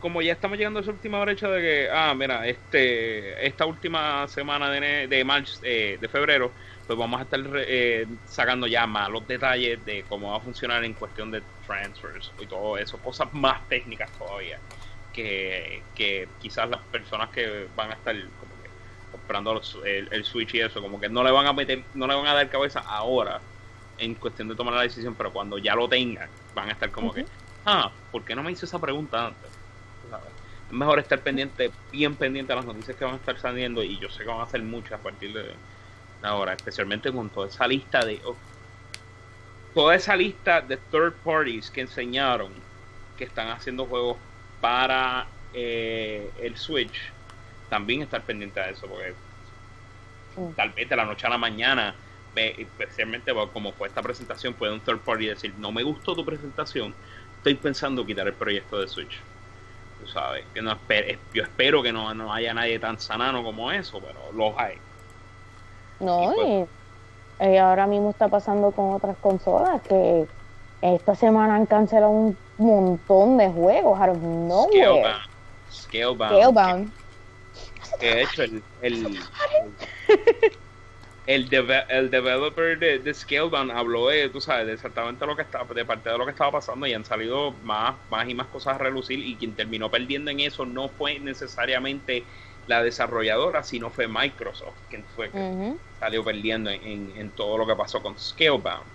como 0.00 0.20
ya 0.20 0.32
estamos 0.34 0.58
llegando 0.58 0.80
a 0.80 0.82
esa 0.82 0.90
última 0.90 1.18
brecha 1.22 1.48
de 1.48 1.62
que, 1.62 1.88
ah, 1.90 2.12
mira, 2.14 2.46
este, 2.46 3.46
esta 3.46 3.64
última 3.64 4.28
semana 4.28 4.68
de, 4.68 5.08
de 5.08 5.24
marzo, 5.24 5.60
eh, 5.62 5.96
de 5.98 6.08
febrero, 6.08 6.52
pues 6.86 6.98
vamos 6.98 7.20
a 7.20 7.22
estar 7.24 7.40
eh, 7.54 8.06
sacando 8.26 8.66
ya 8.66 8.86
más 8.86 9.08
los 9.08 9.26
detalles 9.26 9.82
de 9.86 10.04
cómo 10.06 10.32
va 10.32 10.36
a 10.36 10.40
funcionar 10.40 10.84
en 10.84 10.92
cuestión 10.92 11.30
de 11.30 11.42
transfers 11.66 12.32
y 12.38 12.44
todo 12.44 12.76
eso, 12.76 12.98
cosas 12.98 13.32
más 13.32 13.66
técnicas 13.70 14.12
todavía 14.18 14.58
que, 15.14 15.82
que 15.94 16.28
quizás 16.42 16.68
las 16.68 16.80
personas 16.82 17.30
que 17.30 17.68
van 17.74 17.90
a 17.90 17.94
estar 17.94 18.14
como 18.14 18.62
que 18.62 18.68
comprando 19.12 19.60
el, 19.84 20.24
Switch 20.24 20.54
y 20.54 20.60
eso, 20.60 20.82
como 20.82 21.00
que 21.00 21.08
no 21.08 21.22
le 21.22 21.30
van 21.30 21.46
a 21.46 21.52
meter, 21.52 21.82
no 21.94 22.06
le 22.06 22.14
van 22.14 22.26
a 22.26 22.34
dar 22.34 22.50
cabeza 22.50 22.80
ahora 22.80 23.40
en 23.96 24.14
cuestión 24.16 24.48
de 24.48 24.56
tomar 24.56 24.74
la 24.74 24.82
decisión, 24.82 25.14
pero 25.14 25.32
cuando 25.32 25.56
ya 25.56 25.74
lo 25.74 25.88
tengan, 25.88 26.28
van 26.54 26.68
a 26.68 26.72
estar 26.72 26.90
como 26.90 27.14
que, 27.14 27.24
ah, 27.64 27.90
¿por 28.10 28.24
qué 28.24 28.34
no 28.34 28.42
me 28.42 28.52
hizo 28.52 28.66
esa 28.66 28.78
pregunta 28.80 29.28
antes? 29.28 29.50
Es 30.66 30.72
mejor 30.72 30.98
estar 30.98 31.20
pendiente, 31.20 31.70
bien 31.92 32.16
pendiente 32.16 32.52
a 32.52 32.56
las 32.56 32.64
noticias 32.64 32.96
que 32.96 33.04
van 33.04 33.14
a 33.14 33.18
estar 33.18 33.38
saliendo 33.38 33.82
y 33.82 33.98
yo 33.98 34.10
sé 34.10 34.24
que 34.24 34.30
van 34.30 34.40
a 34.40 34.46
ser 34.46 34.62
muchas 34.62 34.98
a 34.98 35.02
partir 35.02 35.32
de 35.32 35.54
ahora, 36.22 36.54
especialmente 36.54 37.12
con 37.12 37.30
toda 37.30 37.46
esa 37.46 37.68
lista 37.68 38.04
de... 38.04 38.20
toda 39.72 39.94
esa 39.94 40.16
lista 40.16 40.60
de 40.60 40.76
third 40.76 41.12
parties 41.24 41.70
que 41.70 41.82
enseñaron 41.82 42.52
que 43.16 43.24
están 43.24 43.48
haciendo 43.48 43.86
juegos 43.86 44.16
para 44.64 45.26
eh, 45.52 46.30
el 46.40 46.56
Switch, 46.56 47.12
también 47.68 48.00
estar 48.00 48.22
pendiente 48.22 48.60
de 48.60 48.70
eso, 48.70 48.86
porque 48.86 49.12
tal 50.56 50.70
vez 50.70 50.88
de 50.88 50.96
la 50.96 51.04
noche 51.04 51.26
a 51.26 51.30
la 51.30 51.36
mañana, 51.36 51.94
especialmente 52.34 53.30
como 53.52 53.72
fue 53.72 53.88
esta 53.88 54.00
presentación, 54.00 54.54
puede 54.54 54.72
un 54.72 54.80
third 54.80 55.00
party 55.00 55.26
decir, 55.26 55.52
no 55.58 55.70
me 55.70 55.82
gustó 55.82 56.14
tu 56.14 56.24
presentación, 56.24 56.94
estoy 57.36 57.56
pensando 57.56 58.06
quitar 58.06 58.26
el 58.26 58.32
proyecto 58.32 58.80
de 58.80 58.88
Switch. 58.88 59.20
Tú 60.00 60.06
sabes, 60.06 60.46
que 60.54 60.62
no 60.62 60.78
yo 61.34 61.42
espero 61.42 61.82
que 61.82 61.92
no, 61.92 62.14
no 62.14 62.32
haya 62.32 62.54
nadie 62.54 62.78
tan 62.78 62.98
sanano 62.98 63.44
como 63.44 63.70
eso, 63.70 64.00
pero 64.00 64.32
los 64.32 64.54
hay. 64.56 64.78
No, 66.00 66.32
y, 66.32 66.34
pues 67.38 67.58
ahora 67.60 67.86
mismo 67.86 68.08
está 68.08 68.28
pasando 68.28 68.70
con 68.70 68.94
otras 68.94 69.18
consolas 69.18 69.82
que 69.82 70.26
esta 70.92 71.14
semana 71.14 71.54
han 71.54 71.66
cancelado 71.66 72.10
un 72.10 72.36
montón 72.58 73.38
de 73.38 73.48
juegos 73.48 73.98
out 73.98 74.10
of 74.10 74.22
nowhere. 74.22 75.16
Scalebound. 75.70 76.34
Scalebound. 76.34 76.92
Que, 77.98 78.06
de 78.06 78.22
hecho 78.22 78.42
el 78.42 78.62
el, 78.82 79.20
el, 81.26 81.50
el, 81.88 82.10
developer 82.10 82.78
de, 82.78 82.98
de, 82.98 83.14
Scalebound 83.14 83.70
habló 83.70 84.08
de, 84.08 84.28
tú 84.28 84.40
sabes, 84.40 84.66
de 84.66 84.74
exactamente 84.74 85.24
lo 85.26 85.34
que 85.34 85.42
estaba, 85.42 85.64
de 85.72 85.84
parte 85.84 86.10
de 86.10 86.18
lo 86.18 86.26
que 86.26 86.32
estaba 86.32 86.52
pasando 86.52 86.86
y 86.86 86.92
han 86.92 87.04
salido 87.04 87.52
más, 87.62 87.94
más 88.10 88.28
y 88.28 88.34
más 88.34 88.48
cosas 88.48 88.74
a 88.74 88.78
relucir 88.78 89.20
y 89.20 89.36
quien 89.36 89.54
terminó 89.54 89.90
perdiendo 89.90 90.30
en 90.30 90.40
eso 90.40 90.66
no 90.66 90.88
fue 90.88 91.18
necesariamente 91.18 92.24
la 92.66 92.82
desarrolladora, 92.82 93.62
sino 93.62 93.90
fue 93.90 94.06
Microsoft, 94.06 94.74
quien 94.90 95.04
fue 95.16 95.30
que 95.30 95.74
salió 95.98 96.24
perdiendo 96.24 96.70
en, 96.70 97.12
en, 97.16 97.30
todo 97.30 97.58
lo 97.58 97.66
que 97.66 97.76
pasó 97.76 98.02
con 98.02 98.18
Scalebound. 98.18 98.93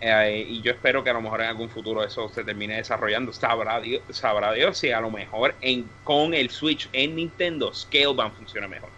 Eh, 0.00 0.46
y 0.48 0.62
yo 0.62 0.72
espero 0.72 1.04
que 1.04 1.10
a 1.10 1.12
lo 1.12 1.20
mejor 1.20 1.42
en 1.42 1.48
algún 1.48 1.68
futuro 1.68 2.02
eso 2.02 2.28
se 2.30 2.42
termine 2.42 2.76
desarrollando. 2.76 3.32
Sabrá 3.32 3.80
Dios, 3.80 4.02
sabrá 4.10 4.52
Dios 4.52 4.78
si 4.78 4.90
a 4.90 5.00
lo 5.00 5.10
mejor 5.10 5.54
en, 5.60 5.88
con 6.04 6.32
el 6.32 6.48
Switch 6.50 6.88
en 6.92 7.16
Nintendo 7.16 7.72
Scalebound 7.74 8.34
funciona 8.34 8.66
mejor. 8.66 8.88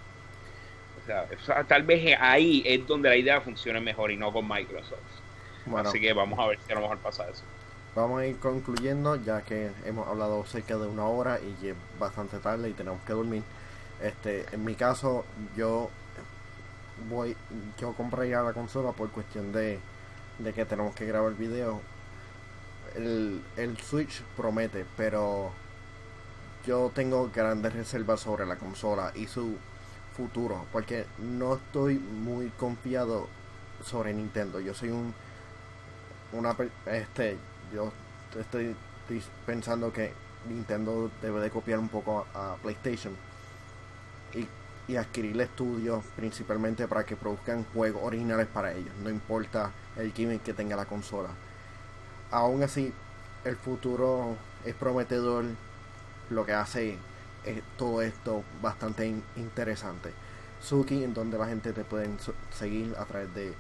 O 1.03 1.45
sea, 1.45 1.65
tal 1.65 1.83
vez 1.83 2.17
ahí 2.21 2.63
es 2.65 2.87
donde 2.87 3.09
la 3.09 3.17
idea 3.17 3.41
funcione 3.41 3.81
mejor 3.81 4.13
y 4.13 4.17
no 4.17 4.33
con 4.33 4.47
Microsoft. 4.47 5.01
Así 5.77 6.01
que 6.01 6.13
vamos 6.13 6.39
a 6.39 6.47
ver 6.47 6.59
si 6.65 6.73
a 6.73 6.77
lo 6.77 6.83
mejor 6.83 6.99
pasa 6.99 7.29
eso. 7.29 7.43
Vamos 7.95 8.21
a 8.21 8.27
ir 8.27 8.39
concluyendo 8.39 9.17
ya 9.17 9.43
que 9.43 9.71
hemos 9.85 10.07
hablado 10.09 10.45
cerca 10.47 10.77
de 10.77 10.87
una 10.87 11.07
hora 11.07 11.39
y 11.41 11.67
es 11.67 11.75
bastante 11.99 12.39
tarde 12.39 12.71
y 12.71 12.73
tenemos 12.73 13.03
que 13.05 13.13
dormir. 13.13 13.43
Este, 14.01 14.47
en 14.53 14.65
mi 14.65 14.75
caso, 14.75 15.25
yo 15.57 15.91
voy, 17.11 17.37
yo 17.79 17.93
compraría 17.93 18.41
la 18.43 18.53
consola 18.53 18.93
por 18.93 19.11
cuestión 19.11 19.53
de 19.53 19.79
de 20.43 20.53
que 20.53 20.65
tenemos 20.65 20.95
que 20.95 21.07
grabar 21.07 21.35
video. 21.35 21.81
El, 22.95 23.43
el 23.57 23.79
Switch 23.79 24.23
promete, 24.37 24.85
pero 24.97 25.51
yo 26.67 26.91
tengo 26.95 27.31
grandes 27.35 27.73
reservas 27.73 28.21
sobre 28.21 28.47
la 28.47 28.57
consola 28.57 29.13
y 29.15 29.27
su 29.27 29.57
futuro, 30.17 30.67
porque 30.73 31.07
no 31.19 31.55
estoy 31.57 31.99
muy 31.99 32.51
confiado 32.51 33.29
sobre 33.85 34.13
Nintendo. 34.13 34.61
Yo 34.61 34.75
soy 34.75 34.91
un 34.91 35.15
una 36.33 36.57
este 36.87 37.37
yo 37.73 37.93
estoy, 38.39 38.75
pensando 39.45 39.93
que 39.93 40.13
Nintendo 40.49 41.11
debe 41.21 41.41
de 41.41 41.51
copiar 41.51 41.79
un 41.79 41.89
poco 41.89 42.27
a, 42.35 42.57
PlayStation 42.63 43.15
y, 44.35 44.47
y 44.91 44.97
adquirir 44.97 45.39
estudios 45.41 46.05
principalmente 46.17 46.89
para 46.89 47.05
que 47.05 47.17
produzcan 47.17 47.65
juegos 47.75 48.03
originales 48.05 48.47
para 48.47 48.73
ellos, 48.73 48.95
no 49.03 49.11
importa 49.11 49.71
el 49.97 50.13
gimmick 50.13 50.43
que 50.43 50.53
tenga 50.53 50.77
la 50.77 50.85
consola. 50.85 51.29
Aún 52.31 52.63
así, 52.63 52.93
el 53.45 53.57
futuro 53.57 54.37
es 54.65 54.75
prometedor, 54.75 55.45
lo 56.31 56.47
que 56.47 56.53
hace 56.53 56.97
es 57.45 57.63
todo 57.77 58.03
esto 58.03 58.43
bastante 58.61 59.15
interesante. 59.37 60.13
Suki, 60.61 61.03
en 61.03 61.13
donde 61.13 61.39
la 61.39 61.47
gente 61.47 61.73
te 61.73 61.85
puede 61.85 62.09
seguir 62.51 62.95
a 62.99 63.05
través 63.05 63.29
de, 63.35 63.55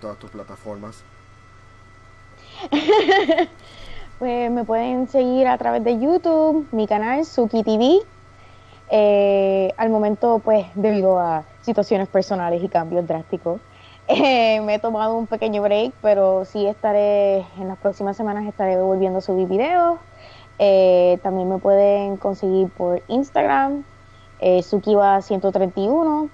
todas 0.00 0.18
tus 0.18 0.30
plataformas. 0.30 1.02
pues 4.18 4.50
me 4.50 4.64
pueden 4.64 5.08
seguir 5.08 5.46
a 5.48 5.58
través 5.58 5.82
de 5.84 5.98
YouTube, 5.98 6.66
mi 6.72 6.86
canal 6.86 7.24
Suki 7.24 7.62
TV. 7.62 7.98
Eh, 8.90 9.72
al 9.76 9.88
momento, 9.90 10.40
pues 10.44 10.66
debido 10.74 11.18
a 11.18 11.44
situaciones 11.62 12.08
personales 12.08 12.62
y 12.62 12.68
cambios 12.68 13.06
drásticos, 13.06 13.60
eh, 14.14 14.60
me 14.60 14.74
he 14.74 14.78
tomado 14.78 15.16
un 15.16 15.26
pequeño 15.26 15.62
break, 15.62 15.94
pero 16.02 16.44
sí 16.44 16.66
estaré, 16.66 17.46
en 17.58 17.68
las 17.68 17.78
próximas 17.78 18.16
semanas 18.16 18.46
estaré 18.46 18.76
volviendo 18.76 19.18
a 19.18 19.22
subir 19.22 19.48
videos. 19.48 19.98
Eh, 20.58 21.18
también 21.22 21.48
me 21.48 21.58
pueden 21.58 22.16
conseguir 22.18 22.68
por 22.68 23.02
Instagram, 23.08 23.84
eh, 24.40 24.58
Sukiwa131. 24.58 26.28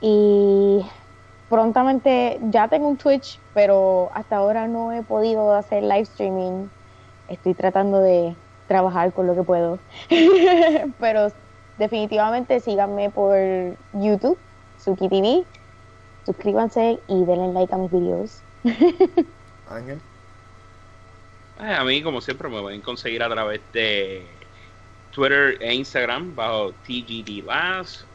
Y 0.00 0.86
prontamente 1.48 2.40
ya 2.50 2.68
tengo 2.68 2.88
un 2.88 2.96
Twitch, 2.96 3.40
pero 3.52 4.10
hasta 4.14 4.36
ahora 4.36 4.66
no 4.66 4.92
he 4.92 5.02
podido 5.02 5.52
hacer 5.52 5.82
live 5.82 6.02
streaming. 6.02 6.68
Estoy 7.28 7.54
tratando 7.54 8.00
de 8.00 8.34
trabajar 8.68 9.12
con 9.12 9.26
lo 9.26 9.34
que 9.34 9.42
puedo. 9.42 9.78
pero 10.98 11.28
definitivamente 11.78 12.60
síganme 12.60 13.10
por 13.10 13.36
YouTube, 13.92 14.38
Suki 14.78 15.08
TV. 15.08 15.44
Suscríbanse 16.26 16.98
y 17.06 17.24
denle 17.24 17.52
like 17.52 17.72
a 17.72 17.78
mis 17.78 17.90
videos. 17.92 18.42
Ángel. 19.70 20.00
Eh, 21.60 21.72
a 21.72 21.84
mí, 21.84 22.02
como 22.02 22.20
siempre, 22.20 22.48
me 22.48 22.60
pueden 22.60 22.80
conseguir 22.80 23.22
a 23.22 23.30
través 23.30 23.60
de 23.72 24.26
Twitter 25.12 25.56
e 25.60 25.72
Instagram 25.72 26.34
bajo 26.34 26.72
TGD 26.84 27.44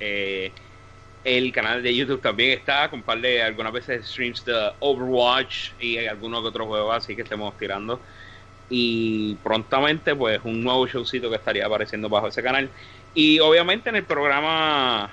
Eh, 0.02 0.52
el 1.24 1.52
canal 1.54 1.82
de 1.82 1.96
YouTube 1.96 2.22
también 2.22 2.60
está, 2.60 2.90
comparle 2.90 3.42
algunas 3.42 3.72
veces 3.72 4.06
streams 4.08 4.44
de 4.44 4.72
Overwatch 4.80 5.72
y 5.80 5.98
algunos 6.06 6.44
otros 6.44 6.68
juegos 6.68 6.96
así 6.96 7.16
que 7.16 7.22
estemos 7.22 7.58
tirando. 7.58 8.00
Y 8.70 9.36
prontamente, 9.36 10.16
pues, 10.16 10.42
un 10.44 10.62
nuevo 10.64 10.86
showcito 10.86 11.30
que 11.30 11.38
estaría 11.38 11.66
apareciendo 11.66 12.10
bajo 12.10 12.28
ese 12.28 12.44
canal. 12.44 12.70
Y 13.14 13.40
obviamente 13.40 13.90
en 13.90 13.98
el 13.98 14.06
programa 14.06 15.12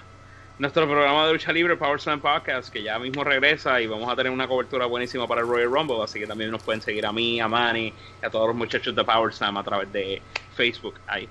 nuestro 0.59 0.89
programa 0.89 1.25
de 1.27 1.35
lucha 1.35 1.53
libre, 1.53 1.77
Power 1.77 2.01
Slam 2.01 2.21
Podcast, 2.21 2.73
que 2.73 2.83
ya 2.83 2.99
mismo 2.99 3.23
regresa 3.23 3.81
y 3.81 3.87
vamos 3.87 4.11
a 4.13 4.17
tener 4.17 4.33
una 4.33 4.49
cobertura 4.49 4.87
buenísima 4.87 5.27
para 5.29 5.43
el 5.43 5.47
Royal 5.47 5.71
Rumble, 5.71 6.03
así 6.03 6.19
que 6.19 6.27
también 6.27 6.51
nos 6.51 6.63
pueden 6.65 6.83
seguir 6.83 7.07
a 7.07 7.13
mí, 7.13 7.39
a 7.39 7.47
Manny 7.47 7.95
y 8.21 8.27
a 8.27 8.29
todos 8.29 8.49
los 8.49 8.57
muchachos 8.57 8.95
de 8.95 9.05
Power 9.05 9.33
Slam 9.33 9.57
a 9.57 9.63
través 9.63 9.93
de 9.93 10.21
Facebook 10.57 10.95
ahí. 11.07 11.29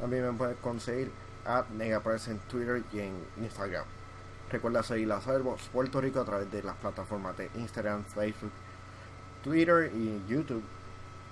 También 0.00 0.26
me 0.26 0.32
pueden 0.32 0.56
conseguir 0.56 1.12
a 1.46 1.64
Negapress 1.72 2.28
en 2.28 2.38
Twitter 2.40 2.82
y 2.92 2.98
en 2.98 3.14
Instagram. 3.40 3.84
Recuerda 4.50 4.82
seguir 4.82 5.06
la 5.06 5.20
Cyberbox 5.20 5.68
Puerto 5.68 6.00
Rico 6.00 6.20
a 6.20 6.24
través 6.24 6.50
de 6.50 6.64
las 6.64 6.76
plataformas 6.76 7.36
de 7.38 7.48
Instagram, 7.54 8.04
Facebook, 8.04 8.52
Twitter 9.44 9.92
y 9.94 10.20
YouTube. 10.28 10.64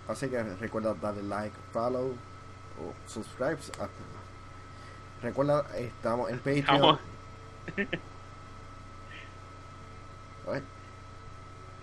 Así 0.07 0.29
que 0.29 0.43
recuerda 0.43 0.95
darle 0.95 1.25
like, 1.25 1.57
follow 1.73 2.15
o 2.79 3.09
subscribe. 3.09 3.59
Recuerda, 5.23 5.67
estamos 5.77 6.31
en 6.31 6.39
Patreon. 6.39 6.99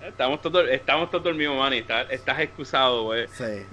Estamos 0.01 0.41
todos 0.41 0.67
estamos 0.69 1.11
todo 1.11 1.21
dormidos, 1.21 1.57
man. 1.57 1.73
Estás, 1.73 2.09
estás 2.09 2.39
excusado, 2.39 3.03
güey. 3.03 3.27
Sí. 3.29 3.65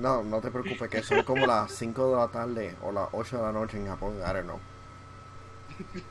No, 0.00 0.22
no 0.22 0.40
te 0.40 0.50
preocupes, 0.50 0.88
que 0.90 1.02
son 1.02 1.22
como 1.22 1.46
las 1.46 1.72
5 1.72 2.10
de 2.10 2.16
la 2.16 2.28
tarde 2.28 2.74
o 2.82 2.90
las 2.92 3.08
8 3.12 3.36
de 3.36 3.42
la 3.42 3.52
noche 3.52 3.76
en 3.78 3.86
Japón. 3.86 4.16
I 4.18 4.32
don't 4.32 4.44
know. 4.44 4.60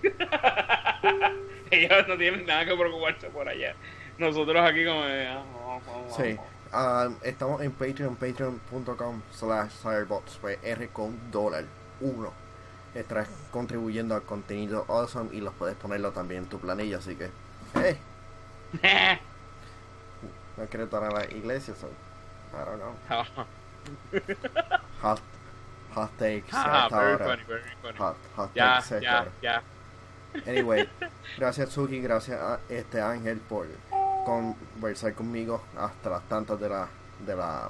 Ellos 1.71 2.07
no 2.07 2.17
tienen 2.17 2.45
nada 2.45 2.65
que 2.65 2.75
preocuparse 2.75 3.29
por 3.29 3.49
allá. 3.49 3.75
Nosotros 4.17 4.57
aquí 4.63 4.85
como... 4.85 5.01
Ah, 5.03 5.79
sí. 6.15 6.37
Ah, 6.77 7.07
estamos 7.23 7.61
en 7.61 7.71
Patreon, 7.71 8.17
patreon.com 8.17 9.21
slash 9.31 9.71
R 10.61 10.87
con 10.89 11.31
dólar 11.31 11.63
1. 12.01 12.33
Estás 12.93 13.29
contribuyendo 13.49 14.13
al 14.13 14.23
contenido 14.23 14.83
awesome 14.89 15.33
y 15.33 15.39
los 15.39 15.53
puedes 15.53 15.77
ponerlo 15.77 16.11
también 16.11 16.43
en 16.43 16.49
tu 16.49 16.59
planilla, 16.59 16.97
así 16.97 17.15
que, 17.15 17.29
hey. 17.75 17.97
no 20.57 20.65
quiero 20.65 20.83
estar 20.83 21.03
en 21.03 21.13
la 21.13 21.23
iglesia, 21.33 21.73
so, 21.75 21.87
I 22.51 22.65
don't 22.65 22.81
know. 22.81 22.93
hot, 25.01 25.21
hot 25.93 26.11
takes 26.17 26.49
ah, 26.51 26.89
very 26.91 27.17
funny, 27.17 27.43
very 27.47 27.61
funny. 27.81 27.97
Hot, 27.99 28.17
hot 28.35 28.53
ya, 28.53 28.81
takes 28.81 29.01
ya, 29.01 29.25
ya. 29.41 29.63
Anyway, 30.45 30.89
gracias 31.37 31.69
Suki, 31.69 32.01
gracias 32.01 32.37
a 32.37 32.59
este 32.67 32.99
Ángel 32.99 33.39
por 33.39 33.65
conversar 34.25 35.13
conmigo 35.13 35.61
hasta 35.77 36.09
las 36.09 36.23
tantas 36.27 36.59
de 36.59 36.69
la, 36.69 36.87
de 37.25 37.35
la, 37.35 37.69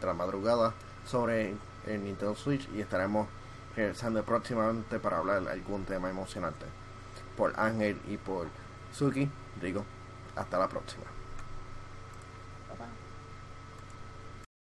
de 0.00 0.06
la 0.06 0.14
madrugada 0.14 0.72
sobre 1.04 1.54
el 1.86 2.04
Nintendo 2.04 2.34
Switch 2.34 2.68
y 2.74 2.80
estaremos 2.80 3.28
regresando 3.74 4.24
próximamente 4.24 4.98
para 4.98 5.18
hablar 5.18 5.46
algún 5.48 5.84
tema 5.84 6.08
emocionante. 6.08 6.64
Por 7.36 7.58
Ángel 7.58 8.00
y 8.08 8.16
por 8.16 8.48
Suki, 8.92 9.28
digo, 9.60 9.84
hasta 10.36 10.58
la 10.58 10.68
próxima. 10.68 11.15